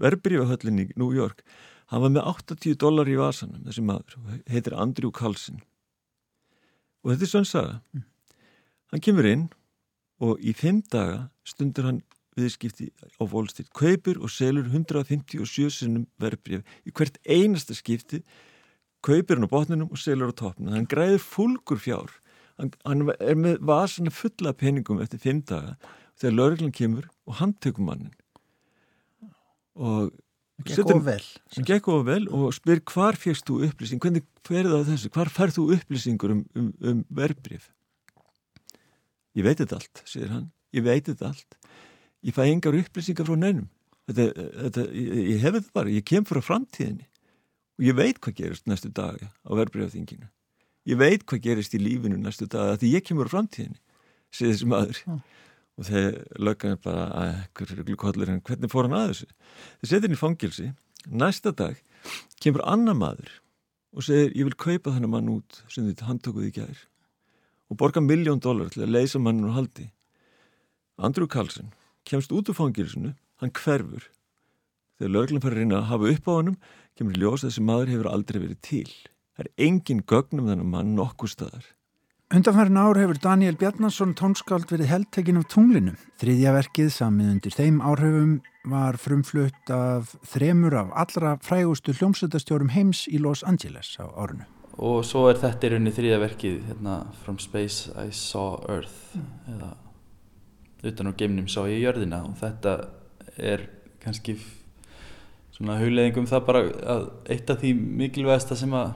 verbreyfahöllinni 0.02 0.88
í 0.90 0.98
New 0.98 1.12
York 1.16 1.44
hann 1.92 2.02
var 2.02 2.14
með 2.14 2.30
80 2.32 2.80
dólar 2.82 3.10
í 3.12 3.20
vasanum 3.20 3.68
þessi 3.68 3.84
maður, 3.86 4.18
heitir 4.50 4.76
Andrew 4.80 5.12
Carlson. 5.14 5.60
Og 7.04 7.12
þetta 7.12 7.28
er 7.28 7.32
svona 7.34 7.50
saga 7.50 7.76
mm. 7.94 8.08
hann 8.94 9.04
kemur 9.04 9.30
inn 9.30 9.46
og 10.24 10.42
í 10.42 10.56
fimm 10.56 10.82
daga 10.94 11.28
stundur 11.48 11.90
hann 11.90 12.02
viðskipti 12.40 12.90
á 13.20 13.24
Wall 13.28 13.50
Street 13.52 13.70
kaupir 13.78 14.18
og 14.24 14.32
selur 14.34 14.66
157 14.72 15.70
sinnum 15.76 16.08
verbreyf 16.22 16.64
í 16.88 16.94
hvert 16.96 17.20
einasta 17.28 17.76
skipti 17.78 18.24
kaupir 19.06 19.38
hann 19.38 19.46
á 19.46 19.54
botninum 19.54 19.92
og 19.92 20.00
selur 20.02 20.32
á 20.32 20.36
toppnum. 20.40 20.74
Hann 20.74 20.90
græðir 20.90 21.22
fólkur 21.22 21.82
fjár. 21.82 22.14
Hann, 22.58 22.72
hann 22.86 23.10
er 23.20 23.38
með 23.38 23.62
vasana 23.66 24.14
fulla 24.14 24.54
peningum 24.56 25.02
eftir 25.04 25.22
fimm 25.22 25.42
daga 25.46 25.76
þegar 26.22 26.36
lauruglan 26.38 26.76
kemur 26.76 27.08
og 27.28 27.40
hann 27.40 27.56
tekur 27.64 27.88
mannin 27.88 28.14
og 29.74 30.14
Gekk 30.64 30.92
of 30.94 31.02
vel. 31.04 31.24
Gekk 31.66 31.88
of 31.90 32.04
vel 32.08 32.28
og 32.30 32.52
spyr 32.56 32.80
hvar 32.88 33.18
fegst 33.20 33.48
þú 33.50 33.56
upplýsing, 33.66 34.00
hvernig 34.00 34.22
ferði 34.46 34.70
það 34.70 34.92
þessu, 34.92 35.10
hvar 35.16 35.32
færð 35.34 35.56
þú 35.58 35.64
upplýsingur 35.76 36.34
um, 36.36 36.44
um, 36.56 36.68
um 36.88 37.00
verbreyf? 37.10 37.66
Ég 39.34 39.48
veit 39.48 39.58
þetta 39.60 39.80
allt, 39.82 40.04
segir 40.08 40.30
hann, 40.30 40.46
ég 40.78 40.86
veit 40.86 41.10
þetta 41.10 41.32
allt. 41.32 41.58
Ég 42.24 42.38
fæ 42.38 42.46
engar 42.46 42.78
upplýsingar 42.78 43.28
frá 43.28 43.36
neinum. 43.42 43.66
Þetta, 44.08 44.46
þetta, 44.62 44.86
ég, 44.94 45.18
ég 45.34 45.42
hef 45.42 45.58
þetta 45.58 45.76
bara, 45.82 45.96
ég 45.98 46.08
kem 46.14 46.30
frá 46.30 46.40
framtíðinni. 46.46 47.10
Og 47.82 47.90
ég 47.90 47.98
veit 47.98 48.22
hvað 48.22 48.38
gerist 48.44 48.70
næstu 48.70 48.94
dag 48.94 49.26
á 49.26 49.52
verbreyðaþinginu 49.58 50.30
ég 50.90 51.00
veit 51.00 51.24
hvað 51.28 51.44
gerist 51.48 51.76
í 51.78 51.82
lífinu 51.82 52.20
næstu 52.20 52.48
dag 52.52 52.78
því 52.82 52.92
ég 52.98 53.06
kemur 53.08 53.30
frá 53.30 53.40
framtíðinni 53.40 53.80
segir 54.34 54.56
þessi 54.56 54.70
maður. 54.70 55.00
Mm. 55.08 55.22
Og 55.80 55.88
þeir 55.90 56.20
löggan 56.38 56.80
bara 56.84 57.08
að 57.18 57.32
hvernig 57.58 58.72
fór 58.72 58.88
hann 58.88 58.98
að 59.00 59.08
þessu 59.12 59.30
þeir 59.30 59.90
setja 59.90 60.04
hann 60.06 60.18
í 60.18 60.22
fangilsi 60.22 60.70
næsta 61.24 61.52
dag 61.52 61.80
kemur 62.44 62.66
annar 62.70 62.98
maður 63.00 63.32
og 63.94 64.06
segir 64.08 64.34
ég 64.38 64.50
vil 64.50 64.58
kaupa 64.58 64.94
þennan 64.94 65.14
mann 65.14 65.34
út 65.34 65.64
sem 65.68 65.88
þið 65.90 66.08
handtökuði 66.10 66.52
í 66.52 66.58
gær 66.60 66.86
og 67.72 67.80
borga 67.82 68.04
miljón 68.04 68.42
dólar 68.44 68.74
til 68.74 68.86
að 68.86 68.94
leysa 68.98 69.22
mannum 69.22 69.52
og 69.52 69.58
haldi 69.58 69.90
Andrew 70.98 71.28
Carlson 71.28 71.74
kemst 72.06 72.34
út 72.36 72.52
úr 72.52 72.58
fangilsinu, 72.58 73.14
hann 73.42 73.54
hverfur. 73.58 74.10
Þegar 75.00 75.14
lögleginn 75.16 75.44
fara 75.44 75.56
að 75.56 75.62
reyna 75.62 75.80
að 75.80 75.90
hafa 75.90 76.12
upp 76.14 76.28
á 76.30 76.34
hannum, 76.38 76.58
kemur 76.98 77.20
ljós 77.20 77.44
að 77.44 77.50
þessi 77.50 77.64
maður 77.66 77.94
hefur 77.94 78.10
aldrei 78.12 78.40
verið 78.44 78.60
til. 78.68 78.92
Það 79.34 79.46
er 79.46 79.66
engin 79.68 80.04
gögnum 80.12 80.50
þennan 80.52 80.70
mann 80.70 80.94
nokkuð 80.98 81.34
staðar. 81.34 81.66
Undanfærin 82.34 82.78
ár 82.82 82.98
hefur 82.98 83.20
Daniel 83.22 83.54
Bjarnason 83.62 84.16
tónskáld 84.18 84.72
verið 84.72 84.88
heldtekinn 84.90 85.38
af 85.38 85.44
tunglinu. 85.54 85.92
Þriðja 86.18 86.54
verkið 86.56 86.88
samið 86.96 87.28
undir 87.30 87.54
þeim 87.54 87.76
áhrifum 87.86 88.32
var 88.72 88.98
frumflutt 88.98 89.70
af 89.70 90.16
þremur 90.32 90.74
af 90.80 90.90
allra 91.04 91.36
frægustu 91.46 91.94
hljómsöldastjórum 91.94 92.72
heims 92.74 93.04
í 93.06 93.22
Los 93.22 93.46
Angeles 93.46 93.92
á 94.02 94.10
árunu. 94.10 94.50
Og 94.82 95.06
svo 95.06 95.28
er 95.30 95.38
þetta 95.44 95.70
í 95.70 95.72
rauninni 95.76 95.94
þriðja 95.94 96.20
verkið 96.26 96.58
hérna, 96.72 96.98
From 97.22 97.38
Space 97.38 97.94
I 97.94 98.10
Saw 98.10 98.66
Earth 98.66 99.14
mm. 99.14 99.30
eða 99.54 99.72
utan 100.90 101.14
á 101.14 101.18
geimnum 101.22 101.46
sá 101.46 101.62
ég 101.70 101.86
jörðina 101.86 102.26
og 102.26 102.34
þetta 102.42 102.78
er 103.38 103.70
kannski 104.02 104.40
svona 105.54 105.78
hugleðingum 105.78 106.26
það 106.34 106.46
bara 106.50 106.66
að 106.98 107.10
eitt 107.30 107.54
af 107.54 107.62
því 107.62 107.78
mikilvægasta 108.02 108.58
sem 108.58 108.74
að 108.74 108.96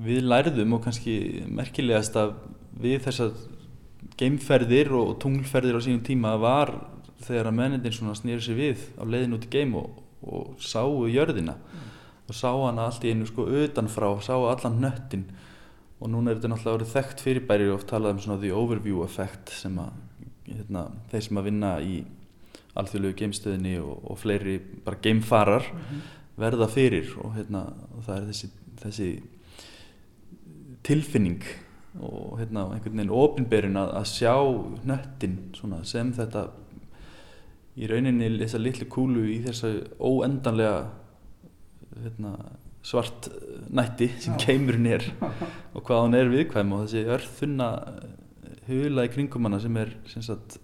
við 0.00 0.24
lærðum 0.24 0.76
og 0.76 0.84
kannski 0.84 1.14
merkilegast 1.48 2.16
að 2.16 2.34
við 2.80 3.02
þessar 3.06 3.34
geimferðir 4.20 4.92
og 4.96 5.14
tunglferðir 5.20 5.76
á 5.76 5.84
sínum 5.84 6.04
tíma 6.04 6.34
var 6.40 6.72
þegar 7.24 7.50
að 7.50 7.56
mennindin 7.58 7.94
svona 7.94 8.16
snýri 8.16 8.44
sér 8.44 8.58
við 8.58 8.84
á 8.96 9.04
leiðin 9.04 9.36
út 9.36 9.46
í 9.46 9.52
geim 9.52 9.74
og, 9.80 10.00
og 10.24 10.60
sáu 10.64 11.04
jörðina 11.10 11.56
mm. 11.56 11.88
og 12.28 12.36
sá 12.36 12.50
hana 12.52 12.88
allt 12.88 13.04
í 13.04 13.12
einu 13.12 13.28
sko 13.28 13.44
utanfrá, 13.44 14.12
sá 14.24 14.34
allan 14.36 14.80
nöttin 14.80 15.26
og 16.00 16.08
núna 16.08 16.32
er 16.32 16.38
þetta 16.38 16.52
náttúrulega 16.54 16.78
verið 16.78 16.94
þekkt 16.94 17.24
fyrirbæri 17.24 17.68
og 17.68 17.76
oft 17.76 17.90
talað 17.92 18.16
um 18.16 18.22
svona 18.24 18.40
the 18.40 18.52
overview 18.56 19.02
effect 19.04 19.52
sem 19.52 19.76
að 19.80 19.90
hérna, 20.48 20.86
þeir 21.10 21.26
sem 21.26 21.40
að 21.40 21.50
vinna 21.50 21.74
í 21.84 21.98
alþjóðlegu 22.80 23.18
geimstöðinni 23.18 23.74
og, 23.82 23.98
og 24.08 24.18
fleiri 24.20 24.56
bara 24.84 25.00
geimfarar 25.02 25.66
mm 25.68 25.82
-hmm. 25.90 26.08
verða 26.40 26.68
fyrir 26.72 27.12
og, 27.18 27.34
hérna, 27.36 27.66
og 27.96 28.04
það 28.06 28.16
er 28.16 28.26
þessi, 28.30 28.50
þessi 28.80 29.10
tilfinning 30.86 31.42
og 32.00 32.38
hérna, 32.38 32.68
einhvern 32.70 33.00
veginn 33.00 33.12
ofinberinn 33.14 33.78
að, 33.80 33.92
að 33.98 34.08
sjá 34.12 34.34
nöttin 34.86 35.36
sem 35.88 36.12
þetta 36.16 36.46
í 37.80 37.88
rauninni 37.90 38.30
þessa 38.38 38.60
litlu 38.62 38.86
kúlu 38.90 39.26
í 39.32 39.40
þessa 39.44 39.72
óendanlega 39.98 40.90
hérna, 42.04 42.32
svart 42.86 43.28
nætti 43.68 44.08
sem 44.22 44.38
keimurinn 44.40 44.88
er 44.88 45.04
og 45.74 45.82
hvað 45.84 46.04
hann 46.04 46.18
er 46.20 46.32
viðkvæm 46.32 46.74
og 46.76 46.86
þessi 46.86 47.04
örþunna 47.16 47.70
hula 48.70 49.04
í 49.06 49.12
kringum 49.12 49.48
hana 49.48 49.60
sem 49.60 49.76
er 49.82 49.92
sem 50.08 50.24
sagt, 50.24 50.60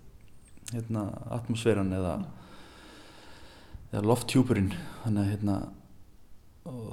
hérna, 0.72 1.08
atmosféran 1.34 1.92
eða 1.96 2.18
eða 3.92 4.04
lofthjúpurinn. 4.10 4.72
Þannig 5.04 5.22
að 5.22 5.32
hérna 5.32 5.56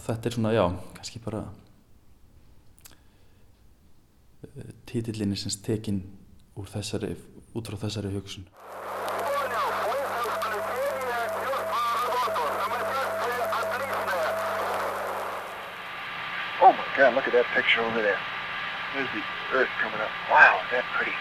þetta 0.05 0.29
er 0.29 0.35
svona, 0.37 0.53
já, 0.53 0.65
kannski 0.97 1.21
bara 1.23 1.43
títillinni 4.89 5.37
sem 5.39 5.53
stekinn 5.53 6.03
úr 6.59 6.67
þessari, 6.69 7.15
út 7.53 7.69
frá 7.69 7.77
þessari 7.85 8.13
hugsun 8.13 8.47
Oh 16.63 16.71
my 16.71 16.85
God, 16.95 17.15
look 17.15 17.27
at 17.27 17.33
that 17.33 17.45
picture 17.55 17.81
over 17.81 18.01
there. 18.01 18.19
There's 18.93 19.09
the 19.11 19.23
earth 19.57 19.73
coming 19.81 19.99
up. 19.99 20.13
Wow, 20.31 20.61
is 20.63 20.71
that 20.71 20.85
pretty. 20.95 21.11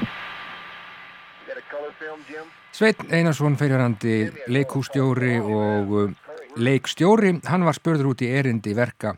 You 0.00 1.54
got 1.54 1.58
a 1.58 1.66
color 1.70 1.92
film, 1.98 2.20
Jim? 2.28 2.46
Sveitn 2.72 3.12
Einarsson 3.12 3.58
fyrirhandi 3.60 4.30
leikústjóri 4.48 5.36
og 5.40 5.92
uh, 5.92 6.10
leikstjóri, 6.56 7.34
hann 7.44 7.64
var 7.68 7.76
spörður 7.76 8.12
út 8.14 8.24
í 8.24 8.30
erindi 8.38 8.72
verka 8.76 9.14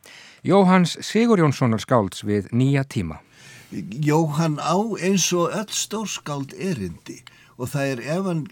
Jóhanns 0.46 0.96
Sigur 1.06 1.42
Jónssonar 1.42 1.82
skálds 1.82 2.26
við 2.26 2.50
nýja 2.50 2.82
tíma. 2.86 3.20
Jóhann 3.71 4.57
á 4.62 4.77
eins 5.05 5.29
og 5.37 5.53
öll 5.53 5.73
stórskáld 5.77 6.55
erindi 6.57 7.19
og 7.59 7.66
það 7.73 7.89
er 7.93 8.01
ef 8.14 8.27
hann 8.29 8.43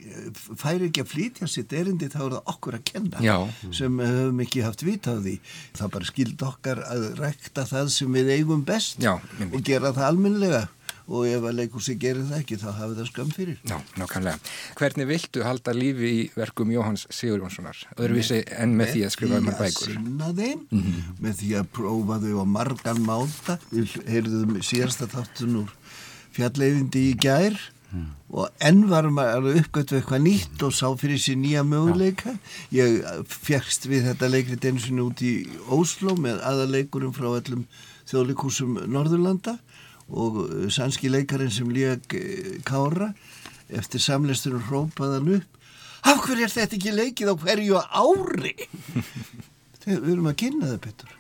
færi 0.58 0.88
ekki 0.88 1.02
að 1.04 1.10
flytja 1.12 1.46
sitt 1.50 1.72
erindi 1.78 2.08
þá 2.10 2.18
er 2.24 2.32
það 2.34 2.48
okkur 2.52 2.76
að 2.76 2.86
kenna 2.90 3.20
Já. 3.22 3.36
sem 3.78 4.00
höfum 4.02 4.40
ekki 4.42 4.64
haft 4.66 4.82
vita 4.82 5.14
á 5.14 5.22
því. 5.22 5.36
Það 5.78 5.92
bara 5.94 6.08
skild 6.10 6.42
okkar 6.42 6.80
að 6.82 7.04
rekta 7.20 7.64
það 7.70 7.92
sem 7.94 8.18
við 8.18 8.32
eigum 8.34 8.64
best 8.66 8.98
Já, 9.04 9.14
og 9.46 9.60
gera 9.62 9.94
það 9.94 10.08
almennilega 10.10 10.64
og 11.06 11.26
ef 11.30 11.44
að 11.46 11.54
leikursi 11.60 11.94
gerir 12.02 12.24
það 12.26 12.40
ekki 12.40 12.56
þá 12.58 12.66
hafi 12.80 12.96
það 12.98 13.06
skam 13.10 13.28
fyrir 13.30 13.58
Já, 13.62 13.76
nákvæmlega. 14.00 14.38
Hvernig 14.80 15.06
viltu 15.10 15.44
halda 15.46 15.74
lífi 15.76 16.10
í 16.10 16.24
verkum 16.34 16.72
Jóhanns 16.74 17.06
Sigur 17.14 17.44
Jónssonar? 17.44 17.78
Öðruvísi 17.96 18.40
en 18.58 18.74
með 18.78 18.92
því 18.94 19.04
að 19.06 19.14
skrifa 19.14 19.38
um 19.38 19.46
hann 19.50 19.60
bækur. 19.60 19.94
Með 19.94 20.02
því 20.02 20.02
að 20.02 20.10
sinna 20.10 20.32
þeim, 20.40 20.66
Mm 20.70 20.82
-hmm. 20.82 21.14
með 21.22 21.38
því 21.40 21.52
að 21.60 21.70
prófa 21.78 22.18
þau 22.24 22.34
á 22.42 22.46
margan 22.56 23.00
máta. 23.06 23.58
Við 23.70 23.96
heyrðum 24.10 24.60
síðasta 24.62 25.06
þáttun 25.06 25.56
úr 25.62 25.70
fjalleyfindi 26.36 27.10
í 27.12 27.16
gær 27.16 27.56
og 28.28 28.50
enn 28.60 28.82
varum 28.90 29.16
að 29.22 29.46
uppgötu 29.62 29.96
eitthvað 29.96 30.20
nýtt 30.26 30.62
og 30.66 30.72
sá 30.74 30.90
fyrir 30.98 31.16
sér 31.22 31.38
nýja 31.38 31.62
möguleika. 31.64 32.34
Ég 32.74 33.04
fjækst 33.30 33.86
við 33.88 34.04
þetta 34.10 34.28
leikrit 34.28 34.64
einu 34.64 34.80
sinni 34.82 35.00
út 35.06 35.22
í 35.22 35.46
Óslo 35.70 36.16
með 36.18 36.42
aðaleikurum 36.42 37.14
frá 37.14 37.30
öllum 37.38 37.62
þjóðleikúsum 38.10 38.82
Norðurlanda 38.90 39.56
og 40.08 40.70
sannski 40.70 41.10
leikarinn 41.10 41.50
sem 41.50 41.68
lék 41.72 42.14
Kára 42.66 43.12
eftir 43.66 44.02
samleistur 44.02 44.60
og 44.60 44.68
hrópaðan 44.68 45.34
upp 45.40 45.56
Af 46.06 46.22
hverju 46.22 46.44
er 46.46 46.52
þetta 46.52 46.76
ekki 46.76 46.90
leikið 46.94 47.30
á 47.32 47.34
hverju 47.34 47.78
ári? 47.82 48.52
Þegar 49.82 50.02
við 50.04 50.10
erum 50.12 50.28
að 50.30 50.36
kynna 50.42 50.68
það 50.68 50.82
betur. 50.84 51.14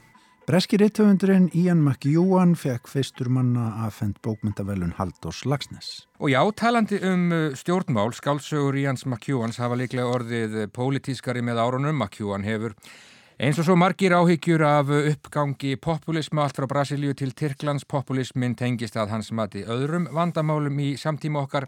Breski 0.46 0.78
reittöfundurinn 0.78 1.48
Ian 1.58 1.80
McEwan 1.82 2.52
fekk 2.54 2.86
fyrstur 2.92 3.26
manna 3.34 3.64
aðfend 3.82 4.20
bókmyndavelun 4.22 4.92
Haldós 4.94 5.40
Lagsnes. 5.42 5.88
Og 6.22 6.30
já, 6.30 6.38
talandi 6.54 7.00
um 7.02 7.24
uh, 7.34 7.48
stjórnmál, 7.58 8.14
skálsögur 8.14 8.78
Íans 8.78 9.02
McEwans 9.10 9.58
hafa 9.58 9.80
líklega 9.80 10.06
orðið 10.06 10.54
uh, 10.60 10.68
pólitískari 10.70 11.42
með 11.42 11.64
árunum. 11.64 11.98
McEwan 11.98 12.46
hefur 12.46 12.76
eins 13.36 13.58
og 13.60 13.66
svo 13.66 13.74
margir 13.76 14.14
áhyggjur 14.16 14.62
af 14.64 14.88
uppgangi 14.88 15.74
populisma 15.76 16.46
allt 16.46 16.56
frá 16.56 16.66
Brasilíu 16.70 17.12
til 17.12 17.34
Tyrklands. 17.36 17.84
Populismin 17.84 18.54
tengist 18.56 18.96
að 18.96 19.12
hans 19.12 19.28
mati 19.32 19.64
öðrum 19.64 20.06
vandamálum 20.16 20.78
í 20.80 20.94
samtíma 20.96 21.42
okkar. 21.44 21.66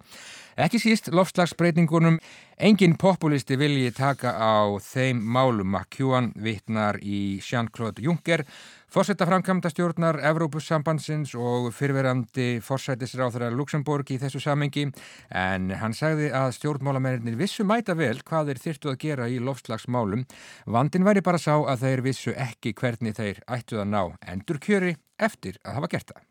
Ekki 0.56 0.80
síst 0.80 1.10
lofslagsbreytingunum. 1.12 2.16
Engin 2.58 2.96
populisti 2.96 3.58
vilji 3.60 3.92
taka 3.92 4.32
á 4.32 4.80
þeim 4.80 5.20
málum. 5.20 5.76
McEwan 5.76 6.32
vittnar 6.40 6.96
í 7.04 7.38
Jean-Claude 7.44 8.02
Juncker, 8.02 8.46
fórsetta 8.88 9.26
framkvæmda 9.28 9.68
stjórnar 9.70 10.16
Evrópussambandsins 10.24 11.34
og 11.36 11.68
fyrverandi 11.76 12.46
fórsætisráþara 12.64 13.50
Luxemburg 13.52 14.08
í 14.14 14.16
þessu 14.22 14.40
samengi. 14.40 14.86
En 15.28 15.68
hann 15.80 15.96
sagði 15.96 16.30
að 16.32 16.54
stjórnmálamennir 16.56 17.36
vissu 17.36 17.66
mæta 17.68 17.96
vel 17.98 18.16
hvað 18.24 18.52
þeir 18.52 18.62
þyrtu 18.64 18.92
að 18.92 18.98
gera 19.04 19.28
í 19.28 19.36
lofslagsmálum. 19.44 20.24
Vandin 20.66 21.04
væri 21.04 21.24
bara 21.24 21.40
sá 21.42 21.54
að 21.58 21.84
þeir 21.84 22.04
vissu 22.08 22.32
ekki 22.32 22.72
hvernig 22.72 23.18
þeir 23.20 23.44
ættu 23.44 23.82
að 23.82 23.92
ná 23.92 24.02
endur 24.24 24.58
kjöri 24.58 24.96
eftir 25.18 25.60
að 25.64 25.80
hafa 25.80 25.92
gert 25.92 26.12
það. 26.14 26.24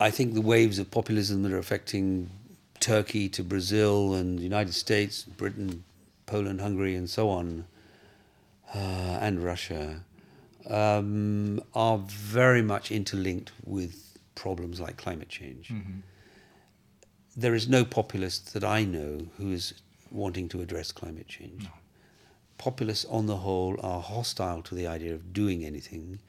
I 0.00 0.10
think 0.10 0.34
the 0.34 0.42
waves 0.42 0.78
of 0.78 0.90
populism 0.90 1.42
that 1.42 1.52
are 1.52 1.58
affecting 1.58 2.30
Turkey 2.80 3.28
to 3.30 3.42
Brazil 3.42 4.14
and 4.14 4.38
the 4.38 4.44
United 4.44 4.74
States, 4.74 5.24
Britain, 5.24 5.84
Poland, 6.26 6.60
Hungary, 6.60 6.94
and 6.94 7.08
so 7.08 7.30
on, 7.30 7.64
uh, 8.74 9.18
and 9.20 9.42
Russia, 9.42 10.02
um, 10.70 11.60
are 11.74 11.98
very 11.98 12.62
much 12.62 12.90
interlinked 12.90 13.52
with 13.64 14.18
problems 14.34 14.80
like 14.80 14.96
climate 14.96 15.28
change. 15.28 15.68
Mhm. 15.68 16.02
There 17.36 17.54
is 17.54 17.68
no 17.68 17.84
populist 17.84 18.52
that 18.54 18.64
I 18.64 18.84
know 18.84 19.28
who 19.36 19.52
is 19.52 19.74
wanting 20.10 20.48
to 20.50 20.60
address 20.60 20.92
climate 20.92 21.26
change. 21.28 21.68
Populists, 22.58 23.04
on 23.06 23.26
the 23.26 23.38
whole, 23.38 23.76
are 23.82 24.00
hostile 24.00 24.62
to 24.62 24.74
the 24.74 24.86
idea 24.86 25.12
of 25.14 25.32
doing 25.32 25.64
anything 25.64 26.20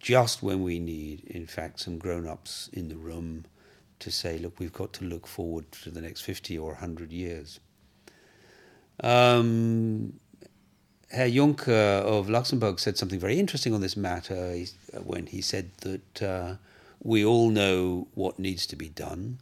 just 0.00 0.42
when 0.42 0.62
we 0.62 0.78
need, 0.78 1.24
in 1.24 1.46
fact, 1.46 1.80
some 1.80 1.98
grown 1.98 2.26
ups 2.26 2.68
in 2.72 2.88
the 2.88 2.96
room 2.96 3.44
to 3.98 4.10
say, 4.10 4.38
look, 4.38 4.58
we've 4.58 4.72
got 4.72 4.92
to 4.94 5.04
look 5.04 5.26
forward 5.26 5.70
to 5.72 5.90
the 5.90 6.00
next 6.00 6.22
50 6.22 6.56
or 6.58 6.72
100 6.72 7.12
years. 7.12 7.60
Um, 9.00 10.18
Herr 11.10 11.28
Juncker 11.28 12.02
of 12.02 12.28
Luxembourg 12.28 12.80
said 12.80 12.98
something 12.98 13.20
very 13.20 13.38
interesting 13.38 13.72
on 13.72 13.80
this 13.80 13.96
matter 13.96 14.64
when 15.04 15.26
he 15.26 15.40
said 15.40 15.70
that 15.78 16.22
uh, 16.22 16.54
we 17.02 17.24
all 17.24 17.50
know 17.50 18.08
what 18.14 18.38
needs 18.38 18.66
to 18.66 18.76
be 18.76 18.88
done. 18.88 19.38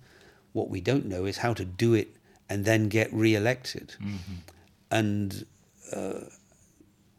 What 0.52 0.68
we 0.68 0.80
don't 0.80 1.06
know 1.06 1.24
is 1.24 1.38
how 1.38 1.54
to 1.54 1.64
do 1.64 1.94
it 1.94 2.08
and 2.48 2.64
then 2.64 2.88
get 2.88 3.12
re 3.12 3.34
elected. 3.34 3.94
And 4.90 5.46
uh, 5.92 6.20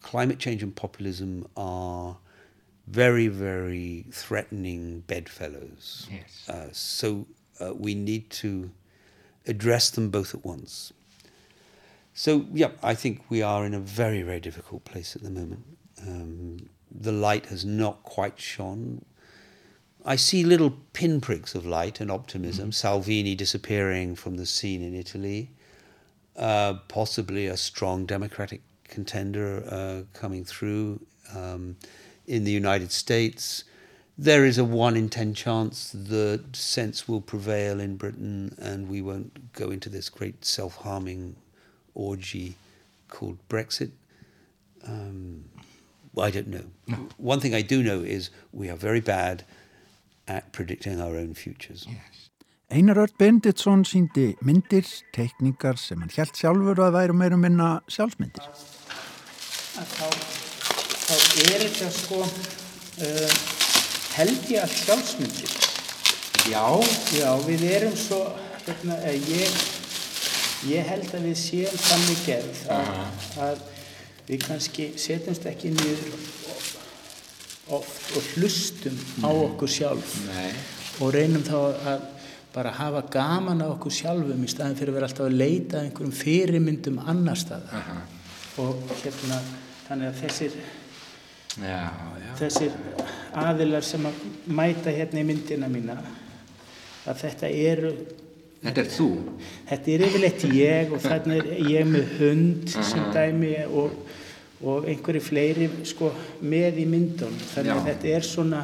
climate 0.02 0.40
change 0.40 0.62
and 0.62 0.76
populism 0.76 1.48
are 1.58 2.18
very, 2.88 3.28
very 3.28 4.06
threatening 4.12 5.02
bedfellows. 5.08 6.08
Yes. 6.12 6.48
Uh, 6.48 6.70
so 6.72 7.26
uh, 7.60 7.74
we 7.74 7.96
need 7.96 8.30
to 8.30 8.70
address 9.48 9.90
them 9.90 10.10
both 10.10 10.36
at 10.36 10.46
once. 10.46 10.94
So, 12.18 12.46
yeah, 12.54 12.72
I 12.82 12.96
think 12.96 13.30
we 13.30 13.42
are 13.42 13.66
in 13.66 13.74
a 13.74 13.80
very, 13.80 14.22
very 14.22 14.40
difficult 14.40 14.86
place 14.86 15.18
at 15.18 15.22
the 15.22 15.30
moment. 15.30 15.66
Um, 16.02 16.70
the 16.90 17.12
light 17.12 17.48
has 17.48 17.66
not 17.66 18.04
quite 18.04 18.40
shone. 18.40 19.04
I 20.06 20.16
see 20.16 20.46
little 20.46 20.78
pinpricks 20.94 21.56
of 21.56 21.66
light 21.66 22.00
and 22.00 22.10
optimism. 22.10 22.72
Salvini 22.72 23.36
disappearing 23.36 24.16
from 24.16 24.38
the 24.38 24.46
scene 24.46 24.82
in 24.82 24.96
Italy, 24.96 25.52
uh, 26.38 26.76
possibly 26.88 27.48
a 27.48 27.58
strong 27.58 28.06
democratic 28.06 28.62
contender 28.86 29.66
uh, 29.70 30.04
coming 30.18 30.46
through 30.46 31.02
um, 31.36 31.76
in 32.28 32.46
the 32.46 32.52
United 32.52 32.94
States. 32.94 33.66
There 34.18 34.46
is 34.46 34.58
a 34.58 34.64
one 34.64 34.96
in 34.96 35.10
ten 35.10 35.34
chance 35.34 35.92
that 35.94 36.56
sense 36.56 37.10
will 37.10 37.20
prevail 37.20 37.82
in 37.82 37.98
Britain 37.98 38.56
and 38.58 38.88
we 38.88 39.02
won't 39.02 39.52
go 39.52 39.70
into 39.70 39.90
this 39.90 40.08
great 40.08 40.46
self 40.46 40.78
harming 40.78 41.36
orgy 41.96 42.56
called 43.10 43.38
Brexit. 43.50 43.92
Um, 44.88 45.46
I 46.18 46.30
don't 46.32 46.48
know. 46.48 46.66
One 47.18 47.40
thing 47.40 47.54
I 47.54 47.62
do 47.62 47.82
know 47.84 48.00
is 48.00 48.30
we 48.54 48.70
are 48.70 48.78
very 48.78 49.02
bad 49.02 49.44
at 50.28 50.52
predicting 50.52 51.02
our 51.02 51.18
own 51.18 51.34
futures. 51.34 51.88
Einar 52.72 52.98
Ört 52.98 53.18
Benditsson 53.18 53.84
síndi 53.86 54.36
myndir, 54.42 54.86
teikningar 55.14 55.78
sem 55.78 56.02
hann 56.02 56.10
held 56.10 56.34
sjálfur 56.34 56.82
að 56.82 56.96
væru 56.98 57.14
meira 57.14 57.38
minna 57.38 57.68
sjálfsmyndir. 57.88 58.48
þá, 59.76 60.08
þá 61.06 61.16
er 61.52 61.66
þetta 61.68 61.92
sko 61.94 62.24
uh, 62.24 63.38
held 64.16 64.50
ég 64.50 64.64
allt 64.64 64.82
sjálfsmyndir 64.82 65.56
já, 66.50 66.66
já, 67.20 67.30
við 67.46 67.66
erum 67.70 67.96
svo 67.98 68.22
hérna, 68.66 68.98
eh, 69.10 69.18
ég, 69.30 69.60
ég 70.70 70.88
held 70.90 71.12
að 71.14 71.28
við 71.30 71.38
séum 71.40 71.84
þannig 71.86 72.24
gerð 72.26 72.62
að, 72.76 72.92
að 73.46 73.64
við 74.28 74.46
kannski 74.48 74.88
setjumst 75.00 75.46
ekki 75.50 75.74
niður 75.76 76.16
oft 77.76 78.18
og 78.18 78.32
hlustum 78.36 78.98
á 79.26 79.30
okkur 79.30 79.72
sjálf. 79.72 80.16
Nei. 80.30 80.52
og 81.02 81.12
reynum 81.12 81.44
þá 81.44 81.58
að 81.92 82.04
bara 82.56 82.72
hafa 82.72 83.02
gaman 83.12 83.64
á 83.66 83.68
okkur 83.68 83.92
sjálfum 83.92 84.44
í 84.46 84.48
staðin 84.48 84.78
fyrir 84.80 84.94
að 84.94 85.00
vera 85.00 85.10
alltaf 85.10 85.28
að 85.28 85.38
leita 85.42 85.82
einhverjum 85.82 86.16
fyrirmyndum 86.16 87.02
annar 87.04 87.40
staðar. 87.40 88.04
Og 88.64 88.80
hérna 89.02 89.42
þannig 89.90 90.12
að 90.12 90.22
þessir 90.24 90.60
Já, 91.56 91.88
já. 92.20 92.32
þessir 92.40 92.74
aðilar 93.40 93.84
sem 93.88 94.06
að 94.08 94.24
mæta 94.52 94.92
hérna 94.92 95.22
í 95.22 95.28
myndina 95.28 95.70
mína 95.72 95.96
að 97.08 97.22
þetta 97.22 97.52
eru 97.52 97.92
Þetta 98.66 98.82
er 98.82 98.88
þú? 98.90 99.08
Þetta 99.70 99.92
er 99.94 100.04
yfirleitt 100.08 100.46
ég 100.58 100.94
og 100.96 101.04
þannig 101.04 101.50
er 101.54 101.68
ég 101.70 101.90
með 101.90 102.14
hund 102.20 102.72
sem 102.74 103.04
dæmi 103.14 103.52
og, 103.68 104.00
og 104.66 104.88
einhverju 104.90 105.22
fleiri 105.22 105.68
sko, 105.86 106.10
með 106.42 106.80
í 106.82 106.88
myndun. 106.90 107.36
Þannig 107.52 107.76
að 107.76 107.78
Já. 107.78 107.86
þetta 107.90 108.14
er 108.16 108.26
svona, 108.26 108.62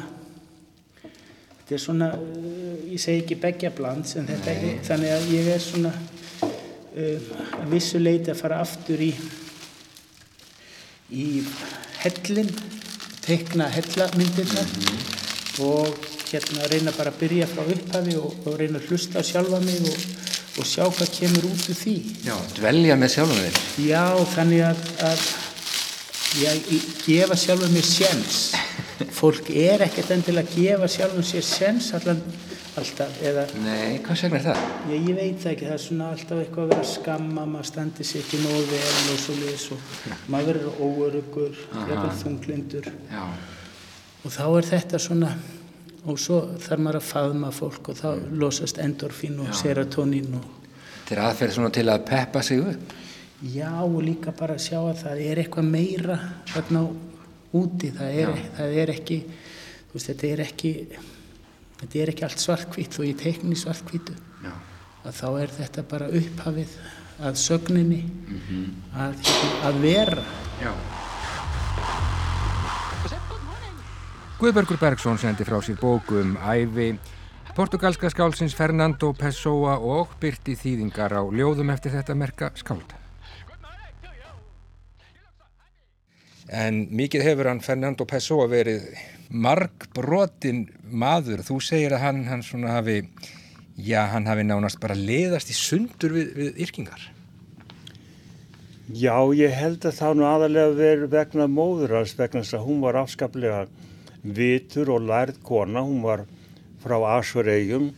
þetta 1.04 1.78
er 1.78 1.84
svona, 1.84 2.10
ég 2.90 3.04
segi 3.04 3.22
ekki 3.22 3.38
begja 3.44 3.74
er, 4.72 4.82
þannig 4.90 5.14
að 5.18 5.30
ég 5.36 5.52
er 5.54 5.62
svona 5.68 5.94
uh, 5.94 7.30
að 7.60 7.70
vissu 7.76 8.02
leiti 8.02 8.34
að 8.34 8.42
fara 8.42 8.62
aftur 8.66 9.06
í, 9.06 9.12
í 11.14 11.28
hellin, 12.02 12.50
teikna 13.22 13.70
hellamyndirna 13.70 14.66
og 15.62 16.10
hérna 16.32 16.68
reyna 16.72 16.94
bara 16.98 17.12
að 17.14 17.20
byrja 17.22 17.48
frá 17.52 17.64
upphafi 17.76 18.18
og, 18.20 18.36
og 18.48 18.60
reyna 18.60 18.80
að 18.82 18.90
hlusta 18.92 19.20
á 19.20 19.24
sjálfa 19.28 19.60
mig 19.64 19.82
og, 19.92 20.04
og 20.62 20.68
sjá 20.68 20.84
hvað 20.88 21.14
kemur 21.20 21.48
út 21.52 21.66
úr 21.72 21.80
því. 21.84 21.96
Já, 22.28 22.36
dvelja 22.58 22.98
með 23.02 23.14
sjálfum 23.16 23.42
þér. 23.46 23.60
Já, 23.88 24.04
þannig 24.36 24.64
að, 24.70 24.86
að 25.12 25.26
já, 26.42 26.52
í- 26.76 26.84
gefa 27.06 27.38
sjálfum 27.46 27.76
mér 27.76 27.88
séns. 27.90 28.40
Fólk 29.20 29.50
er 29.52 29.84
ekkert 29.88 30.12
endilega 30.18 30.48
að 30.48 30.56
gefa 30.62 30.90
sjálfum 30.96 31.26
sér 31.26 31.46
séns 31.48 31.92
allan, 31.98 32.20
alltaf, 32.80 33.16
eða... 33.28 33.46
Nei, 33.66 33.98
hvað 34.06 34.20
segna 34.22 34.40
er 34.40 34.46
það? 34.50 34.60
Já, 34.92 34.94
ég 34.96 35.16
veit 35.18 35.40
það 35.44 35.52
ekki, 35.56 35.66
það 35.68 35.76
er 35.78 35.82
svona 35.86 36.10
alltaf 36.16 36.44
eitthvað 36.44 36.68
að 36.68 36.74
vera 36.76 36.90
skamma, 36.92 37.48
maður 37.56 37.70
standi 37.72 38.06
sér 38.08 38.22
ekki 38.24 38.40
nógu 38.46 38.62
vel 38.70 38.92
og 39.16 39.24
svo 39.26 39.36
liðs 39.42 39.66
og 39.76 40.30
maður 40.32 40.52
verður 40.52 40.86
óörugur, 40.88 41.58
jafnvel 41.74 42.14
þunglindur. 42.22 42.88
Já. 43.12 43.26
Og 44.22 44.36
þá 44.38 44.44
er 44.62 44.70
þetta 44.70 45.00
svona, 45.02 45.34
og 46.06 46.18
svo 46.20 46.40
þarf 46.60 46.80
maður 46.82 46.98
að 47.02 47.08
faðma 47.12 47.52
fólk 47.54 47.90
og 47.94 48.00
þá 48.00 48.08
losast 48.42 48.78
endorfín 48.82 49.40
og 49.44 49.52
Já. 49.52 49.54
serotonín 49.62 50.34
og 50.40 50.46
Þetta 51.06 51.16
er 51.20 51.24
aðferð 51.28 51.54
svona 51.58 51.70
til 51.76 51.88
að 51.92 52.04
peppa 52.08 52.42
sig 52.42 52.60
upp. 52.64 52.94
Já, 53.44 53.72
og 53.84 53.98
líka 54.06 54.32
bara 54.32 54.54
að 54.56 54.62
sjá 54.64 54.78
að 54.80 55.00
það 55.02 55.22
er 55.26 55.42
eitthvað 55.42 55.66
meira 55.68 56.16
þarna 56.54 56.84
úti, 57.54 57.90
það 57.98 58.20
er, 58.22 58.32
það 58.58 58.76
er 58.84 58.92
ekki, 58.94 59.18
þú 59.90 59.98
veist, 59.98 60.08
þetta 60.12 60.28
er 60.32 60.44
ekki, 60.46 60.72
þetta 61.82 62.00
er 62.06 62.12
ekki 62.14 62.24
allt 62.30 62.40
svartkvít 62.46 63.00
og 63.02 63.06
ég 63.10 63.18
teikni 63.20 63.58
svartkvítu. 63.60 64.16
Já. 64.46 64.54
Að 65.04 65.18
þá 65.20 65.28
er 65.42 65.54
þetta 65.58 65.84
bara 65.92 66.08
upphafið 66.22 66.78
að 67.22 67.36
sögninni, 67.44 68.02
Mhm. 68.32 68.64
að, 68.96 69.16
hérna, 69.26 69.68
að 69.68 69.82
vera. 69.82 70.24
Já. 70.62 70.72
Guðbergur 74.42 74.80
Bergson 74.82 75.20
sendi 75.22 75.46
frá 75.46 75.60
sér 75.62 75.76
bóku 75.78 76.16
um 76.18 76.32
æfi 76.42 76.96
portugalska 77.54 78.10
skálsins 78.10 78.56
Fernando 78.58 79.12
Pessoa 79.14 79.76
og 79.78 80.16
byrti 80.18 80.56
þýðingar 80.58 81.14
á 81.14 81.22
ljóðum 81.30 81.70
eftir 81.70 81.94
þetta 81.94 82.16
merka 82.18 82.50
skálda. 82.58 82.98
En 86.50 86.88
mikið 86.90 87.26
hefur 87.28 87.52
hann 87.52 87.62
Fernando 87.62 88.08
Pessoa 88.10 88.48
verið 88.50 88.88
margbrotin 89.30 90.64
maður. 90.90 91.46
Þú 91.46 91.60
segir 91.62 91.94
að 91.94 92.04
hann, 92.08 92.24
hann 92.26 92.42
svona 92.42 92.74
hafi, 92.80 92.98
já, 93.78 94.08
hann 94.10 94.26
hafi 94.26 94.48
nánast 94.50 94.82
bara 94.82 94.98
liðast 94.98 95.54
í 95.54 95.60
sundur 95.60 96.18
við, 96.18 96.34
við 96.40 96.66
yrkingar. 96.66 97.06
Já, 98.90 99.22
ég 99.38 99.54
held 99.54 99.86
að 99.86 100.02
það 100.02 100.18
nú 100.18 100.28
aðalega 100.32 100.76
verið 100.82 101.14
vegna 101.14 101.46
móður 101.46 102.00
hans, 102.00 102.18
vegna 102.18 102.42
þess 102.42 102.58
að 102.58 102.68
hún 102.72 102.82
var 102.90 103.04
afskaplega 103.06 103.68
vitur 104.24 104.92
og 104.94 105.08
lærð 105.10 105.42
kona, 105.46 105.82
hún 105.82 106.04
var 106.06 106.26
frá 106.82 106.98
Asuregjum 107.18 107.92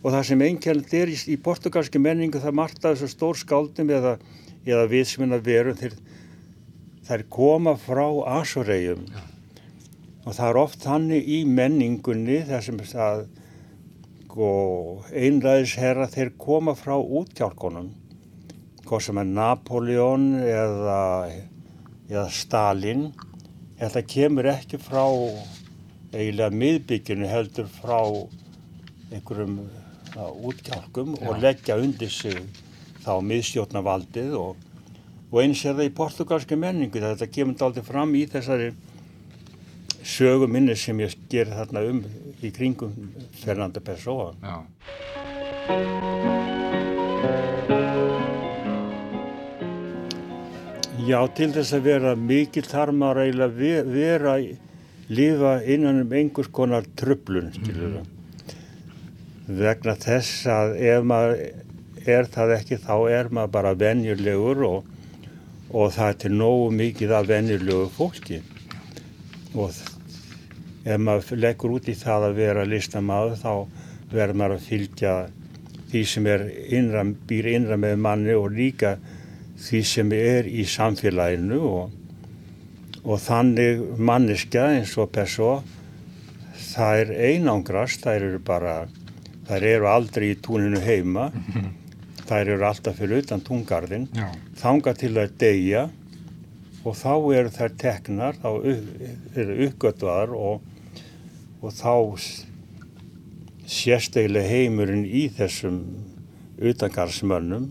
og 0.00 0.12
það 0.12 0.22
sem 0.30 0.44
einkjörnd 0.46 0.94
er 0.96 1.12
í, 1.12 1.16
í 1.28 1.36
portugalski 1.40 2.00
menningu 2.00 2.40
það 2.40 2.56
margt 2.56 2.84
að 2.84 2.96
þessu 2.96 3.14
stór 3.14 3.40
skáldum 3.40 3.90
eða, 3.92 4.14
eða 4.64 4.86
viðsminna 4.88 5.40
veru 5.44 5.74
þeir, 5.76 5.96
þær 7.08 7.26
koma 7.32 7.76
frá 7.80 8.06
Asuregjum 8.40 9.04
og 10.24 10.32
það 10.36 10.46
er 10.48 10.60
oft 10.60 10.84
þannig 10.84 11.28
í 11.28 11.42
menningunni 11.48 12.42
þar 12.48 12.64
sem 12.64 12.80
það 12.92 13.28
einræðisherra 14.30 16.06
þeir 16.08 16.30
koma 16.38 16.76
frá 16.78 16.94
útjálkonum 16.96 17.90
hvað 18.86 19.02
sem 19.04 19.18
er 19.20 19.26
Napoleon 19.26 20.28
eða, 20.38 21.00
eða 22.08 22.28
Stalin 22.34 23.08
þetta 23.80 24.04
kemur 24.06 24.48
ekki 24.52 24.80
frá 24.80 25.02
eiginlega 26.12 26.50
miðbygginu 26.62 27.28
heldur 27.30 27.68
frá 27.80 28.00
einhverjum 29.14 29.60
útgjálkum 30.50 31.14
og 31.22 31.38
leggja 31.42 31.76
undir 31.78 32.10
sig 32.10 32.40
þá 33.04 33.12
miðstjórnavaldið 33.24 34.34
og, 34.38 34.56
og 35.30 35.38
eins 35.42 35.62
er 35.64 35.76
það 35.78 35.86
í 35.90 35.94
portugalski 36.00 36.58
menningu 36.58 37.02
þetta 37.04 37.30
kemur 37.30 37.62
aldrei 37.68 37.86
fram 37.86 38.14
í 38.18 38.24
þessari 38.30 38.72
sögu 40.02 40.48
minni 40.50 40.74
sem 40.76 40.98
ég 41.04 41.14
ger 41.30 41.52
þarna 41.54 41.84
um 41.92 42.02
í 42.42 42.50
kringum 42.56 42.94
Fernando 43.42 43.80
Pessoa 43.84 44.32
Já. 44.42 44.58
Já, 51.00 51.20
til 51.34 51.48
þess 51.54 51.72
að 51.74 51.86
vera 51.88 52.10
mikil 52.18 52.62
þarf 52.68 52.94
maður 52.94 53.22
eiginlega 53.24 53.56
ve- 53.56 53.84
vera, 53.94 54.34
lifa 55.10 55.58
innan 55.66 56.04
um 56.04 56.12
einhvers 56.14 56.50
konar 56.54 56.86
tröflun, 56.96 57.50
það. 57.66 58.06
Vegna 59.50 59.96
þess 59.98 60.46
að 60.46 60.76
ef 60.86 61.06
maður 61.10 61.40
er 62.06 62.28
það 62.30 62.54
ekki, 62.54 62.78
þá 62.78 62.94
er 63.10 63.30
maður 63.34 63.54
bara 63.56 63.74
venjulegur 63.74 64.62
og, 64.68 64.90
og 65.74 65.92
það 65.96 66.12
er 66.12 66.18
til 66.22 66.32
nógu 66.36 66.70
mikið 66.78 67.14
af 67.18 67.28
venjulegu 67.28 67.88
fólki. 67.96 68.40
Og 69.58 69.74
ef 70.84 71.02
maður 71.02 71.42
leggur 71.42 71.74
út 71.76 71.90
í 71.90 71.98
það 71.98 72.30
að 72.30 72.38
vera 72.38 72.66
listamaður, 72.68 73.36
þá 73.42 74.14
verður 74.14 74.38
maður 74.38 74.56
að 74.56 74.68
fylgja 74.68 75.14
því 75.90 76.04
sem 76.06 76.26
er 76.30 76.46
innra, 76.70 77.02
býr 77.04 77.50
innra 77.56 77.78
með 77.80 77.98
manni 77.98 78.36
og 78.38 78.52
líka 78.54 78.94
því 79.60 79.80
sem 79.86 80.12
er 80.14 80.46
í 80.46 80.62
samfélaginu 80.68 81.58
og, 81.66 81.96
og 83.04 83.18
þannig 83.24 83.80
manniska 83.98 84.66
eins 84.76 84.92
og 85.00 85.10
persó 85.14 85.62
það 86.70 86.98
er 87.04 87.12
einangrast, 87.30 88.02
það 88.04 88.16
eru 88.20 88.38
bara 88.44 88.74
þær 89.48 89.64
eru 89.74 89.88
aldrei 89.90 90.28
í 90.34 90.36
túninu 90.44 90.78
heima. 90.84 91.30
Þær 92.30 92.52
eru 92.54 92.66
alltaf 92.68 92.94
fyrir 93.00 93.24
utan 93.24 93.40
túngarðin 93.42 94.04
Já. 94.14 94.28
þanga 94.60 94.92
til 95.00 95.14
að 95.18 95.32
deyja 95.40 95.86
og 96.86 96.94
þá 96.94 97.14
eru 97.40 97.50
þær 97.56 97.72
teknar 97.80 98.36
þá 98.38 98.50
eru 99.34 99.56
uppgötvaðar 99.66 100.36
og, 100.36 100.60
og 101.60 101.74
þá 101.74 101.90
s- 102.20 102.44
sést 103.66 104.14
eiginlega 104.20 104.46
heimurinn 104.52 105.02
í 105.08 105.24
þessum 105.34 105.80
utangarðsmönnum 106.70 107.66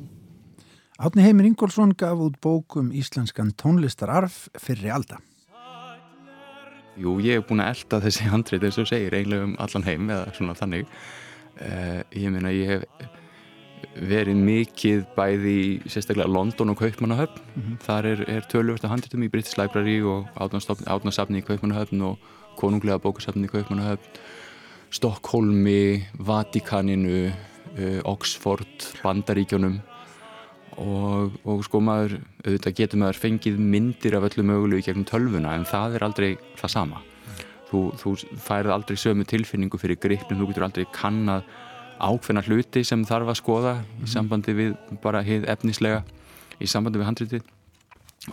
Átni 1.00 1.24
Heimir 1.24 1.46
Ingólfsson 1.48 1.94
gaf 1.96 2.20
út 2.20 2.34
bók 2.44 2.76
um 2.76 2.90
íslenskan 2.92 3.54
tónlistararf 3.56 4.50
fyrir 4.60 4.92
alda. 4.92 5.22
Jú, 7.00 7.14
ég 7.24 7.38
hef 7.38 7.46
búin 7.48 7.62
að 7.64 7.70
elda 7.72 8.00
þessi 8.04 8.26
handrið 8.28 8.66
eins 8.68 8.80
og 8.82 8.88
segir 8.90 9.14
eiginlega 9.16 9.46
um 9.48 9.54
allan 9.64 9.86
heim 9.86 10.10
eða 10.12 10.34
svona 10.36 10.56
þannig. 10.60 10.90
Uh, 11.56 12.02
ég 12.12 12.34
meina 12.34 12.52
ég 12.52 12.74
hef 12.74 13.06
verið 14.10 14.42
mikið 14.44 15.06
bæði 15.16 15.54
í 15.56 15.70
sérstaklega 15.86 16.28
London 16.28 16.74
og 16.74 16.82
Kaupmannahöfn. 16.82 17.40
Mhm. 17.54 17.78
Þar 17.86 18.10
er, 18.10 18.24
er 18.36 18.50
tölvöld 18.52 18.84
að 18.84 18.92
handritum 18.92 19.24
í 19.24 19.30
British 19.32 19.56
Library 19.56 20.02
og 20.04 20.28
átnarsafni 20.36 21.40
í 21.40 21.46
Kaupmannahöfn 21.48 22.04
og 22.10 22.20
konunglega 22.60 23.00
bókasafni 23.00 23.48
í 23.48 23.54
Kaupmannahöfn, 23.54 24.20
Stokkólmi, 24.92 26.04
Vatikaninu, 26.28 27.32
uh, 27.32 28.02
Oxford, 28.04 28.92
Bandaríkjónum 29.00 29.80
og, 30.80 31.36
og 31.44 31.64
sko 31.68 31.82
maður, 31.84 32.20
auðvitað 32.46 32.76
getur 32.78 33.02
maður 33.02 33.20
fengið 33.24 33.60
myndir 33.60 34.16
af 34.18 34.28
öllu 34.30 34.46
mögulegu 34.48 34.82
í 34.82 34.86
gegnum 34.86 35.08
tölvuna 35.08 35.56
en 35.58 35.68
það 35.68 35.98
er 35.98 36.06
aldrei 36.08 36.30
það 36.60 36.74
sama. 36.76 37.02
Þú, 37.70 37.82
þú 38.02 38.14
færið 38.42 38.74
aldrei 38.74 38.98
sömu 38.98 39.26
tilfinningu 39.30 39.80
fyrir 39.82 40.00
gripnum, 40.02 40.40
þú 40.40 40.50
getur 40.50 40.66
aldrei 40.70 40.88
kannad 40.96 41.48
ákveðna 42.00 42.46
hluti 42.48 42.84
sem 42.88 43.04
þarf 43.06 43.34
að 43.34 43.40
skoða 43.42 43.74
í 44.00 44.10
sambandi 44.10 44.56
við 44.56 44.76
bara 45.04 45.22
hið 45.26 45.50
efnislega, 45.52 46.02
í 46.58 46.68
sambandi 46.70 47.02
við 47.02 47.10
handritið. 47.12 47.48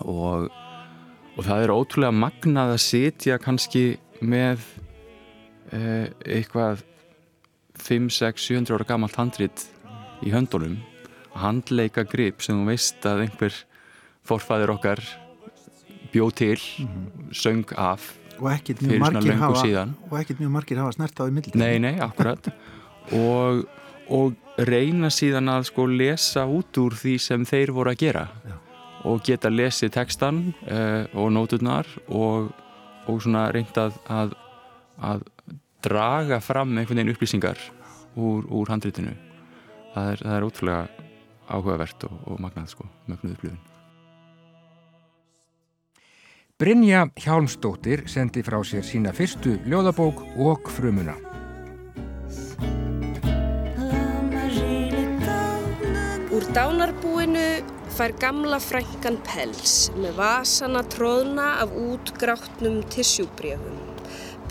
Og, 0.06 0.48
og 1.34 1.46
það 1.46 1.64
er 1.64 1.74
ótrúlega 1.74 2.14
magnað 2.14 2.76
að 2.76 2.84
sitja 2.86 3.40
kannski 3.42 3.86
með 4.22 4.62
eh, 5.74 6.12
eitthvað 6.24 6.84
5, 7.76 8.08
6, 8.14 8.46
700 8.48 8.78
ára 8.78 8.88
gamalt 8.88 9.18
handrit 9.18 9.66
í 10.24 10.32
höndunum 10.32 10.78
handleika 11.42 12.04
grip 12.08 12.44
sem 12.44 12.58
þú 12.58 12.70
veist 12.70 13.06
að 13.08 13.26
einhver 13.26 13.56
forfæður 14.26 14.76
okkar 14.76 15.02
bjó 16.12 16.30
til, 16.34 16.60
söng 17.34 17.74
af 17.76 18.14
Og 18.36 18.50
ekkert 18.52 18.82
mjög 18.84 18.90
fyrir 18.90 19.06
svona 19.06 19.22
löngu 19.24 19.40
hafa, 19.40 19.60
síðan 19.64 19.92
og 20.10 20.18
ekkert 20.20 20.40
mjög 20.42 20.52
margir 20.52 20.80
hafa 20.82 20.92
snert 20.96 21.20
á 21.20 21.24
í 21.24 21.32
middl. 21.32 21.56
Nei, 21.56 21.78
nei, 21.80 21.94
akkurat 22.04 22.50
og, 23.16 23.62
og 24.12 24.60
reyna 24.68 25.10
síðan 25.12 25.48
að 25.52 25.68
sko 25.70 25.86
lesa 25.88 26.44
út 26.48 26.80
úr 26.82 26.96
því 26.96 27.16
sem 27.22 27.46
þeir 27.48 27.72
voru 27.76 27.92
að 27.92 28.02
gera 28.04 28.26
Já. 28.44 28.56
og 29.08 29.22
geta 29.24 29.52
lesið 29.52 29.94
textan 29.96 30.42
uh, 30.66 31.06
og 31.16 31.32
nóturnar 31.32 31.88
og, 32.08 32.52
og 33.06 33.24
svona 33.24 33.46
reyndað 33.56 33.96
að, 34.12 34.36
að 35.00 35.24
draga 35.86 36.42
fram 36.44 36.76
einhvern 36.76 37.00
veginn 37.00 37.14
upplýsingar 37.14 37.60
úr, 38.16 38.44
úr 38.48 38.72
handritinu 38.72 39.16
það 39.94 40.12
er, 40.12 40.24
það 40.24 40.36
er 40.36 40.48
ótrúlega 40.50 41.05
áhugavert 41.48 42.08
og, 42.08 42.18
og 42.26 42.42
magnað 42.42 42.72
sko, 42.74 42.88
magnuð 43.10 43.36
upplifin 43.36 43.64
Brynja 46.56 47.06
Hjálmsdóttir 47.20 48.06
sendi 48.08 48.40
frá 48.46 48.62
sér 48.64 48.84
sína 48.86 49.12
fyrstu 49.16 49.58
ljóðabók 49.68 50.22
og 50.40 50.70
frumuna 50.72 51.16
Úr 56.36 56.44
dánarbúinu 56.52 57.48
fær 57.96 58.12
gamla 58.20 58.58
frænkan 58.60 59.16
pels 59.24 59.86
með 59.96 60.18
vasana 60.18 60.82
tróðna 60.92 61.46
af 61.62 61.70
útgráttnum 61.72 62.82
tissjúbrjöfum. 62.92 63.95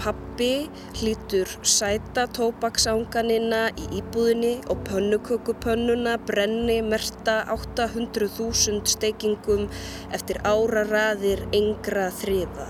Pappi 0.02 0.68
hlítur 1.00 1.50
sæta 1.62 2.26
tópaksanganina 2.38 3.62
í 3.80 3.88
íbúðinni 4.02 4.54
og 4.70 4.84
pönnukökupönnuna 4.90 6.18
brenni 6.28 6.82
merta 6.86 7.38
800.000 7.56 8.84
steikingum 8.96 9.70
eftir 10.16 10.42
áraraðir 10.44 11.46
yngra 11.56 12.10
þriða. 12.22 12.68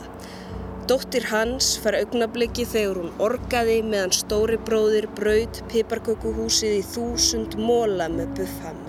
Dóttir 0.85 1.25
hans 1.31 1.71
fær 1.81 1.95
augnabliki 1.97 2.61
þegar 2.69 2.99
hún 3.01 3.15
orgaði 3.25 3.79
meðan 3.81 4.13
stóri 4.13 4.59
bróðir 4.67 5.07
braud 5.17 5.63
piparkökuhúsið 5.71 6.75
í 6.77 6.83
þúsund 6.91 7.57
móla 7.57 8.05
með 8.13 8.35
buffhamri. 8.37 8.84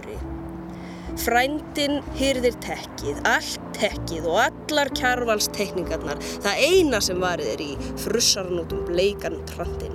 Frændin 1.17 2.03
hyrðir 2.19 2.57
tekkið, 2.65 3.21
allt 3.25 3.69
tekkið 3.77 4.27
og 4.29 4.41
allar 4.45 4.91
kjarvalstekningarnar, 4.99 6.21
það 6.45 6.65
eina 6.69 7.01
sem 7.05 7.21
varið 7.23 7.53
er 7.55 7.63
í 7.65 7.71
frussarn 8.05 8.61
út 8.61 8.75
um 8.77 8.83
bleikan 8.89 9.39
trandin. 9.49 9.95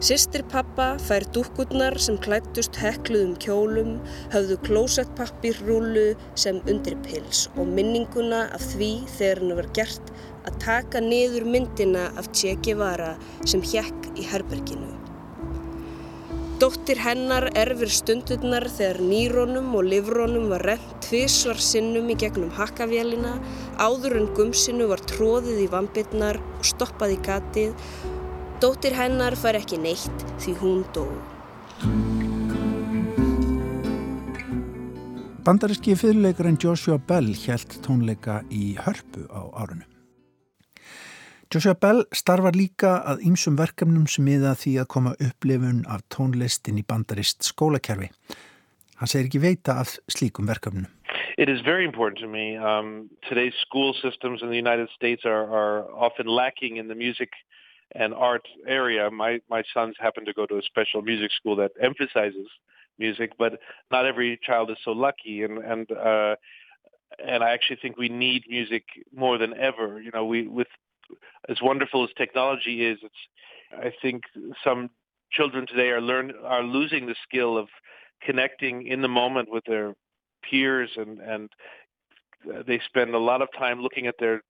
Sistir 0.00 0.46
pappa 0.48 0.94
fær 1.04 1.26
dúkkurnar 1.34 1.98
sem 2.00 2.16
klættust 2.24 2.78
hekluðum 2.80 3.34
kjólum, 3.44 3.90
höfðu 4.32 4.56
klósettpappirrúlu 4.64 6.06
sem 6.40 6.62
undir 6.64 6.96
pils 7.04 7.44
og 7.58 7.68
minninguna 7.68 8.46
af 8.56 8.64
því 8.72 8.90
þegar 9.18 9.42
hennu 9.42 9.58
var 9.60 9.68
gert 9.76 10.14
að 10.48 10.56
taka 10.64 11.04
niður 11.04 11.44
myndina 11.52 12.08
af 12.16 12.32
Che 12.32 12.56
Guevara 12.64 13.12
sem 13.44 13.60
hjekk 13.60 14.08
í 14.16 14.24
herberginu. 14.32 14.99
Dóttir 16.60 16.98
hennar 17.00 17.46
erfir 17.56 17.88
stundurnar 17.88 18.66
þegar 18.68 18.98
nýrónum 19.00 19.70
og 19.78 19.86
livrónum 19.88 20.50
var 20.50 20.60
rent 20.68 20.90
tvísvar 21.06 21.56
sinnum 21.56 22.10
í 22.12 22.16
gegnum 22.20 22.50
hakkavélina, 22.52 23.30
áður 23.80 24.18
en 24.18 24.26
gumsinu 24.36 24.90
var 24.90 25.00
tróðið 25.08 25.62
í 25.62 25.68
vambirnar 25.72 26.36
og 26.58 26.66
stoppað 26.68 27.14
í 27.14 27.18
gatið. 27.24 27.86
Dóttir 28.60 28.92
hennar 28.98 29.38
fær 29.40 29.56
ekki 29.56 29.80
neitt 29.80 30.26
því 30.44 30.54
hún 30.60 30.84
dó. 30.92 31.06
Bandaríski 35.48 35.96
fyrirleikarinn 35.96 36.60
Joshua 36.60 37.00
Bell 37.00 37.32
hjælt 37.32 37.80
tónleika 37.86 38.42
í 38.52 38.74
hörpu 38.84 39.24
á 39.32 39.48
árunum. 39.64 39.89
Joshua 41.50 41.74
Bell 41.74 42.04
starfar 42.14 42.54
líka 42.54 42.92
að 43.10 43.24
ýmsum 43.26 43.56
verkefnum 43.58 44.04
sem 44.06 44.22
miða 44.22 44.52
því 44.54 44.76
að 44.78 44.86
koma 44.94 45.12
upplifun 45.18 45.80
af 45.90 46.04
tónlistin 46.14 46.76
í 46.78 46.84
bandarist 46.86 47.42
skólakerfi. 47.42 48.06
Hann 49.00 49.10
segir 49.10 49.26
ekki 49.26 49.40
veita 49.42 49.74
af 49.82 49.96
slíkum 50.14 50.46
verkefnum. 50.46 50.86
It 51.36 51.48
is 51.48 51.58
very 51.66 51.84
important 51.84 52.20
to 52.22 52.28
me. 52.28 52.56
Um, 52.56 53.10
today's 53.28 53.58
school 53.66 53.96
systems 53.98 54.42
in 54.42 54.48
the 54.48 54.56
United 54.56 54.90
States 54.94 55.24
are, 55.24 55.50
are 55.50 55.90
often 55.90 56.28
lacking 56.28 56.76
in 56.76 56.86
the 56.86 56.94
music 56.94 57.30
and 57.96 58.14
art 58.14 58.46
area. 58.68 59.10
My, 59.10 59.40
my 59.50 59.64
sons 59.74 59.96
happen 59.98 60.24
to 60.26 60.32
go 60.32 60.46
to 60.46 60.56
a 60.56 60.62
special 60.62 61.02
music 61.02 61.32
school 61.32 61.56
that 61.56 61.72
emphasizes 61.82 62.46
music, 62.96 63.32
but 63.36 63.58
not 63.90 64.06
every 64.06 64.38
child 64.40 64.70
is 64.70 64.78
so 64.84 64.92
lucky. 64.92 65.42
And, 65.42 65.58
and, 65.58 65.90
uh, 65.90 66.36
and 67.18 67.42
I 67.42 67.50
actually 67.50 67.80
think 67.82 67.96
we 67.98 68.08
need 68.08 68.44
music 68.48 68.84
more 69.12 69.36
than 69.36 69.52
ever. 69.58 70.00
You 70.00 70.12
know, 70.14 70.24
we, 70.24 70.46
with 70.46 70.68
as 71.48 71.58
wonderful 71.62 72.04
as 72.04 72.10
technology 72.16 72.84
is, 72.84 72.98
it's 73.02 73.14
I 73.72 73.92
think 74.02 74.22
some 74.64 74.90
children 75.32 75.66
today 75.66 75.90
are 75.90 76.00
learn 76.00 76.32
are 76.44 76.62
losing 76.62 77.06
the 77.06 77.14
skill 77.22 77.56
of 77.56 77.68
connecting 78.22 78.86
in 78.86 79.02
the 79.02 79.08
moment 79.08 79.48
with 79.50 79.64
their 79.66 79.94
peers 80.48 80.90
and 80.96 81.18
and 81.20 81.50
uh, 82.52 82.62
they 82.66 82.80
spend 82.86 83.14
a 83.14 83.18
lot 83.18 83.42
of 83.42 83.48
time 83.56 83.80
looking 83.80 84.06
at 84.06 84.16
their 84.18 84.42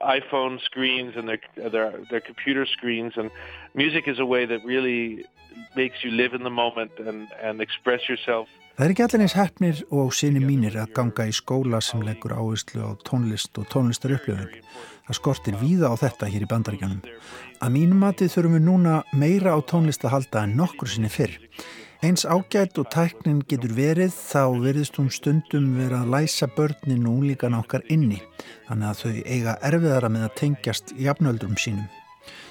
iPhone 0.00 0.60
screens 0.60 1.14
and 1.16 1.28
their 1.28 1.40
their 1.70 1.92
their 2.10 2.20
computer 2.20 2.66
screens 2.66 3.14
and 3.16 3.30
music 3.74 4.08
is 4.08 4.18
a 4.18 4.26
way 4.26 4.46
that 4.46 4.64
really 4.64 5.24
makes 5.76 6.02
you 6.04 6.10
live 6.10 6.34
in 6.34 6.42
the 6.42 6.50
moment 6.50 6.92
and 6.98 7.28
and 7.42 7.60
express 7.60 8.08
yourself 8.08 8.48
Það 8.74 8.84
er 8.88 8.90
ekki 8.90 9.02
allir 9.04 9.22
eins 9.22 9.34
hefnir 9.38 9.80
og 9.94 10.08
síni 10.18 10.40
mínir 10.42 10.74
að 10.82 10.96
ganga 10.96 11.28
í 11.30 11.34
skóla 11.36 11.78
sem 11.78 12.00
leggur 12.02 12.32
áherslu 12.34 12.82
á 12.82 12.90
tónlist 13.06 13.54
og 13.62 13.68
tónlistar 13.70 14.16
upplöfun. 14.16 14.50
Það 15.06 15.18
skortir 15.20 15.58
víða 15.60 15.92
á 15.92 16.00
þetta 16.00 16.26
hér 16.32 16.42
í 16.42 16.48
bandaríkjanum. 16.50 17.04
Að 17.62 17.70
mínum 17.76 18.02
matið 18.02 18.32
þurfum 18.34 18.56
við 18.58 18.64
núna 18.66 18.96
meira 19.14 19.54
á 19.54 19.62
tónlist 19.62 20.02
að 20.02 20.16
halda 20.16 20.42
en 20.42 20.56
nokkur 20.58 20.90
sinni 20.90 21.12
fyrr. 21.12 21.38
Eins 22.04 22.26
ágætt 22.28 22.76
og 22.76 22.90
tæknin 22.92 23.38
getur 23.48 23.72
verið 23.72 24.12
þá 24.12 24.58
verðist 24.60 24.98
hún 25.00 25.06
stundum 25.08 25.70
vera 25.78 26.02
að 26.02 26.10
læsa 26.12 26.50
börnin 26.52 27.06
og 27.08 27.22
úlíkan 27.22 27.56
okkar 27.56 27.80
inni 27.88 28.18
þannig 28.66 28.90
að 28.90 28.98
þau 28.98 29.12
eiga 29.32 29.54
erfiðara 29.64 30.10
með 30.12 30.26
að 30.26 30.34
tengjast 30.42 30.92
jafnöldrum 31.00 31.56
sínum. 31.56 31.86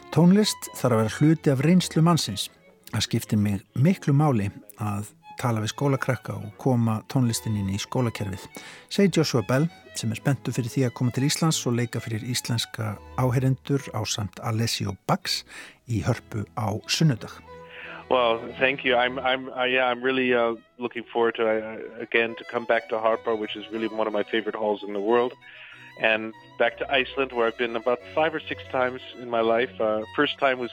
Tónlist 0.09 0.71
þarf 0.79 0.95
að 0.95 1.03
vera 1.03 1.13
hluti 1.19 1.53
af 1.53 1.61
reynslu 1.67 2.01
mannsins. 2.01 2.47
Það 2.89 3.05
skiptir 3.05 3.43
mig 3.45 3.61
miklu 3.77 4.17
máli 4.17 4.49
að 4.81 5.13
tala 5.37 5.61
við 5.61 5.75
skólakrakka 5.75 6.39
og 6.39 6.49
koma 6.57 7.03
tónlistininn 7.13 7.69
í 7.69 7.77
skólakerfið. 7.77 8.49
Segir 8.89 9.19
Joshua 9.19 9.45
Bell 9.45 9.69
sem 9.93 10.09
er 10.09 10.23
spenntu 10.23 10.49
fyrir 10.49 10.73
því 10.73 10.89
að 10.89 10.97
koma 10.97 11.13
til 11.13 11.29
Íslands 11.29 11.61
og 11.69 11.77
leika 11.77 12.01
fyrir 12.01 12.25
íslenska 12.25 12.95
áherendur 13.21 13.85
á 13.93 14.01
samt 14.01 14.41
Alessio 14.41 14.97
Bax 15.05 15.43
í 15.85 16.01
hörpu 16.01 16.47
á 16.57 16.73
sunnudag. 16.89 17.52
Well, 18.13 18.47
thank 18.59 18.85
you. 18.85 18.95
I'm, 18.95 19.17
I'm, 19.17 19.49
uh, 19.49 19.63
yeah, 19.63 19.85
I'm 19.85 20.03
really 20.03 20.35
uh, 20.35 20.53
looking 20.77 21.03
forward 21.11 21.33
to 21.37 21.49
uh, 21.49 21.77
again 21.99 22.35
to 22.35 22.43
come 22.43 22.63
back 22.63 22.89
to 22.89 22.99
Harper, 22.99 23.35
which 23.35 23.55
is 23.55 23.65
really 23.71 23.87
one 23.87 24.05
of 24.05 24.13
my 24.13 24.21
favorite 24.21 24.53
halls 24.53 24.83
in 24.83 24.93
the 24.93 24.99
world, 25.01 25.33
and 25.99 26.31
back 26.59 26.77
to 26.77 26.93
Iceland, 26.93 27.31
where 27.31 27.47
I've 27.47 27.57
been 27.57 27.75
about 27.75 27.97
five 28.13 28.35
or 28.35 28.39
six 28.39 28.61
times 28.71 29.01
in 29.19 29.31
my 29.31 29.39
life. 29.39 29.81
Uh, 29.81 30.03
first 30.15 30.37
time 30.37 30.59
was 30.59 30.69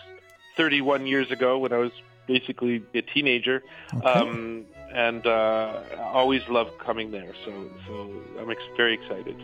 31 0.58 1.06
years 1.06 1.30
ago 1.30 1.56
when 1.56 1.72
I 1.72 1.78
was 1.78 1.92
basically 2.26 2.84
a 2.92 3.00
teenager. 3.00 3.62
Okay. 3.94 4.06
Um, 4.06 4.66
and 4.92 5.26
uh, 5.26 5.80
I 5.96 6.02
always 6.12 6.46
love 6.50 6.76
coming 6.76 7.10
there. 7.10 7.32
So, 7.46 7.70
so 7.86 8.22
I'm 8.38 8.50
ex- 8.50 8.60
very 8.76 8.92
excited. 8.92 9.36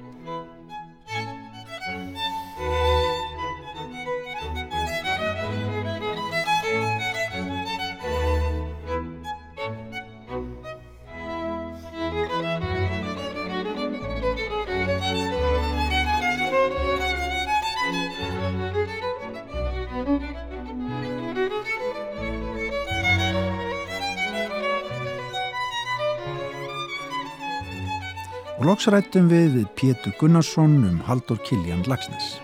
Og 28.66 28.72
loksrættum 28.72 29.28
við 29.30 29.52
við 29.54 29.66
Pétur 29.78 30.14
Gunnarsson 30.18 30.72
um 30.88 30.94
Haldur 31.06 31.38
Kiljan 31.46 31.84
Lagsnes. 31.86 32.40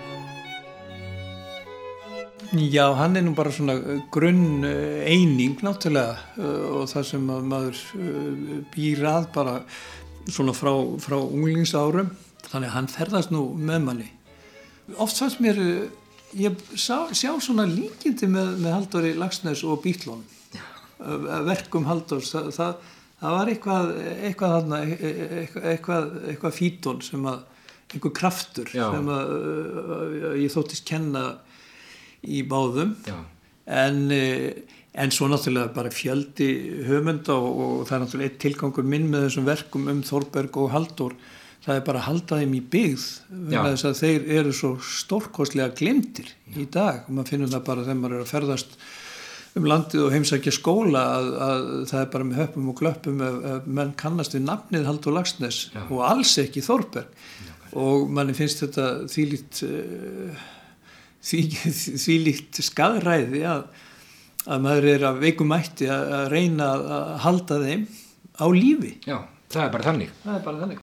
Já, 2.54 2.92
hann 2.94 3.18
er 3.18 3.24
nú 3.26 3.32
bara 3.34 3.50
svona 3.50 3.74
grunn 4.14 4.62
eh, 4.62 5.02
eining 5.10 5.56
náttúrulega 5.66 6.14
eh, 6.38 6.68
og 6.76 6.86
það 6.92 7.08
sem 7.08 7.26
maður 7.26 7.80
býr 8.70 9.02
að 9.10 9.28
bara 9.34 9.56
svona 10.28 10.54
frá, 10.54 10.70
frá 11.02 11.18
unglingsárum 11.18 12.14
þannig 12.44 12.70
að 12.70 12.76
hann 12.76 12.92
ferðast 12.94 13.34
nú 13.34 13.42
með 13.58 13.82
manni. 13.88 14.08
Oft 15.02 15.18
fannst 15.18 15.42
mér, 15.42 15.58
ég 16.38 16.62
sá, 16.76 17.10
sjá 17.10 17.34
svona 17.42 17.66
líkindi 17.66 18.30
með, 18.30 18.60
með 18.62 18.78
Halldóri 18.78 19.16
Lagsnes 19.18 19.66
og 19.66 19.82
Bítlón, 19.82 20.22
verkum 21.50 21.90
Halldórs, 21.90 22.30
það, 22.36 22.52
það 22.60 22.98
það 23.22 23.38
var 23.38 23.52
eitthvað 23.52 23.88
eitthvað, 24.02 24.54
þarna, 24.58 24.82
e, 24.82 24.98
e, 24.98 25.26
eitthvað, 25.44 25.70
eitthvað, 25.72 26.12
eitthvað 26.32 26.58
fítón 26.58 27.02
sem 27.06 27.26
að 27.30 27.40
einhver 27.92 28.14
kraftur 28.16 28.70
Já. 28.72 28.86
sem 28.88 29.10
að 29.12 29.32
uh, 29.36 30.30
ég 30.40 30.52
þóttist 30.52 30.86
kenna 30.88 31.26
í 32.22 32.40
báðum. 32.48 32.94
Já. 33.04 33.18
en, 33.66 33.98
en 34.94 35.12
svo 35.14 35.28
náttúrulega 35.30 35.74
bara 35.74 35.92
fjöldi 35.92 36.48
höfunda 36.88 37.36
og, 37.36 37.60
og 37.64 37.84
það 37.88 37.96
er 37.96 38.02
náttúrulega 38.04 38.30
eitt 38.30 38.40
tilgangur 38.42 38.88
minn 38.88 39.10
með 39.12 39.28
þessum 39.28 39.46
verkum 39.48 39.86
um 39.92 40.02
Þórberg 40.06 40.58
og 40.62 40.72
Haldur 40.72 41.16
það 41.62 41.76
er 41.76 41.84
bara 41.86 42.00
að 42.00 42.08
halda 42.08 42.38
þeim 42.40 42.54
í 42.58 42.62
byggð 42.72 43.04
þess 43.52 43.86
að 43.86 44.00
þeir 44.00 44.24
eru 44.40 44.54
svo 44.56 44.72
stórkostlega 44.82 45.74
glimtir 45.78 46.32
í 46.58 46.66
dag. 46.66 47.04
Og 47.06 47.16
maður 47.16 47.34
finnur 47.34 47.52
það 47.52 47.66
bara 47.68 47.86
þegar 47.86 48.00
maður 48.00 48.16
er 48.16 48.24
að 48.24 48.32
ferðast 48.32 48.76
um 49.58 49.66
landið 49.68 50.06
og 50.06 50.14
heimsækja 50.14 50.52
skóla 50.54 51.02
að, 51.18 51.28
að 51.46 51.64
það 51.90 52.00
er 52.00 52.10
bara 52.14 52.26
með 52.28 52.40
höpum 52.40 52.68
og 52.72 52.78
glöppum 52.80 53.22
ef 53.26 53.66
menn 53.78 53.94
kannast 54.00 54.36
við 54.36 54.46
nafnið 54.46 54.86
Haldur 54.88 55.16
Lagsnes 55.16 55.58
Já. 55.74 55.82
og 55.84 56.04
alls 56.08 56.32
ekki 56.40 56.64
Þórberg 56.64 57.10
Já. 57.12 57.52
og 57.82 58.06
manni 58.16 58.36
finnst 58.36 58.64
þetta 58.64 58.86
þýlít 59.12 59.62
uh, 59.68 60.46
því, 61.22 61.42
þýlít 62.06 62.62
skadræði 62.64 63.42
að, 63.48 63.66
að 64.46 64.64
maður 64.68 64.88
er 64.94 65.06
að 65.10 65.20
veikumætti 65.26 65.90
að, 65.92 66.14
að 66.20 66.30
reyna 66.32 66.70
að 66.72 67.12
halda 67.26 67.60
þeim 67.66 67.84
á 68.40 68.46
lífi 68.56 68.94
Já, 69.04 69.18
það 69.52 69.66
er 69.66 69.76
bara 69.76 69.88
þannig 69.90 70.16
Það 70.22 70.38
er 70.38 70.48
bara 70.48 70.64
þannig 70.64 70.82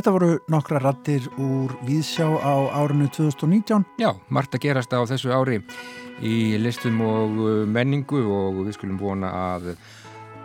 Þetta 0.00 0.12
voru 0.14 0.28
nokkra 0.48 0.78
rattir 0.80 1.26
úr 1.36 1.74
Víðsjá 1.84 2.24
á 2.24 2.72
árinu 2.72 3.04
2019. 3.12 3.84
Já, 4.00 4.14
margt 4.32 4.56
að 4.56 4.62
gerast 4.64 4.96
á 4.96 5.04
þessu 5.04 5.28
ári 5.28 5.58
í 6.24 6.56
listum 6.56 7.02
og 7.04 7.36
uh, 7.36 7.50
menningu 7.68 8.22
og 8.24 8.62
við 8.62 8.78
skulum 8.78 8.96
vona 8.96 9.28
að 9.28 9.74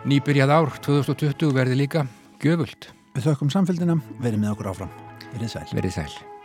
nýbyrjað 0.04 0.52
ár 0.60 0.76
2020 0.84 1.56
verði 1.56 1.80
líka 1.86 2.04
göfult. 2.44 2.92
Við 3.16 3.30
þökkum 3.30 3.56
samfélgina, 3.56 3.96
verið 4.20 4.44
með 4.44 4.58
okkur 4.58 4.74
áfram. 4.74 4.96
Verið 5.32 5.54
sæl. 5.56 5.68
Verið 5.72 6.02
sæl. 6.02 6.35